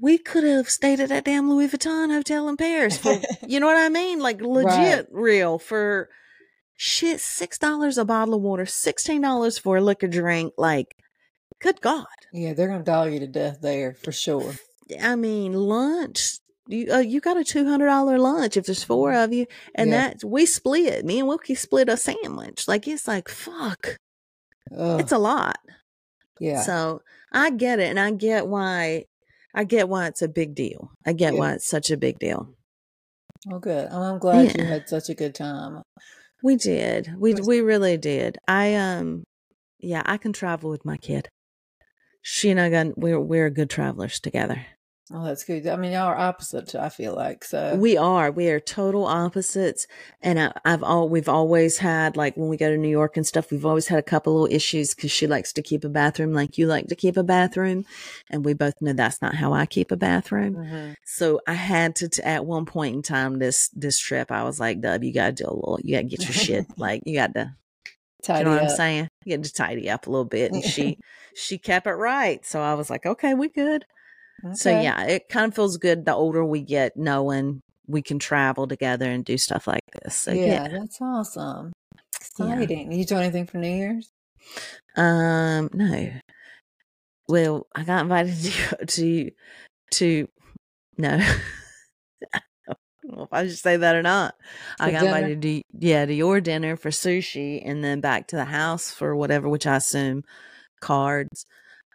We 0.00 0.16
could 0.16 0.44
have 0.44 0.70
stayed 0.70 1.00
at 1.00 1.08
that 1.08 1.24
damn 1.24 1.50
Louis 1.50 1.66
Vuitton 1.68 2.12
hotel 2.12 2.48
in 2.48 2.56
Paris 2.56 2.96
for, 2.96 3.14
you 3.48 3.58
know 3.58 3.66
what 3.66 3.76
I 3.76 3.88
mean? 3.88 4.20
Like 4.20 4.40
legit 4.40 5.08
real 5.10 5.58
for 5.58 6.08
shit, 6.76 7.20
six 7.20 7.58
dollars 7.58 7.98
a 7.98 8.04
bottle 8.04 8.34
of 8.34 8.42
water, 8.42 8.64
sixteen 8.64 9.22
dollars 9.22 9.58
for 9.58 9.76
a 9.78 9.80
liquor 9.80 10.06
drink. 10.06 10.52
Like, 10.56 10.94
good 11.60 11.80
God. 11.80 12.06
Yeah, 12.32 12.52
they're 12.54 12.68
gonna 12.68 12.84
dollar 12.84 13.10
you 13.10 13.18
to 13.20 13.26
death 13.26 13.58
there 13.60 13.94
for 13.94 14.12
sure. 14.12 14.54
I 15.02 15.16
mean, 15.16 15.52
lunch. 15.54 16.38
You 16.68 16.92
uh, 16.92 16.98
you 16.98 17.20
got 17.20 17.36
a 17.36 17.42
two 17.44 17.66
hundred 17.66 17.86
dollar 17.86 18.18
lunch 18.18 18.56
if 18.56 18.66
there's 18.66 18.84
four 18.84 19.12
of 19.14 19.32
you, 19.32 19.46
and 19.74 19.90
Yeah. 19.90 20.10
that 20.10 20.24
we 20.24 20.46
split. 20.46 21.04
Me 21.04 21.18
and 21.18 21.26
Wilkie 21.26 21.54
split 21.56 21.88
a 21.88 21.96
sandwich. 21.96 22.68
Like 22.68 22.86
it's 22.86 23.08
like 23.08 23.28
fuck, 23.28 23.96
Ugh, 24.76 25.00
it's 25.00 25.12
a 25.12 25.18
lot. 25.18 25.58
yeah. 26.40 26.62
So 26.62 27.02
I 27.32 27.50
get 27.50 27.78
it, 27.80 27.88
and 27.90 27.98
I 28.00 28.10
get 28.12 28.46
why. 28.46 29.04
I 29.54 29.64
get 29.64 29.88
why 29.88 30.06
it's 30.06 30.22
a 30.22 30.28
big 30.28 30.54
deal. 30.54 30.90
I 31.06 31.12
get 31.12 31.32
Yeah. 31.32 31.38
why 31.40 31.52
it's 31.54 31.66
such 31.66 31.90
a 31.90 31.96
big 31.96 32.18
deal. 32.18 32.54
well, 33.46 33.58
good. 33.60 33.88
I'm, 33.90 34.02
I'm 34.02 34.18
glad 34.18 34.56
you 34.56 34.64
had 34.64 34.88
such 34.88 35.08
a 35.08 35.14
good 35.14 35.34
time. 35.34 35.82
We 36.42 36.56
did. 36.56 37.12
We 37.18 37.34
we 37.34 37.60
really 37.60 37.96
did. 37.96 38.38
I 38.46 38.74
um, 38.76 39.24
yeah, 39.80 40.02
I 40.06 40.16
can 40.18 40.32
travel 40.32 40.70
with 40.70 40.84
my 40.84 40.96
kid. 40.96 41.28
She 42.22 42.50
and 42.50 42.60
I 42.60 42.68
got 42.70 42.96
we're 42.98 43.18
we're 43.20 43.50
good 43.50 43.70
travelers 43.70 44.20
together. 44.20 44.66
Oh, 45.10 45.24
that's 45.24 45.44
good. 45.44 45.66
I 45.66 45.76
mean, 45.76 45.92
y'all 45.92 46.02
are 46.08 46.16
opposite. 46.18 46.74
I 46.74 46.90
feel 46.90 47.14
like 47.14 47.42
so. 47.42 47.76
We 47.76 47.96
are. 47.96 48.30
We 48.30 48.48
are 48.50 48.60
total 48.60 49.06
opposites. 49.06 49.86
And 50.20 50.38
I, 50.38 50.52
I've 50.66 50.82
all, 50.82 51.08
we've 51.08 51.30
always 51.30 51.78
had, 51.78 52.14
like, 52.16 52.36
when 52.36 52.48
we 52.48 52.58
go 52.58 52.68
to 52.68 52.76
New 52.76 52.90
York 52.90 53.16
and 53.16 53.26
stuff, 53.26 53.50
we've 53.50 53.64
always 53.64 53.88
had 53.88 53.98
a 53.98 54.02
couple 54.02 54.34
little 54.34 54.54
issues 54.54 54.94
because 54.94 55.10
she 55.10 55.26
likes 55.26 55.50
to 55.54 55.62
keep 55.62 55.82
a 55.84 55.88
bathroom 55.88 56.34
like 56.34 56.58
you 56.58 56.66
like 56.66 56.88
to 56.88 56.94
keep 56.94 57.16
a 57.16 57.22
bathroom. 57.22 57.86
And 58.28 58.44
we 58.44 58.52
both 58.52 58.74
know 58.82 58.92
that's 58.92 59.22
not 59.22 59.34
how 59.34 59.54
I 59.54 59.64
keep 59.64 59.90
a 59.90 59.96
bathroom. 59.96 60.56
Mhm. 60.56 60.94
So 61.06 61.40
I 61.46 61.54
had 61.54 61.96
to, 61.96 62.08
t- 62.10 62.22
at 62.22 62.44
one 62.44 62.66
point 62.66 62.94
in 62.96 63.02
time, 63.02 63.38
this, 63.38 63.70
this 63.70 63.98
trip, 63.98 64.30
I 64.30 64.42
was 64.44 64.60
like, 64.60 64.82
Dub, 64.82 65.02
you 65.02 65.14
got 65.14 65.36
to 65.36 65.44
do 65.44 65.48
a 65.48 65.54
little, 65.54 65.78
you 65.82 65.94
got 65.96 66.02
to 66.02 66.06
get 66.08 66.20
your 66.24 66.32
shit. 66.34 66.66
Like, 66.76 67.02
you 67.06 67.14
got 67.14 67.32
to, 67.34 67.54
Tidy 68.22 68.40
you 68.40 68.44
know 68.44 68.50
what 68.56 68.62
I'm 68.64 68.76
saying? 68.76 69.08
You 69.24 69.36
got 69.38 69.44
to 69.44 69.52
tidy 69.54 69.88
up 69.88 70.06
a 70.06 70.10
little 70.10 70.26
bit. 70.26 70.52
And 70.52 70.62
she, 70.62 70.98
she 71.34 71.56
kept 71.56 71.86
it 71.86 71.92
right. 71.92 72.44
So 72.44 72.60
I 72.60 72.74
was 72.74 72.90
like, 72.90 73.06
okay, 73.06 73.32
we 73.32 73.48
good. 73.48 73.86
So 74.54 74.70
yeah, 74.70 75.02
it 75.04 75.28
kind 75.28 75.46
of 75.46 75.54
feels 75.54 75.76
good 75.76 76.04
the 76.04 76.14
older 76.14 76.44
we 76.44 76.62
get, 76.62 76.96
knowing 76.96 77.60
we 77.86 78.02
can 78.02 78.18
travel 78.18 78.68
together 78.68 79.10
and 79.10 79.24
do 79.24 79.36
stuff 79.36 79.66
like 79.66 79.82
this. 80.02 80.14
So 80.14 80.32
yeah, 80.32 80.44
yeah. 80.44 80.68
that's 80.68 81.00
awesome. 81.00 81.72
Yeah. 82.38 82.60
Exciting. 82.60 82.92
You 82.92 83.04
do 83.04 83.16
anything 83.16 83.46
for 83.46 83.58
New 83.58 83.68
Year's? 83.68 84.12
Um, 84.96 85.70
no. 85.72 86.10
Well, 87.28 87.66
I 87.74 87.82
got 87.84 88.02
invited 88.02 88.36
to 88.42 88.86
to 88.86 89.30
to 89.92 90.28
no. 90.96 91.20
I 92.32 92.40
don't 93.02 93.16
know 93.16 93.22
if 93.24 93.32
I 93.32 93.48
should 93.48 93.58
say 93.58 93.76
that 93.76 93.96
or 93.96 94.02
not. 94.02 94.34
I 94.78 94.90
got 94.90 95.00
dinner? 95.00 95.16
invited 95.16 95.42
to 95.42 95.62
yeah 95.78 96.06
to 96.06 96.14
your 96.14 96.40
dinner 96.40 96.76
for 96.76 96.90
sushi 96.90 97.62
and 97.64 97.82
then 97.82 98.00
back 98.00 98.28
to 98.28 98.36
the 98.36 98.44
house 98.44 98.90
for 98.90 99.16
whatever, 99.16 99.48
which 99.48 99.66
I 99.66 99.76
assume 99.76 100.24
cards. 100.80 101.46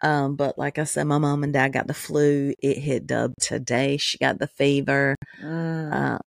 Um, 0.04 0.36
but 0.36 0.58
like 0.58 0.78
I 0.78 0.84
said, 0.84 1.04
my 1.04 1.16
mom 1.18 1.42
and 1.44 1.52
dad 1.52 1.72
got 1.72 1.86
the 1.86 1.94
flu. 1.94 2.52
It 2.62 2.78
hit 2.78 3.06
Dub 3.06 3.32
today. 3.40 3.96
She 3.96 4.18
got 4.18 4.38
the 4.38 4.46
fever. 4.46 5.16
Mm. 5.42 5.92
Uh, 5.92 6.18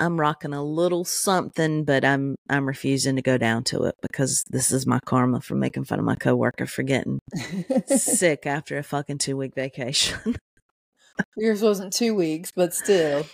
I'm 0.00 0.18
rocking 0.18 0.52
a 0.52 0.64
little 0.64 1.04
something, 1.04 1.84
but 1.84 2.04
I'm 2.04 2.34
I'm 2.48 2.66
refusing 2.66 3.16
to 3.16 3.22
go 3.22 3.38
down 3.38 3.64
to 3.64 3.84
it 3.84 3.94
because 4.02 4.44
this 4.50 4.72
is 4.72 4.86
my 4.86 4.98
karma 5.04 5.40
for 5.40 5.54
making 5.54 5.84
fun 5.84 5.98
of 5.98 6.04
my 6.04 6.16
coworker 6.16 6.66
for 6.66 6.82
getting 6.82 7.20
sick 7.86 8.46
after 8.46 8.78
a 8.78 8.82
fucking 8.82 9.18
two 9.18 9.36
week 9.36 9.54
vacation. 9.54 10.36
Yours 11.36 11.62
wasn't 11.62 11.92
two 11.92 12.14
weeks, 12.14 12.50
but 12.50 12.74
still. 12.74 13.26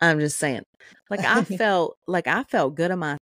I'm 0.00 0.18
just 0.18 0.38
saying, 0.38 0.62
like 1.10 1.24
I 1.24 1.44
felt 1.56 1.96
like 2.06 2.26
I 2.26 2.42
felt 2.44 2.74
good 2.74 2.90
of 2.90 2.98
my 2.98 3.18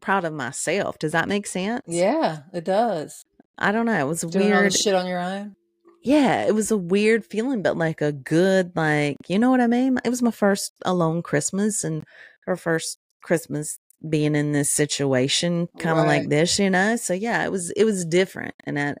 proud 0.00 0.24
of 0.24 0.32
myself. 0.32 0.98
Does 0.98 1.12
that 1.12 1.28
make 1.28 1.46
sense? 1.46 1.82
Yeah, 1.86 2.40
it 2.52 2.64
does. 2.64 3.24
I 3.58 3.72
don't 3.72 3.86
know. 3.86 4.06
It 4.06 4.08
was 4.08 4.22
Doing 4.22 4.52
all 4.52 4.60
weird. 4.60 4.72
shit 4.74 4.94
on 4.94 5.06
your 5.06 5.18
own. 5.20 5.54
Yeah, 6.02 6.46
it 6.46 6.54
was 6.54 6.70
a 6.70 6.76
weird 6.76 7.24
feeling, 7.24 7.62
but 7.62 7.76
like 7.76 8.00
a 8.00 8.12
good, 8.12 8.72
like, 8.76 9.16
you 9.28 9.38
know 9.38 9.50
what 9.50 9.60
I 9.60 9.66
mean? 9.66 9.98
It 10.04 10.10
was 10.10 10.22
my 10.22 10.30
first 10.30 10.72
alone 10.84 11.22
Christmas 11.22 11.84
and 11.84 12.04
her 12.46 12.56
first 12.56 12.98
Christmas 13.22 13.78
being 14.08 14.34
in 14.36 14.52
this 14.52 14.70
situation, 14.70 15.68
kind 15.78 15.98
of 15.98 16.06
Right. 16.06 16.20
like 16.20 16.28
this, 16.28 16.58
you 16.58 16.70
know? 16.70 16.96
So 16.96 17.14
yeah, 17.14 17.44
it 17.44 17.50
was, 17.50 17.70
it 17.72 17.84
was 17.84 18.04
different. 18.06 18.54
And 18.64 18.78
I, 18.78 18.94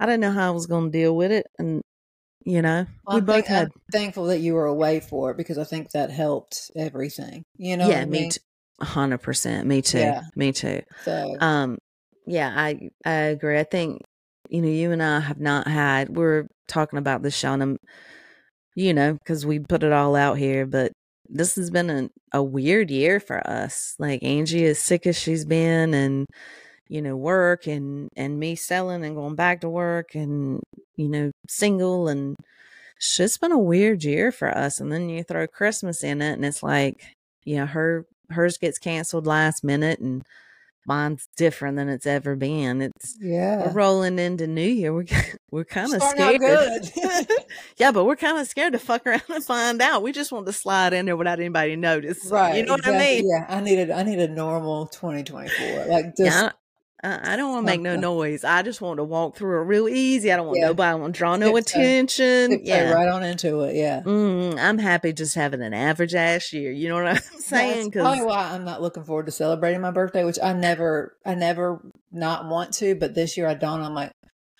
I 0.00 0.06
didn't 0.06 0.20
know 0.20 0.32
how 0.32 0.48
I 0.48 0.54
was 0.54 0.66
going 0.66 0.90
to 0.92 0.98
deal 0.98 1.16
with 1.16 1.32
it. 1.32 1.46
And, 1.58 1.82
you 2.44 2.62
know, 2.62 2.86
Well, 3.06 3.16
we 3.16 3.20
I'm 3.20 3.24
both 3.26 3.34
thank- 3.36 3.46
had, 3.48 3.66
I'm 3.66 3.72
thankful 3.90 4.26
that 4.26 4.38
you 4.40 4.54
were 4.54 4.66
away 4.66 5.00
for 5.00 5.30
it 5.32 5.36
because 5.36 5.58
I 5.58 5.64
think 5.64 5.90
that 5.90 6.10
helped 6.10 6.70
everything. 6.76 7.44
You 7.56 7.76
know, 7.76 7.88
yeah, 7.88 8.04
me 8.04 8.20
mean? 8.22 8.30
too. 8.30 8.40
A 8.80 8.84
hundred 8.84 9.18
percent. 9.18 9.66
Me 9.68 9.80
too. 9.82 9.98
Yeah. 9.98 10.22
Me 10.34 10.50
too. 10.52 10.82
So 11.04 11.36
Um, 11.40 11.78
yeah, 12.26 12.52
I 12.56 12.90
I 13.04 13.12
agree. 13.12 13.58
I 13.58 13.62
think 13.64 14.02
you 14.52 14.62
know 14.62 14.68
you 14.68 14.92
and 14.92 15.02
I 15.02 15.20
have 15.20 15.40
not 15.40 15.68
had. 15.68 16.16
We're 16.16 16.46
talking 16.68 16.98
about 17.00 17.22
this, 17.22 17.42
um, 17.44 17.78
You 18.74 18.94
know, 18.94 19.14
because 19.14 19.44
we 19.46 19.58
put 19.60 19.82
it 19.84 19.92
all 19.92 20.16
out 20.16 20.38
here, 20.38 20.66
but 20.66 20.92
this 21.28 21.56
has 21.56 21.70
been 21.70 21.90
a, 21.90 22.10
a 22.34 22.42
weird 22.42 22.90
year 22.90 23.20
for 23.20 23.46
us. 23.46 23.94
Like 23.98 24.22
Angie 24.22 24.64
is 24.64 24.78
sick 24.78 25.06
as 25.06 25.18
she's 25.18 25.44
been, 25.44 25.94
and 25.94 26.26
you 26.88 27.02
know, 27.02 27.16
work 27.16 27.66
and 27.66 28.08
and 28.16 28.38
me 28.40 28.56
selling 28.56 29.04
and 29.04 29.16
going 29.16 29.36
back 29.36 29.60
to 29.62 29.68
work, 29.70 30.14
and 30.14 30.60
you 30.96 31.08
know, 31.08 31.32
single, 31.48 32.08
and 32.08 32.36
it's 32.96 33.16
just 33.16 33.40
been 33.40 33.52
a 33.52 33.58
weird 33.58 34.04
year 34.04 34.32
for 34.32 34.50
us. 34.56 34.80
And 34.80 34.92
then 34.92 35.08
you 35.08 35.22
throw 35.24 35.46
Christmas 35.46 36.04
in 36.04 36.22
it, 36.22 36.34
and 36.34 36.44
it's 36.44 36.62
like, 36.62 37.02
you 37.44 37.56
know, 37.56 37.66
her 37.66 38.06
hers 38.30 38.58
gets 38.58 38.78
canceled 38.78 39.26
last 39.26 39.64
minute, 39.64 40.00
and 40.00 40.22
mine's 40.86 41.28
different 41.36 41.76
than 41.76 41.88
it's 41.88 42.06
ever 42.06 42.36
been. 42.36 42.82
It's 42.82 43.16
we're 43.20 43.32
yeah, 43.32 43.70
rolling 43.72 44.18
into 44.18 44.46
New 44.46 44.68
Year. 44.68 44.92
We're 44.92 45.06
we're 45.50 45.64
kind 45.64 45.94
of 45.94 46.02
scared. 46.02 46.90
yeah, 47.76 47.92
but 47.92 48.04
we're 48.04 48.16
kind 48.16 48.38
of 48.38 48.46
scared 48.46 48.72
to 48.72 48.78
fuck 48.78 49.06
around 49.06 49.22
and 49.28 49.44
find 49.44 49.80
out. 49.80 50.02
We 50.02 50.12
just 50.12 50.32
want 50.32 50.46
to 50.46 50.52
slide 50.52 50.92
in 50.92 51.06
there 51.06 51.16
without 51.16 51.40
anybody 51.40 51.76
notice. 51.76 52.26
right. 52.30 52.56
You 52.56 52.66
know 52.66 52.72
what 52.72 52.86
I 52.86 52.98
mean? 52.98 53.28
Yeah, 53.28 53.46
I 53.48 53.60
needed 53.60 53.90
I 53.90 54.02
need 54.02 54.18
a 54.18 54.28
normal 54.28 54.86
2024. 54.86 55.86
Like 55.86 56.16
just 56.16 56.20
Yeah. 56.20 56.52
I, 57.04 57.32
I 57.32 57.36
don't 57.36 57.50
want 57.50 57.66
to 57.66 57.72
make 57.72 57.80
no 57.80 57.96
noise. 57.96 58.44
I 58.44 58.62
just 58.62 58.80
want 58.80 58.98
to 58.98 59.04
walk 59.04 59.36
through 59.36 59.60
it 59.60 59.64
real 59.64 59.88
easy. 59.88 60.30
I 60.32 60.36
don't 60.36 60.46
want 60.46 60.58
Yeah. 60.60 60.66
nobody. 60.66 60.90
I 60.90 60.94
want 60.94 61.14
to 61.14 61.18
draw 61.18 61.36
no 61.36 61.56
attention. 61.56 62.60
Yeah. 62.64 62.92
right 62.92 63.08
on 63.08 63.22
into 63.22 63.60
it. 63.62 63.74
Yeah. 63.76 64.02
Mm, 64.02 64.58
I'm 64.58 64.78
happy 64.78 65.12
just 65.12 65.34
having 65.34 65.62
an 65.62 65.74
average 65.74 66.14
ass 66.14 66.52
year. 66.52 66.70
You 66.72 66.88
know 66.88 66.96
what 66.96 67.06
I'm 67.08 67.16
saying? 67.38 67.90
That's 67.90 68.02
probably 68.04 68.24
why 68.24 68.52
I'm 68.52 68.64
not 68.64 68.82
looking 68.82 69.04
forward 69.04 69.26
to 69.26 69.32
celebrating 69.32 69.80
my 69.80 69.90
birthday, 69.90 70.24
which 70.24 70.38
I 70.42 70.52
never, 70.52 71.16
I 71.26 71.34
never 71.34 71.80
not 72.12 72.48
want 72.48 72.72
to, 72.74 72.94
but 72.94 73.14
this 73.14 73.36
year 73.36 73.46
I 73.48 73.54
don't. 73.54 73.80
I'm 73.82 73.94
like, 73.94 74.12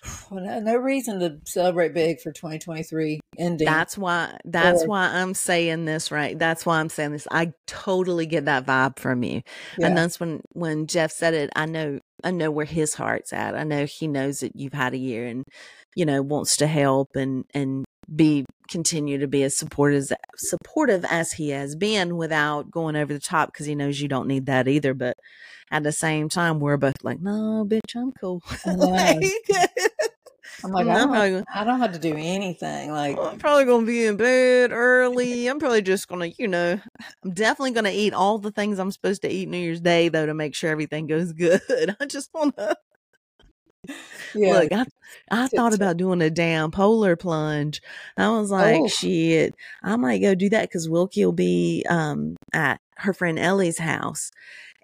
well, 0.29 0.43
no, 0.43 0.59
no 0.59 0.75
reason 0.75 1.19
to 1.21 1.37
celebrate 1.45 1.93
big 1.93 2.19
for 2.19 2.33
2023 2.33 3.21
ending. 3.37 3.65
That's 3.65 3.97
why 3.97 4.37
that's 4.43 4.83
Or- 4.83 4.87
why 4.87 5.05
I'm 5.05 5.33
saying 5.33 5.85
this 5.85 6.11
right. 6.11 6.37
That's 6.37 6.65
why 6.65 6.79
I'm 6.81 6.89
saying 6.89 7.13
this. 7.13 7.27
I 7.31 7.53
totally 7.67 8.25
get 8.25 8.45
that 8.45 8.65
vibe 8.65 8.99
from 8.99 9.23
you. 9.23 9.43
yeah. 9.77 9.87
And 9.87 9.97
that's 9.97 10.19
when 10.19 10.41
when 10.51 10.87
Jeff 10.87 11.11
said 11.13 11.33
it, 11.33 11.49
I 11.55 11.65
know 11.67 11.99
I 12.23 12.31
know 12.31 12.51
where 12.51 12.65
his 12.65 12.93
heart's 12.93 13.33
at. 13.33 13.55
I 13.55 13.63
know 13.63 13.85
he 13.85 14.07
knows 14.07 14.39
that 14.39 14.55
you've 14.55 14.73
had 14.73 14.93
a 14.93 14.97
year 14.97 15.27
and 15.27 15.43
you 15.95 16.05
know 16.05 16.21
wants 16.21 16.57
to 16.57 16.67
help 16.67 17.15
and 17.15 17.45
and 17.53 17.85
be 18.13 18.45
continue 18.69 19.19
to 19.19 19.27
be 19.27 19.43
as 19.43 19.55
supportive 19.57 20.03
as 20.03 20.13
supportive 20.35 21.05
as 21.05 21.33
he 21.33 21.49
has 21.49 21.75
been 21.75 22.17
without 22.17 22.71
going 22.71 22.95
over 22.95 23.13
the 23.13 23.19
top 23.19 23.51
because 23.51 23.65
he 23.65 23.75
knows 23.75 24.01
you 24.01 24.07
don't 24.07 24.27
need 24.27 24.45
that 24.45 24.67
either. 24.67 24.93
But 24.93 25.17
at 25.71 25.83
the 25.83 25.91
same 25.91 26.29
time, 26.29 26.59
we're 26.59 26.77
both 26.77 27.03
like, 27.03 27.19
no, 27.19 27.65
bitch, 27.67 27.95
I'm 27.95 28.11
cool. 28.11 28.43
Like, 28.65 29.23
I'm 30.63 30.71
like, 30.71 30.87
I'm 30.87 31.11
I 31.11 31.29
don't, 31.29 31.47
I 31.53 31.63
don't 31.63 31.79
have 31.79 31.93
to 31.93 31.99
do 31.99 32.15
anything. 32.17 32.91
Like, 32.91 33.17
I'm 33.19 33.37
probably 33.37 33.65
gonna 33.65 33.85
be 33.85 34.05
in 34.05 34.17
bed 34.17 34.71
early. 34.71 35.47
I'm 35.47 35.59
probably 35.59 35.81
just 35.81 36.07
gonna, 36.07 36.27
you 36.37 36.47
know, 36.47 36.79
I'm 37.23 37.31
definitely 37.31 37.71
gonna 37.71 37.91
eat 37.91 38.13
all 38.13 38.37
the 38.37 38.51
things 38.51 38.79
I'm 38.79 38.91
supposed 38.91 39.21
to 39.23 39.31
eat 39.31 39.49
New 39.49 39.57
Year's 39.57 39.81
Day 39.81 40.09
though 40.09 40.25
to 40.25 40.33
make 40.33 40.55
sure 40.55 40.69
everything 40.71 41.07
goes 41.07 41.33
good. 41.33 41.61
I 41.99 42.05
just 42.05 42.29
wanna 42.33 42.75
yeah, 44.35 44.59
look. 44.61 44.71
I 44.71 44.85
I 45.31 45.47
thought 45.47 45.73
about 45.73 45.97
doing 45.97 46.21
a 46.21 46.29
damn 46.29 46.71
polar 46.71 47.15
plunge. 47.15 47.81
I 48.17 48.29
was 48.29 48.51
like, 48.51 48.81
Oh. 48.81 48.87
shit, 48.87 49.53
I 49.83 49.95
might 49.95 50.19
go 50.19 50.35
do 50.35 50.49
that 50.49 50.69
because 50.69 50.89
Wilkie 50.89 51.25
will 51.25 51.33
be 51.33 51.85
um 51.89 52.35
at 52.53 52.79
her 52.97 53.13
friend 53.13 53.37
Ellie's 53.39 53.79
house, 53.79 54.31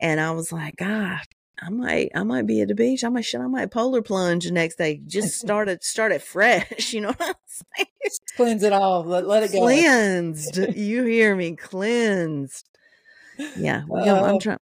and 0.01 0.19
I 0.19 0.31
was 0.31 0.51
like, 0.51 0.75
God. 0.75 1.21
I 1.61 1.69
might, 1.69 2.11
I 2.15 2.23
might 2.23 2.45
be 2.47 2.61
at 2.61 2.69
the 2.69 2.75
beach. 2.75 3.03
I 3.03 3.09
might, 3.09 3.25
shit, 3.25 3.41
I 3.41 3.47
might 3.47 3.71
polar 3.71 4.01
plunge 4.01 4.45
the 4.45 4.51
next 4.51 4.77
day. 4.77 5.01
Just 5.05 5.39
start 5.39 5.67
it, 5.69 5.83
start 5.83 6.11
it 6.11 6.21
fresh. 6.21 6.93
You 6.93 7.01
know 7.01 7.09
what 7.09 7.21
I'm 7.21 7.33
saying? 7.77 7.87
cleanse 8.35 8.63
it 8.63 8.73
all. 8.73 9.03
Let, 9.03 9.27
let 9.27 9.43
it 9.43 9.51
go. 9.51 9.59
cleansed. 9.59 10.57
you 10.75 11.03
hear 11.03 11.35
me? 11.35 11.55
Cleansed. 11.55 12.65
Yeah, 13.57 13.83
Oh. 13.89 13.95
I'm 13.97 14.09
uh-huh. 14.09 14.37
trying. 14.41 14.57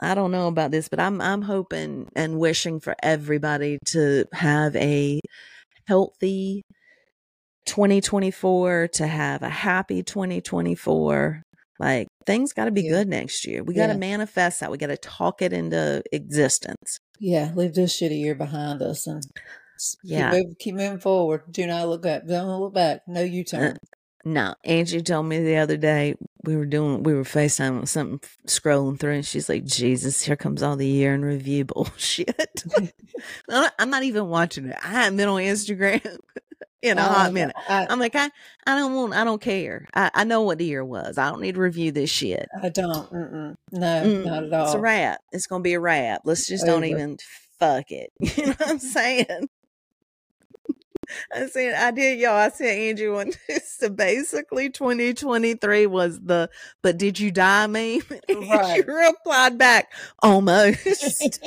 I 0.00 0.14
don't 0.14 0.30
know 0.30 0.46
about 0.46 0.70
this, 0.70 0.88
but 0.88 1.00
I'm 1.00 1.20
I'm 1.20 1.42
hoping 1.42 2.08
and 2.14 2.38
wishing 2.38 2.78
for 2.78 2.94
everybody 3.02 3.78
to 3.86 4.26
have 4.32 4.76
a 4.76 5.20
healthy 5.88 6.62
2024, 7.66 8.88
to 8.94 9.06
have 9.06 9.42
a 9.42 9.48
happy 9.48 10.02
2024. 10.04 11.42
Like 11.78 12.08
things 12.26 12.52
got 12.52 12.64
to 12.66 12.70
be 12.70 12.82
Yeah. 12.82 12.90
good 12.90 13.08
next 13.08 13.46
year. 13.46 13.62
We 13.62 13.74
got 13.74 13.86
to 13.88 13.92
Yeah. 13.92 13.98
manifest 13.98 14.60
that. 14.60 14.70
We 14.70 14.78
got 14.78 14.88
to 14.88 14.96
talk 14.96 15.42
it 15.42 15.52
into 15.52 16.02
existence. 16.12 16.98
Yeah, 17.20 17.52
leave 17.54 17.74
this 17.74 17.98
shitty 17.98 18.18
year 18.18 18.34
behind 18.34 18.82
us 18.82 19.06
and 19.06 19.22
Yeah. 20.02 20.32
keep, 20.32 20.46
move, 20.46 20.58
keep 20.58 20.74
moving 20.74 20.98
forward. 20.98 21.42
Do 21.50 21.66
not 21.66 21.88
look 21.88 22.02
back. 22.02 22.26
Don't 22.26 22.60
look 22.60 22.74
back. 22.74 23.02
No 23.06 23.20
uh, 23.20 23.24
U 23.24 23.44
turn. 23.44 23.76
No, 24.24 24.54
Angie 24.64 25.00
told 25.02 25.26
me 25.26 25.38
the 25.38 25.56
other 25.58 25.76
day 25.76 26.14
we 26.44 26.56
were 26.56 26.66
doing 26.66 27.02
we 27.04 27.14
were 27.14 27.22
FaceTime 27.22 27.80
with 27.80 27.88
something 27.88 28.20
scrolling 28.46 28.98
through 28.98 29.12
and 29.12 29.24
she's 29.24 29.48
like, 29.48 29.64
Jesus, 29.64 30.22
here 30.22 30.36
comes 30.36 30.62
all 30.62 30.74
the 30.76 30.86
year 30.86 31.14
in 31.14 31.24
review 31.24 31.64
bullshit. 31.66 32.64
I'm 32.76 32.90
not- 33.48 33.74
I'm 33.78 33.90
not 33.90 34.02
even 34.02 34.26
watching 34.28 34.66
it. 34.66 34.76
I 34.82 34.88
haven't 34.88 35.16
been 35.16 35.28
on 35.28 35.40
Instagram 35.40 36.18
in 36.82 36.98
a 36.98 37.02
hot 37.02 37.32
minute. 37.32 37.56
I, 37.68 37.86
I'm 37.88 37.98
like, 37.98 38.14
I, 38.14 38.30
I 38.66 38.76
don't 38.76 38.94
want 38.94 39.14
I 39.14 39.24
don't 39.24 39.40
care. 39.40 39.86
I, 39.94 40.10
I 40.14 40.24
know 40.24 40.42
what 40.42 40.58
the 40.58 40.64
year 40.64 40.84
was. 40.84 41.18
I 41.18 41.30
don't 41.30 41.40
need 41.40 41.54
to 41.56 41.60
review 41.60 41.92
this 41.92 42.10
shit. 42.10 42.48
I 42.62 42.68
don't. 42.68 43.10
Mm-mm. 43.12 43.56
No, 43.72 44.02
Mm, 44.04 44.24
not 44.24 44.44
at 44.44 44.52
all. 44.52 44.64
It's 44.66 44.74
a 44.74 44.78
wrap. 44.78 45.20
It's 45.32 45.46
gonna 45.46 45.62
be 45.62 45.74
a 45.74 45.80
wrap. 45.80 46.22
Let's 46.24 46.46
just 46.46 46.66
don't 46.66 46.84
even 46.84 47.18
fuck 47.58 47.90
it. 47.90 48.10
You 48.36 48.46
know 48.46 48.54
what 48.58 48.68
I'm 48.68 48.78
saying? 48.78 49.48
I 51.32 51.46
said 51.46 51.74
I 51.74 51.90
did 51.90 52.18
y'all. 52.18 52.32
I 52.34 52.50
said 52.50 52.76
Angie 52.78 53.08
one 53.08 53.32
so 53.64 53.88
basically 53.88 54.68
2023 54.68 55.86
was 55.86 56.20
the 56.20 56.50
but 56.82 56.98
did 56.98 57.18
you 57.18 57.30
die 57.30 57.66
meme? 57.68 58.00
Right. 58.28 58.74
she 58.74 58.82
replied 58.82 59.56
back, 59.56 59.90
almost. 60.22 61.40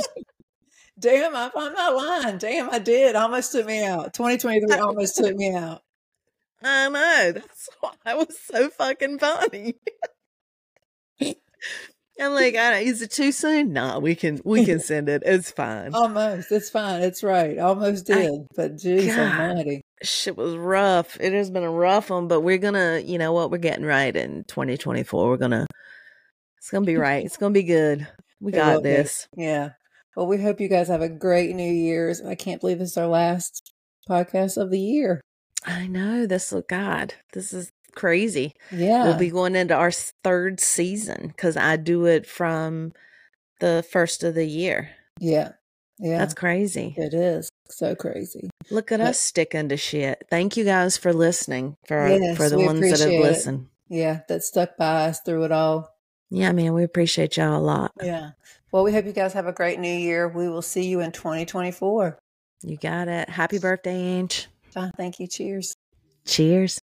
Damn, 0.99 1.35
I, 1.35 1.51
I'm 1.55 1.73
not 1.73 1.95
lying. 1.95 2.37
Damn, 2.37 2.69
I 2.69 2.79
did. 2.79 3.15
Almost 3.15 3.51
took 3.51 3.65
me 3.65 3.83
out. 3.83 4.13
2023 4.13 4.77
almost 4.79 5.17
took 5.17 5.35
me 5.35 5.55
out. 5.55 5.81
I 6.63 6.89
know. 6.89 7.31
That's 7.33 7.69
why 7.79 7.91
I 8.05 8.15
was 8.15 8.37
so 8.39 8.69
fucking 8.69 9.19
funny. 9.19 9.75
I'm 12.19 12.33
like, 12.33 12.55
I 12.55 12.71
don't, 12.71 12.83
is 12.87 13.01
it 13.01 13.09
too 13.11 13.31
soon? 13.31 13.73
Nah, 13.73 13.97
we 13.97 14.13
can 14.13 14.39
we 14.45 14.63
can 14.63 14.79
send 14.91 15.09
it. 15.09 15.23
It's 15.25 15.49
fine. 15.49 15.95
Almost. 15.95 16.51
It's 16.51 16.69
fine. 16.69 17.01
It's 17.01 17.23
right. 17.23 17.57
Almost 17.57 18.11
I- 18.11 18.15
did. 18.15 18.41
but 18.55 18.77
geez 18.77 19.07
God. 19.15 19.39
almighty. 19.39 19.81
shit 20.03 20.37
was 20.37 20.55
rough. 20.55 21.17
It 21.19 21.33
has 21.33 21.49
been 21.49 21.63
a 21.63 21.71
rough 21.71 22.11
one, 22.11 22.27
but 22.27 22.41
we're 22.41 22.59
gonna, 22.59 23.01
you 23.03 23.17
know 23.17 23.33
what, 23.33 23.49
we're 23.49 23.57
getting 23.57 23.85
right 23.85 24.15
in 24.15 24.43
2024. 24.43 25.29
We're 25.29 25.37
gonna, 25.37 25.65
it's 26.57 26.69
gonna 26.69 26.85
be 26.85 26.97
right. 26.97 27.25
It's 27.25 27.37
gonna 27.37 27.53
be 27.53 27.63
good. 27.63 28.07
We 28.39 28.51
got 28.51 28.83
be. 28.83 28.89
this. 28.89 29.27
Yeah. 29.35 29.71
Well, 30.15 30.27
we 30.27 30.41
hope 30.41 30.59
you 30.59 30.67
guys 30.67 30.87
have 30.89 31.01
a 31.01 31.09
great 31.09 31.55
New 31.55 31.71
Year's. 31.71 32.21
I 32.21 32.35
can't 32.35 32.59
believe 32.61 32.79
this 32.79 32.91
is 32.91 32.97
our 32.97 33.07
last 33.07 33.71
podcast 34.09 34.57
of 34.57 34.69
the 34.71 34.79
year. 34.79 35.21
I 35.65 35.87
know 35.87 36.25
this. 36.25 36.51
Oh 36.51 36.63
God, 36.67 37.13
this 37.33 37.53
is 37.53 37.71
crazy. 37.95 38.53
Yeah. 38.71 39.03
We'll 39.05 39.17
be 39.17 39.29
going 39.29 39.55
into 39.55 39.73
our 39.75 39.91
third 39.91 40.59
season 40.59 41.27
because 41.27 41.55
I 41.55 41.75
do 41.77 42.05
it 42.05 42.25
from 42.25 42.93
the 43.59 43.85
first 43.89 44.23
of 44.23 44.35
the 44.35 44.45
year. 44.45 44.89
yeah. 45.19 45.53
Yeah. 46.03 46.17
That's 46.17 46.33
crazy. 46.33 46.95
it 46.97 47.13
is. 47.13 47.47
So 47.69 47.93
crazy. 47.93 48.49
Look 48.71 48.91
at 48.91 48.97
But- 48.99 49.09
us 49.09 49.19
sticking 49.19 49.69
to 49.69 49.77
shit. 49.77 50.25
Thank 50.31 50.57
you 50.57 50.63
guys 50.63 50.97
for 50.97 51.13
listening. 51.13 51.75
For 51.85 52.07
Yes, 52.07 52.35
for 52.37 52.49
the 52.49 52.57
ones 52.57 52.79
that 52.79 52.89
have 52.89 53.01
appreciate 53.01 53.19
it. 53.19 53.21
listened. 53.21 53.67
Yeah. 53.87 54.21
That 54.27 54.43
stuck 54.43 54.77
by 54.77 55.05
us 55.09 55.19
through 55.19 55.43
it 55.43 55.51
all. 55.51 55.93
Yeah, 56.31 56.53
man, 56.53 56.73
we 56.73 56.83
appreciate 56.83 57.37
y'all 57.37 57.55
a 57.55 57.61
lot. 57.61 57.91
Yeah. 58.01 58.31
Well, 58.71 58.83
we 58.83 58.93
hope 58.93 59.05
you 59.05 59.11
guys 59.11 59.33
have 59.33 59.47
a 59.47 59.51
great 59.51 59.79
new 59.79 59.93
year. 59.93 60.29
We 60.29 60.47
will 60.47 60.61
see 60.61 60.85
you 60.85 61.01
in 61.01 61.11
2024. 61.11 62.17
You 62.63 62.77
got 62.77 63.07
it. 63.09 63.29
Happy 63.29 63.59
birthday, 63.59 63.95
Ange. 63.95 64.47
Oh, 64.75 64.89
thank 64.95 65.19
you. 65.19 65.27
Cheers. 65.27 65.75
Cheers. 66.25 66.79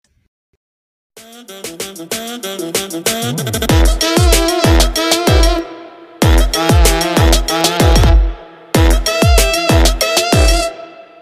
Mm. 7.50 7.87